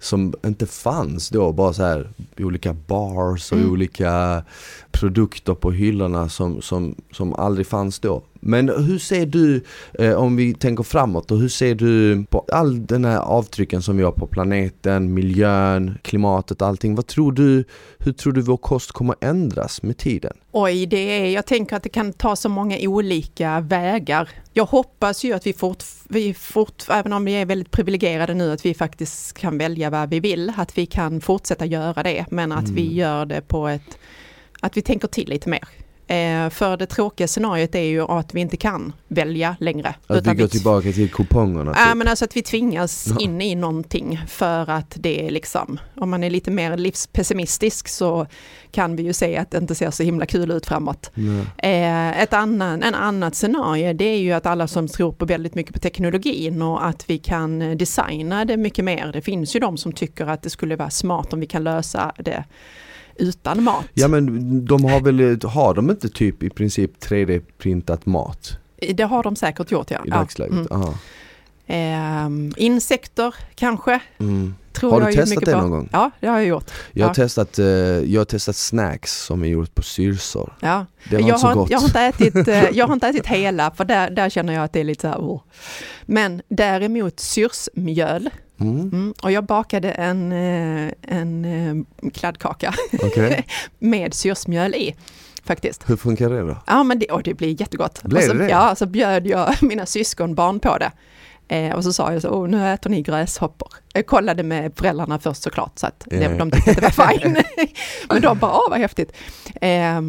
som 0.00 0.34
inte 0.46 0.66
fanns 0.66 1.28
då, 1.28 1.52
bara 1.52 1.72
så 1.72 1.82
här 1.82 2.08
olika 2.38 2.72
bars 2.72 3.52
och 3.52 3.58
Mm. 3.58 3.72
olika 3.72 4.42
produkter 4.92 5.54
på 5.54 5.72
hyllorna 5.72 6.28
som, 6.28 6.62
som, 6.62 6.94
som 7.12 7.34
aldrig 7.34 7.66
fanns 7.66 7.98
då. 8.00 8.22
Men 8.44 8.68
hur 8.68 8.98
ser 8.98 9.26
du, 9.26 9.64
eh, 9.94 10.14
om 10.14 10.36
vi 10.36 10.54
tänker 10.54 10.82
framåt, 10.84 11.30
och 11.30 11.38
hur 11.38 11.48
ser 11.48 11.74
du 11.74 12.24
på 12.30 12.44
all 12.52 12.86
den 12.86 13.04
här 13.04 13.18
avtrycken 13.18 13.82
som 13.82 13.96
vi 13.96 14.02
har 14.02 14.12
på 14.12 14.26
planeten, 14.26 15.14
miljön, 15.14 15.98
klimatet, 16.02 16.62
allting. 16.62 16.94
Vad 16.94 17.06
tror 17.06 17.32
du, 17.32 17.64
hur 17.98 18.12
tror 18.12 18.32
du 18.32 18.40
vår 18.40 18.56
kost 18.56 18.92
kommer 18.92 19.14
ändras 19.20 19.82
med 19.82 19.96
tiden? 19.98 20.32
Oj, 20.52 20.86
det 20.86 20.96
är, 20.96 21.26
jag 21.34 21.46
tänker 21.46 21.76
att 21.76 21.82
det 21.82 21.88
kan 21.88 22.12
ta 22.12 22.36
så 22.36 22.48
många 22.48 22.76
olika 22.80 23.60
vägar. 23.60 24.28
Jag 24.52 24.64
hoppas 24.64 25.24
ju 25.24 25.32
att 25.32 25.46
vi 25.46 25.52
fort, 25.52 25.84
vi 26.08 26.34
fort, 26.34 26.82
även 26.90 27.12
om 27.12 27.24
vi 27.24 27.32
är 27.32 27.46
väldigt 27.46 27.70
privilegierade 27.70 28.34
nu, 28.34 28.52
att 28.52 28.66
vi 28.66 28.74
faktiskt 28.74 29.38
kan 29.38 29.58
välja 29.58 29.90
vad 29.90 30.10
vi 30.10 30.20
vill, 30.20 30.52
att 30.56 30.78
vi 30.78 30.86
kan 30.86 31.20
fortsätta 31.20 31.66
göra 31.66 32.02
det, 32.02 32.26
men 32.30 32.52
att 32.52 32.68
vi 32.70 32.82
Mm. 32.82 32.94
gör 32.96 33.26
det 33.26 33.40
på 33.40 33.68
ett, 33.68 33.98
att 34.62 34.76
vi 34.76 34.82
tänker 34.82 35.08
till 35.08 35.28
lite 35.28 35.48
mer. 35.48 35.68
Eh, 36.06 36.50
för 36.50 36.76
det 36.76 36.86
tråkiga 36.86 37.28
scenariot 37.28 37.74
är 37.74 37.80
ju 37.80 38.02
att 38.02 38.34
vi 38.34 38.40
inte 38.40 38.56
kan 38.56 38.92
välja 39.08 39.56
längre. 39.60 39.94
Att 40.06 40.26
vi 40.26 40.34
går 40.34 40.46
tillbaka 40.48 40.92
till 40.92 41.10
kupongerna? 41.10 41.72
Ja 41.76 41.86
typ. 41.86 41.96
men 41.96 42.08
alltså 42.08 42.24
att 42.24 42.36
vi 42.36 42.42
tvingas 42.42 43.06
Ja. 43.10 43.16
in 43.20 43.40
i 43.40 43.54
någonting 43.54 44.20
för 44.28 44.70
att 44.70 44.96
det 44.96 45.26
är 45.26 45.30
liksom, 45.30 45.80
om 45.96 46.10
man 46.10 46.24
är 46.24 46.30
lite 46.30 46.50
mer 46.50 46.76
livspessimistisk 46.76 47.88
så 47.88 48.26
kan 48.70 48.96
vi 48.96 49.02
ju 49.02 49.12
se 49.12 49.36
att 49.36 49.50
det 49.50 49.58
inte 49.58 49.74
ser 49.74 49.90
så 49.90 50.02
himla 50.02 50.26
kul 50.26 50.50
ut 50.50 50.66
framåt. 50.66 51.10
Eh, 51.58 52.22
ett 52.22 52.32
annan, 52.32 52.82
en 52.82 52.94
annat 52.94 53.34
scenario 53.34 53.92
det 53.92 54.04
är 54.04 54.18
ju 54.18 54.32
att 54.32 54.46
alla 54.46 54.66
som 54.66 54.88
tror 54.88 55.12
på 55.12 55.24
väldigt 55.24 55.54
mycket 55.54 55.72
på 55.72 55.78
teknologin 55.78 56.62
och 56.62 56.86
att 56.86 57.10
vi 57.10 57.18
kan 57.18 57.78
designa 57.78 58.44
det 58.44 58.56
mycket 58.56 58.84
mer. 58.84 59.10
Det 59.12 59.22
finns 59.22 59.56
ju 59.56 59.60
de 59.60 59.76
som 59.76 59.92
tycker 59.92 60.26
att 60.26 60.42
det 60.42 60.50
skulle 60.50 60.76
vara 60.76 60.90
smart 60.90 61.32
om 61.32 61.40
vi 61.40 61.46
kan 61.46 61.64
lösa 61.64 62.12
det 62.18 62.44
utan 63.22 63.62
mat. 63.62 63.84
Ja 63.94 64.08
men 64.08 64.64
de 64.66 64.84
har 64.84 65.00
väl, 65.00 65.40
har 65.44 65.74
de 65.74 65.90
inte 65.90 66.08
typ 66.08 66.42
i 66.42 66.50
princip 66.50 66.90
3D-printat 67.04 68.00
mat 68.04 68.58
Det 68.94 69.02
har 69.02 69.22
de 69.22 69.36
säkert 69.36 69.70
gjort 69.70 69.90
ja. 69.90 69.96
i 70.06 70.08
ja. 70.08 70.14
dagsläget? 70.16 70.70
Mm. 70.70 70.92
Eh, 71.66 72.52
insekter 72.56 73.34
kanske, 73.54 74.00
Mm. 74.18 74.54
tror 74.72 74.90
Har 74.90 75.00
du 75.00 75.12
testat 75.12 75.44
det 75.44 75.56
någon 75.56 75.70
gång? 75.70 75.88
Ja, 75.92 76.10
det 76.20 76.26
har 76.26 76.38
jag 76.38 76.46
gjort. 76.46 76.70
Jag 76.92 77.04
har, 77.06 77.10
Ja. 77.10 77.14
testat, 77.14 77.58
eh, 77.58 77.66
jag 77.66 78.20
har 78.20 78.24
testat 78.24 78.56
snacks 78.56 79.24
som 79.24 79.42
är 79.44 79.48
gjort 79.48 79.74
på 79.74 79.82
syrsor. 79.82 80.52
Ja. 80.60 80.86
Det 81.10 81.16
var 81.16 81.20
jag, 81.20 81.28
inte 81.28 81.38
så 81.40 81.46
har, 81.46 81.54
gott. 81.54 81.70
jag, 81.70 81.78
har 81.78 81.86
inte 81.86 82.00
ätit, 82.00 82.34
eh, 82.48 82.70
jag 82.72 82.86
har 82.86 82.94
inte 82.94 83.08
ätit 83.08 83.26
hela, 83.26 83.70
för 83.70 83.84
där, 83.84 84.10
där 84.10 84.28
känner 84.30 84.52
jag 84.52 84.64
att 84.64 84.72
det 84.72 84.80
är 84.80 84.84
lite 84.84 85.00
så 85.00 85.08
här, 85.08 85.18
oh. 85.18 85.40
Men 86.02 86.42
däremot 86.48 87.20
syrsmjöl, 87.20 88.30
Mm, 88.62 88.80
mm, 88.80 89.14
och 89.22 89.32
jag 89.32 89.44
bakade 89.44 89.90
en, 89.90 90.32
eh, 90.32 90.92
en 91.02 91.44
eh, 91.44 92.10
kladdkaka 92.10 92.74
okej. 93.02 93.46
med 93.78 94.14
syrsmjöl 94.14 94.74
i. 94.74 94.94
Faktiskt. 95.44 95.90
Hur 95.90 95.96
funkar 95.96 96.30
det 96.30 96.40
då? 96.40 96.56
Ja, 96.66 96.82
men 96.82 96.98
det, 96.98 97.06
och 97.06 97.22
det 97.22 97.34
blir 97.34 97.60
jättegott. 97.60 98.02
Blev 98.02 98.22
och 98.22 98.26
så, 98.26 98.34
det? 98.34 98.48
Ja, 98.48 98.74
så 98.74 98.86
bjöd 98.86 99.26
jag 99.26 99.54
mina 99.62 99.86
syskonbarn 99.86 100.60
på 100.60 100.78
det. 100.78 100.92
Eh, 101.48 101.74
och 101.74 101.84
så 101.84 101.92
sa 101.92 102.12
jag 102.12 102.22
så, 102.22 102.28
oh, 102.28 102.48
nu 102.48 102.72
äter 102.72 102.90
ni 102.90 103.02
gräshoppor. 103.02 103.68
Jag 103.92 104.06
kollade 104.06 104.42
med 104.42 104.72
föräldrarna 104.76 105.18
först 105.18 105.42
såklart, 105.42 105.78
så 105.78 105.86
att 105.86 106.06
Ja, 106.10 106.28
de, 106.28 106.50
tyckte 106.50 106.70
att 106.70 106.76
det 106.76 106.98
var 106.98 107.08
fine. 107.08 107.36
Men 108.08 108.22
de 108.22 108.38
bara, 108.38 108.52
åh 108.52 108.70
vad 108.70 108.78
häftigt. 108.78 109.12
Eh, 109.60 110.00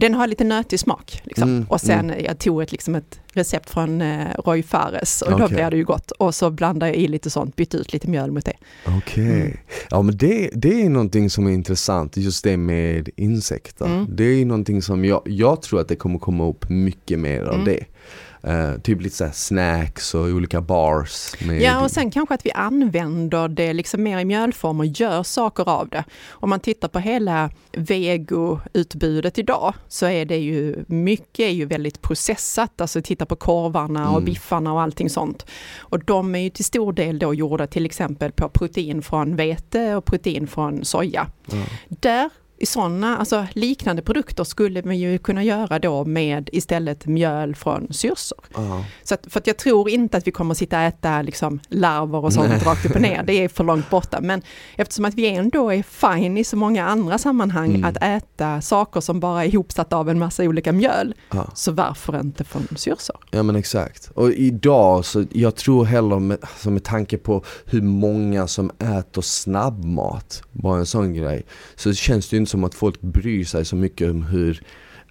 den 0.00 0.14
har 0.14 0.26
lite 0.26 0.44
nötig 0.44 0.80
smak. 0.80 1.20
Liksom. 1.24 1.48
Mm, 1.48 1.66
och 1.68 1.80
sen, 1.80 2.12
jag 2.24 2.38
tog 2.38 2.62
ett, 2.62 2.72
liksom 2.72 2.94
ett 2.94 3.20
recept 3.32 3.70
från 3.70 4.00
eh, 4.02 4.26
Roy 4.44 4.62
Fares 4.62 5.22
och 5.22 5.30
då 5.38 5.44
Okej. 5.44 5.54
blev 5.56 5.70
det 5.70 5.76
ju 5.76 5.84
gott. 5.84 6.10
Och 6.10 6.34
så 6.34 6.50
blandade 6.50 6.92
jag 6.92 6.96
i 6.96 7.08
lite 7.08 7.30
sånt, 7.30 7.56
bytte 7.56 7.76
ut 7.76 7.92
lite 7.92 8.08
mjöl 8.10 8.30
mot 8.30 8.44
det. 8.44 8.56
Okej. 8.86 9.24
Mm. 9.40 9.56
Ja 9.90 10.02
men 10.02 10.16
det, 10.16 10.50
det 10.54 10.82
är 10.82 10.88
någonting 10.88 11.30
som 11.30 11.46
är 11.46 11.50
intressant, 11.50 12.16
just 12.16 12.44
det 12.44 12.56
med 12.56 13.08
insekter. 13.16 13.86
Mm. 13.86 14.06
Det 14.16 14.24
är 14.24 14.44
någonting 14.44 14.82
som 14.82 15.04
jag, 15.04 15.22
jag 15.24 15.62
tror 15.62 15.80
att 15.80 15.88
det 15.88 15.96
kommer 15.96 16.18
komma 16.18 16.46
upp 16.48 16.68
mycket 16.68 17.18
mer 17.18 17.42
av 17.42 17.54
Mm. 17.54 17.64
det. 17.64 17.84
Eh, 18.42 18.74
typ 18.82 19.00
lite 19.00 19.16
såhär 19.16 19.32
snacks 19.32 20.14
och 20.14 20.20
olika 20.20 20.60
bars. 20.60 21.34
Ja, 21.60 21.82
och 21.84 21.90
sen 21.90 22.10
kanske 22.10 22.34
att 22.34 22.46
vi 22.46 22.52
använder 22.52 23.48
det 23.48 23.72
liksom 23.72 24.02
mer 24.02 24.18
i 24.18 24.24
mjölform 24.24 24.80
och 24.80 24.86
gör 24.86 25.22
saker 25.22 25.68
av 25.68 25.88
det. 25.88 26.04
Om 26.30 26.50
man 26.50 26.60
tittar 26.60 26.88
på 26.88 26.98
hela 26.98 27.50
vegoutbudet 27.72 29.38
idag 29.38 29.74
så 29.88 30.06
är 30.06 30.24
det 30.24 30.36
ju, 30.36 30.84
mycket 30.86 31.40
är 31.40 31.50
ju 31.52 31.64
väldigt 31.64 32.02
processat, 32.02 32.80
alltså 32.80 33.02
titta 33.02 33.26
på 33.26 33.36
korvarna 33.36 34.08
och 34.10 34.16
Mm. 34.18 34.24
biffarna 34.24 34.72
och 34.72 34.80
allting 34.82 35.10
sånt. 35.10 35.46
Och 35.78 36.04
de 36.04 36.34
är 36.34 36.38
ju 36.38 36.50
till 36.50 36.64
stor 36.64 36.92
del 36.92 37.18
då 37.18 37.34
gjorda 37.34 37.66
till 37.66 37.86
exempel 37.86 38.32
på 38.32 38.48
protein 38.48 39.02
från 39.02 39.36
vete 39.36 39.94
och 39.96 40.04
protein 40.04 40.46
från 40.46 40.84
soja. 40.84 41.26
Ja. 41.46 41.56
Där 41.88 42.30
i 42.60 42.66
sådana, 42.66 43.16
alltså 43.16 43.46
liknande 43.52 44.02
produkter 44.02 44.44
skulle 44.44 44.82
man 44.82 44.98
ju 44.98 45.18
kunna 45.18 45.44
göra 45.44 45.78
då 45.78 46.04
med 46.04 46.50
istället 46.52 47.06
mjöl 47.06 47.54
från 47.54 47.86
syrsor. 47.90 48.38
Ja. 48.54 48.84
Så 49.02 49.14
att, 49.14 49.26
för 49.30 49.40
att 49.40 49.46
jag 49.46 49.56
tror 49.56 49.88
inte 49.90 50.16
att 50.16 50.26
vi 50.26 50.30
kommer 50.30 50.52
att 50.52 50.58
sitta 50.58 50.76
och 50.76 50.82
äta 50.82 51.22
liksom 51.22 51.60
larver 51.68 52.24
och 52.24 52.32
sånt 52.32 52.48
Nej. 52.48 52.58
rakt 52.64 52.86
upp 52.86 52.94
och 52.94 53.00
ner. 53.00 53.22
Det 53.22 53.32
är 53.32 53.48
för 53.48 53.64
långt 53.64 53.90
borta. 53.90 54.20
Men 54.20 54.42
eftersom 54.76 55.04
att 55.04 55.14
vi 55.14 55.28
ändå 55.28 55.72
är 55.72 55.82
fine 55.82 56.38
i 56.38 56.44
så 56.44 56.56
många 56.56 56.86
andra 56.86 57.18
sammanhang 57.18 57.68
Mm. 57.68 57.84
att 57.84 57.96
äta 58.02 58.60
saker 58.60 59.00
som 59.00 59.20
bara 59.20 59.44
är 59.44 59.48
ihopsatt 59.48 59.92
av 59.92 60.08
en 60.10 60.18
massa 60.18 60.42
olika 60.42 60.72
mjöl. 60.72 61.14
Ja. 61.32 61.50
Så 61.54 61.72
varför 61.72 62.20
inte 62.20 62.44
från 62.44 62.68
syrsor? 62.76 63.16
Ja 63.30 63.42
men 63.42 63.56
exakt. 63.56 64.10
Och 64.14 64.30
idag 64.30 65.04
så, 65.04 65.24
jag 65.32 65.56
tror 65.56 65.84
heller 65.84 66.18
med, 66.18 66.38
alltså 66.40 66.70
med 66.70 66.84
tanke 66.84 67.18
på 67.18 67.44
hur 67.64 67.82
många 67.82 68.46
som 68.46 68.70
äter 68.78 69.22
snabbmat, 69.22 70.42
bara 70.52 70.78
en 70.78 70.86
sån 70.86 71.14
grej, 71.14 71.46
så 71.76 71.92
känns 71.94 72.28
det 72.28 72.36
ju 72.36 72.40
inte 72.48 72.50
som 72.50 72.64
att 72.64 72.74
folk 72.74 73.00
bryr 73.00 73.44
sig 73.44 73.64
så 73.64 73.76
mycket 73.76 74.10
om 74.10 74.22
hur, 74.22 74.62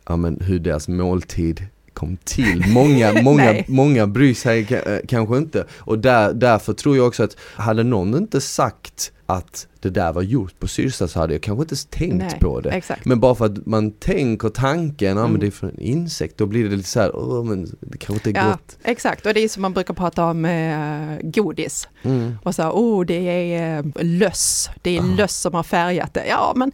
ja, 0.07 0.15
men, 0.15 0.39
hur 0.41 0.59
deras 0.59 0.87
måltid 0.87 1.65
kom 1.93 2.17
till. 2.23 2.63
Många, 2.67 3.13
många, 3.23 3.63
många 3.67 4.07
bryr 4.07 4.33
sig 4.33 4.67
eh, 4.73 4.99
kanske 5.07 5.37
inte. 5.37 5.65
Och 5.85 5.99
där, 5.99 6.33
därför 6.33 6.73
tror 6.73 6.97
jag 6.97 7.07
också 7.07 7.23
att 7.23 7.35
hade 7.39 7.83
någon 7.83 8.17
inte 8.17 8.41
sagt 8.41 9.11
att 9.29 9.67
det 9.79 9.89
där 9.89 10.13
var 10.13 10.21
gjort 10.21 10.59
på 10.59 10.67
Syrsa 10.67 11.07
så 11.07 11.19
hade 11.19 11.33
jag 11.33 11.41
kanske 11.41 11.61
inte 11.61 11.73
ens 11.73 11.85
tänkt 11.85 12.17
Nej, 12.31 12.39
på 12.39 12.61
det. 12.61 12.69
Exakt. 12.69 13.05
Men 13.05 13.19
bara 13.19 13.35
för 13.35 13.45
att 13.45 13.65
man 13.65 13.91
tänker 13.91 14.49
tanken, 14.49 15.07
ja 15.07 15.15
men 15.15 15.25
Mm. 15.29 15.39
det 15.39 15.47
är 15.47 15.51
för 15.51 15.67
en 15.67 15.79
insekt, 15.79 16.37
då 16.37 16.45
blir 16.45 16.69
det 16.69 16.75
lite 16.75 16.89
så 16.89 16.99
här, 16.99 17.15
åh 17.15 17.43
men 17.43 17.67
det 17.79 17.97
kanske 17.97 18.29
inte 18.29 18.39
är 18.39 18.43
Ja, 18.45 18.51
gott. 18.51 18.77
exakt, 18.83 19.25
och 19.25 19.33
det 19.33 19.39
är 19.39 19.49
som 19.49 19.61
man 19.61 19.73
brukar 19.73 19.93
prata 19.93 20.25
om 20.25 20.45
eh, 20.45 21.17
godis. 21.23 21.87
Mm. 22.03 22.33
Och 22.43 22.55
så, 22.55 22.63
oh 22.71 23.05
det 23.05 23.13
är 23.53 23.77
eh, 23.79 23.85
löss, 24.01 24.69
det 24.81 24.97
är 24.97 25.01
Ah. 25.01 25.15
löss 25.17 25.35
som 25.41 25.53
har 25.53 25.63
färgat 25.63 26.13
det. 26.13 26.25
Ja, 26.29 26.53
men 26.55 26.71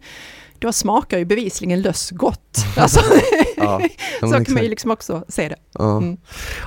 då 0.64 0.72
smakar 0.72 1.18
ju 1.18 1.24
bevisligen 1.24 1.82
löss 1.82 2.10
gott. 2.10 2.40
Alltså, 2.76 3.00
Ja, 3.56 3.80
så 4.20 4.44
kan 4.44 4.54
man 4.54 4.62
ju 4.62 4.68
liksom 4.68 4.90
också 4.90 5.24
se 5.28 5.48
det. 5.48 5.56
ja. 5.72 5.96
Mm. 5.96 6.16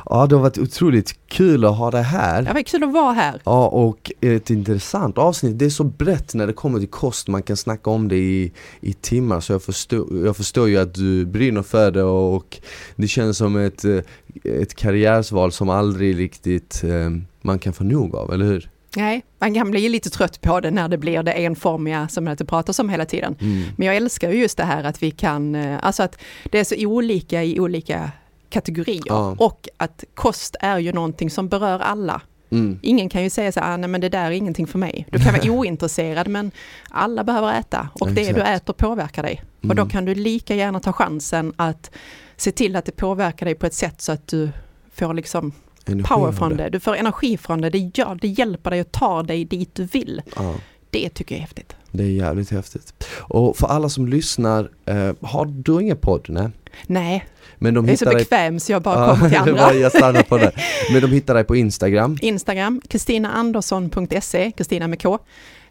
ja, 0.05 0.27
det 0.27 0.35
har 0.35 0.41
varit 0.41 0.57
otroligt 0.57 1.15
kul 1.27 1.65
att 1.65 1.77
ha 1.77 1.91
det 1.91 2.01
här. 2.01 2.43
Ja, 2.43 2.53
vad 2.53 2.65
kul 2.65 2.83
att 2.83 2.93
vara 2.93 3.13
här. 3.13 3.41
Ja, 3.45 3.67
och 3.67 4.11
ett 4.21 4.49
intressant 4.49 5.17
avsnitt. 5.17 5.59
Det 5.59 5.65
är 5.65 5.69
så 5.69 5.83
brett 5.83 6.33
när 6.33 6.47
det 6.47 6.53
kommer 6.53 6.79
till 6.79 6.89
kost, 6.89 7.27
man 7.27 7.43
kan 7.43 7.57
snacka 7.57 7.89
om 7.89 8.07
det 8.07 8.15
i, 8.15 8.51
i 8.81 8.93
timmar. 8.93 9.39
Så 9.39 9.53
jag 9.53 9.63
förstår, 9.63 10.25
jag 10.25 10.37
förstår 10.37 10.69
ju 10.69 10.77
att 10.77 10.93
du 10.93 11.25
brinner 11.25 11.63
för 11.63 11.91
det 11.91 12.03
och 12.03 12.57
det 12.95 13.07
känns 13.07 13.37
som 13.37 13.55
ett, 13.55 13.85
eh, 13.85 13.99
ett 14.43 14.75
karriärsval 14.75 15.51
som 15.51 15.69
aldrig 15.69 16.19
riktigt 16.19 16.83
eh, 16.83 17.09
man 17.41 17.59
kan 17.59 17.73
få 17.73 17.83
nog 17.83 18.15
av, 18.15 18.33
eller 18.33 18.45
hur? 18.45 18.69
Nej, 18.97 19.25
man 19.39 19.53
kan 19.53 19.71
bli 19.71 19.89
lite 19.89 20.09
trött 20.09 20.41
på 20.41 20.59
det 20.59 20.71
när 20.71 20.87
det 20.89 20.97
blir 20.97 21.23
det 21.23 21.31
enformiga 21.31 22.07
som 22.07 22.25
det 22.25 22.45
pratas 22.45 22.79
om 22.79 22.89
hela 22.89 23.05
tiden. 23.05 23.35
Mm. 23.41 23.63
Men 23.77 23.87
jag 23.87 23.95
älskar 23.95 24.31
ju 24.31 24.39
just 24.39 24.57
det 24.57 24.63
här 24.63 24.83
att 24.83 25.03
vi 25.03 25.11
kan, 25.11 25.55
eh, 25.55 25.77
alltså 25.81 26.03
att 26.03 26.17
det 26.51 26.59
är 26.59 26.63
så 26.63 26.75
olika 26.87 27.43
i 27.43 27.59
olika 27.59 28.11
kategorier. 28.49 29.03
Ja. 29.05 29.35
Och 29.39 29.69
att 29.77 30.03
kost 30.15 30.55
är 30.59 30.77
ju 30.77 30.93
någonting 30.93 31.29
som 31.29 31.47
berör 31.49 31.79
alla. 31.79 32.21
Mm. 32.49 32.79
Ingen 32.81 33.09
kan 33.09 33.23
ju 33.23 33.29
säga 33.29 33.51
så 33.51 33.59
"Ah, 33.59 33.77
nej 33.77 33.89
men 33.89 34.01
det 34.01 34.09
där 34.09 34.25
är 34.25 34.31
ingenting 34.31 34.67
för 34.67 34.79
mig. 34.79 35.05
Du 35.11 35.19
kan 35.19 35.33
vara 35.33 35.51
ointresserad 35.59 36.27
men 36.27 36.51
alla 36.89 37.23
behöver 37.23 37.59
äta 37.59 37.89
och 37.93 38.07
det 38.07 38.13
du 38.13 38.21
Exakt. 38.29 38.47
äter 38.49 38.73
påverkar 38.73 39.23
dig. 39.23 39.43
Och 39.61 39.75
då 39.75 39.81
Mm. 39.81 39.89
kan 39.89 40.05
du 40.05 40.15
lika 40.15 40.55
gärna 40.55 40.79
ta 40.79 40.93
chansen 40.93 41.53
att 41.55 41.91
se 42.37 42.51
till 42.51 42.75
att 42.75 42.85
det 42.85 42.91
påverkar 42.91 43.45
dig 43.45 43.55
på 43.55 43.65
ett 43.65 43.73
sätt 43.73 44.01
så 44.01 44.11
att 44.11 44.27
du 44.27 44.49
får 44.93 45.13
liksom 45.13 45.51
Energi 45.87 46.07
power 46.07 46.31
från 46.31 46.57
det. 46.57 46.69
Du 46.69 46.79
får 46.79 46.95
energi 46.95 47.37
från 47.37 47.61
det. 47.61 47.69
Det, 47.69 47.91
gör, 47.93 48.17
det 48.21 48.27
hjälper 48.27 48.69
dig 48.71 48.79
att 48.79 48.91
ta 48.91 49.23
dig 49.23 49.45
dit 49.45 49.75
du 49.75 49.83
vill. 49.83 50.21
Ja. 50.35 50.55
Det 50.89 51.09
tycker 51.09 51.35
jag 51.35 51.37
är 51.37 51.41
häftigt. 51.41 51.75
Det 51.91 52.03
är 52.03 52.07
jävligt 52.07 52.51
häftigt. 52.51 52.93
Och 53.17 53.57
för 53.57 53.67
alla 53.67 53.89
som 53.89 54.07
lyssnar, 54.07 54.69
eh, 54.85 55.11
har 55.21 55.45
du 55.45 55.81
ingen 55.81 55.97
podd? 55.97 56.25
Nej. 56.29 56.49
Nej, 56.87 57.25
Men 57.57 57.73
de 57.73 57.85
jag 57.85 57.93
är 57.93 57.97
så 57.97 58.05
hittar 58.05 58.11
dig... 58.15 58.23
bekväm 58.23 58.59
så 58.59 58.71
jag 58.71 58.81
bara 58.81 59.15
kommer 59.15 59.29
till 59.43 59.53
det 59.53 59.61
andra. 59.61 59.73
jag 59.73 59.91
stannar 59.91 60.23
på 60.23 60.37
det. 60.37 60.51
Men 60.91 61.01
de 61.01 61.11
hittar 61.11 61.33
dig 61.33 61.43
på 61.43 61.55
Instagram. 61.55 62.17
Instagram, 62.21 62.81
kristinaandersson.se, 62.89 64.51
Kristina 64.51 64.87
med 64.87 65.01
K. 65.01 65.19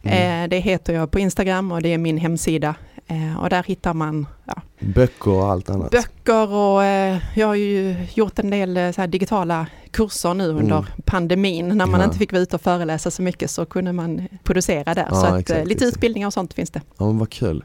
Mm. 0.03 0.45
Eh, 0.45 0.49
det 0.49 0.59
heter 0.59 0.93
jag 0.95 1.11
på 1.11 1.19
Instagram 1.19 1.73
och 1.73 1.83
det 1.83 1.89
är 1.95 1.99
min 1.99 2.19
hemsida. 2.19 2.75
Eh, 3.09 3.41
och 3.43 3.51
där 3.51 3.63
hittar 3.63 3.95
man 3.95 4.27
ja, 4.45 4.55
Böcker 4.81 5.31
och 5.31 5.47
allt 5.51 5.71
annat. 5.71 5.91
böcker 5.91 6.53
och 6.53 6.85
eh, 6.85 7.19
jag 7.37 7.47
har 7.47 7.55
ju 7.55 7.97
gjort 8.15 8.39
en 8.39 8.51
del 8.51 8.95
så 8.95 9.07
digitala 9.07 9.67
kurser 9.91 10.35
nu 10.35 10.49
under 10.49 10.77
Mm. 10.79 10.85
pandemin. 11.05 11.69
När 11.69 11.87
man 11.87 12.01
Ja. 12.01 12.05
inte 12.07 12.19
fick 12.19 12.33
vara 12.33 12.43
ute 12.43 12.57
och 12.57 12.63
föreläsa 12.63 13.11
så 13.11 13.23
mycket 13.23 13.51
så 13.51 13.65
kunde 13.67 13.93
man 13.93 14.29
producera 14.45 14.95
där. 14.95 15.07
Ja, 15.11 15.15
så 15.17 15.27
att, 15.27 15.41
exakt, 15.41 15.67
lite 15.69 15.85
utbildningar 15.85 16.27
och 16.27 16.33
sånt 16.33 16.55
finns 16.55 16.71
det. 16.71 16.81
Ja 16.99 17.07
men 17.07 17.19
vad 17.19 17.31
kul. 17.31 17.65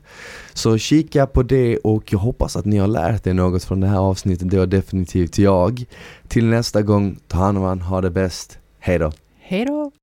Så 0.53 0.77
kika 0.77 1.25
på 1.27 1.43
det 1.43 1.77
och 1.77 2.13
jag 2.13 2.19
hoppas 2.19 2.55
att 2.55 2.65
ni 2.65 2.77
har 2.77 2.87
lärt 2.87 3.27
er 3.27 3.33
något 3.33 3.63
från 3.63 3.79
det 3.81 3.87
här 3.87 3.99
avsnittet. 3.99 4.49
Det 4.49 4.57
har 4.57 4.65
definitivt 4.67 5.37
jag. 5.37 5.85
Till 6.27 6.45
nästa 6.45 6.81
gång, 6.81 7.19
ta 7.27 7.37
hand 7.37 7.57
om 7.57 7.63
varandra, 7.63 7.85
ha 7.85 8.01
det 8.01 8.09
bäst. 8.11 8.57
Hej 8.79 8.99
då. 8.99 9.11
Hej 9.39 9.65
då! 9.65 9.91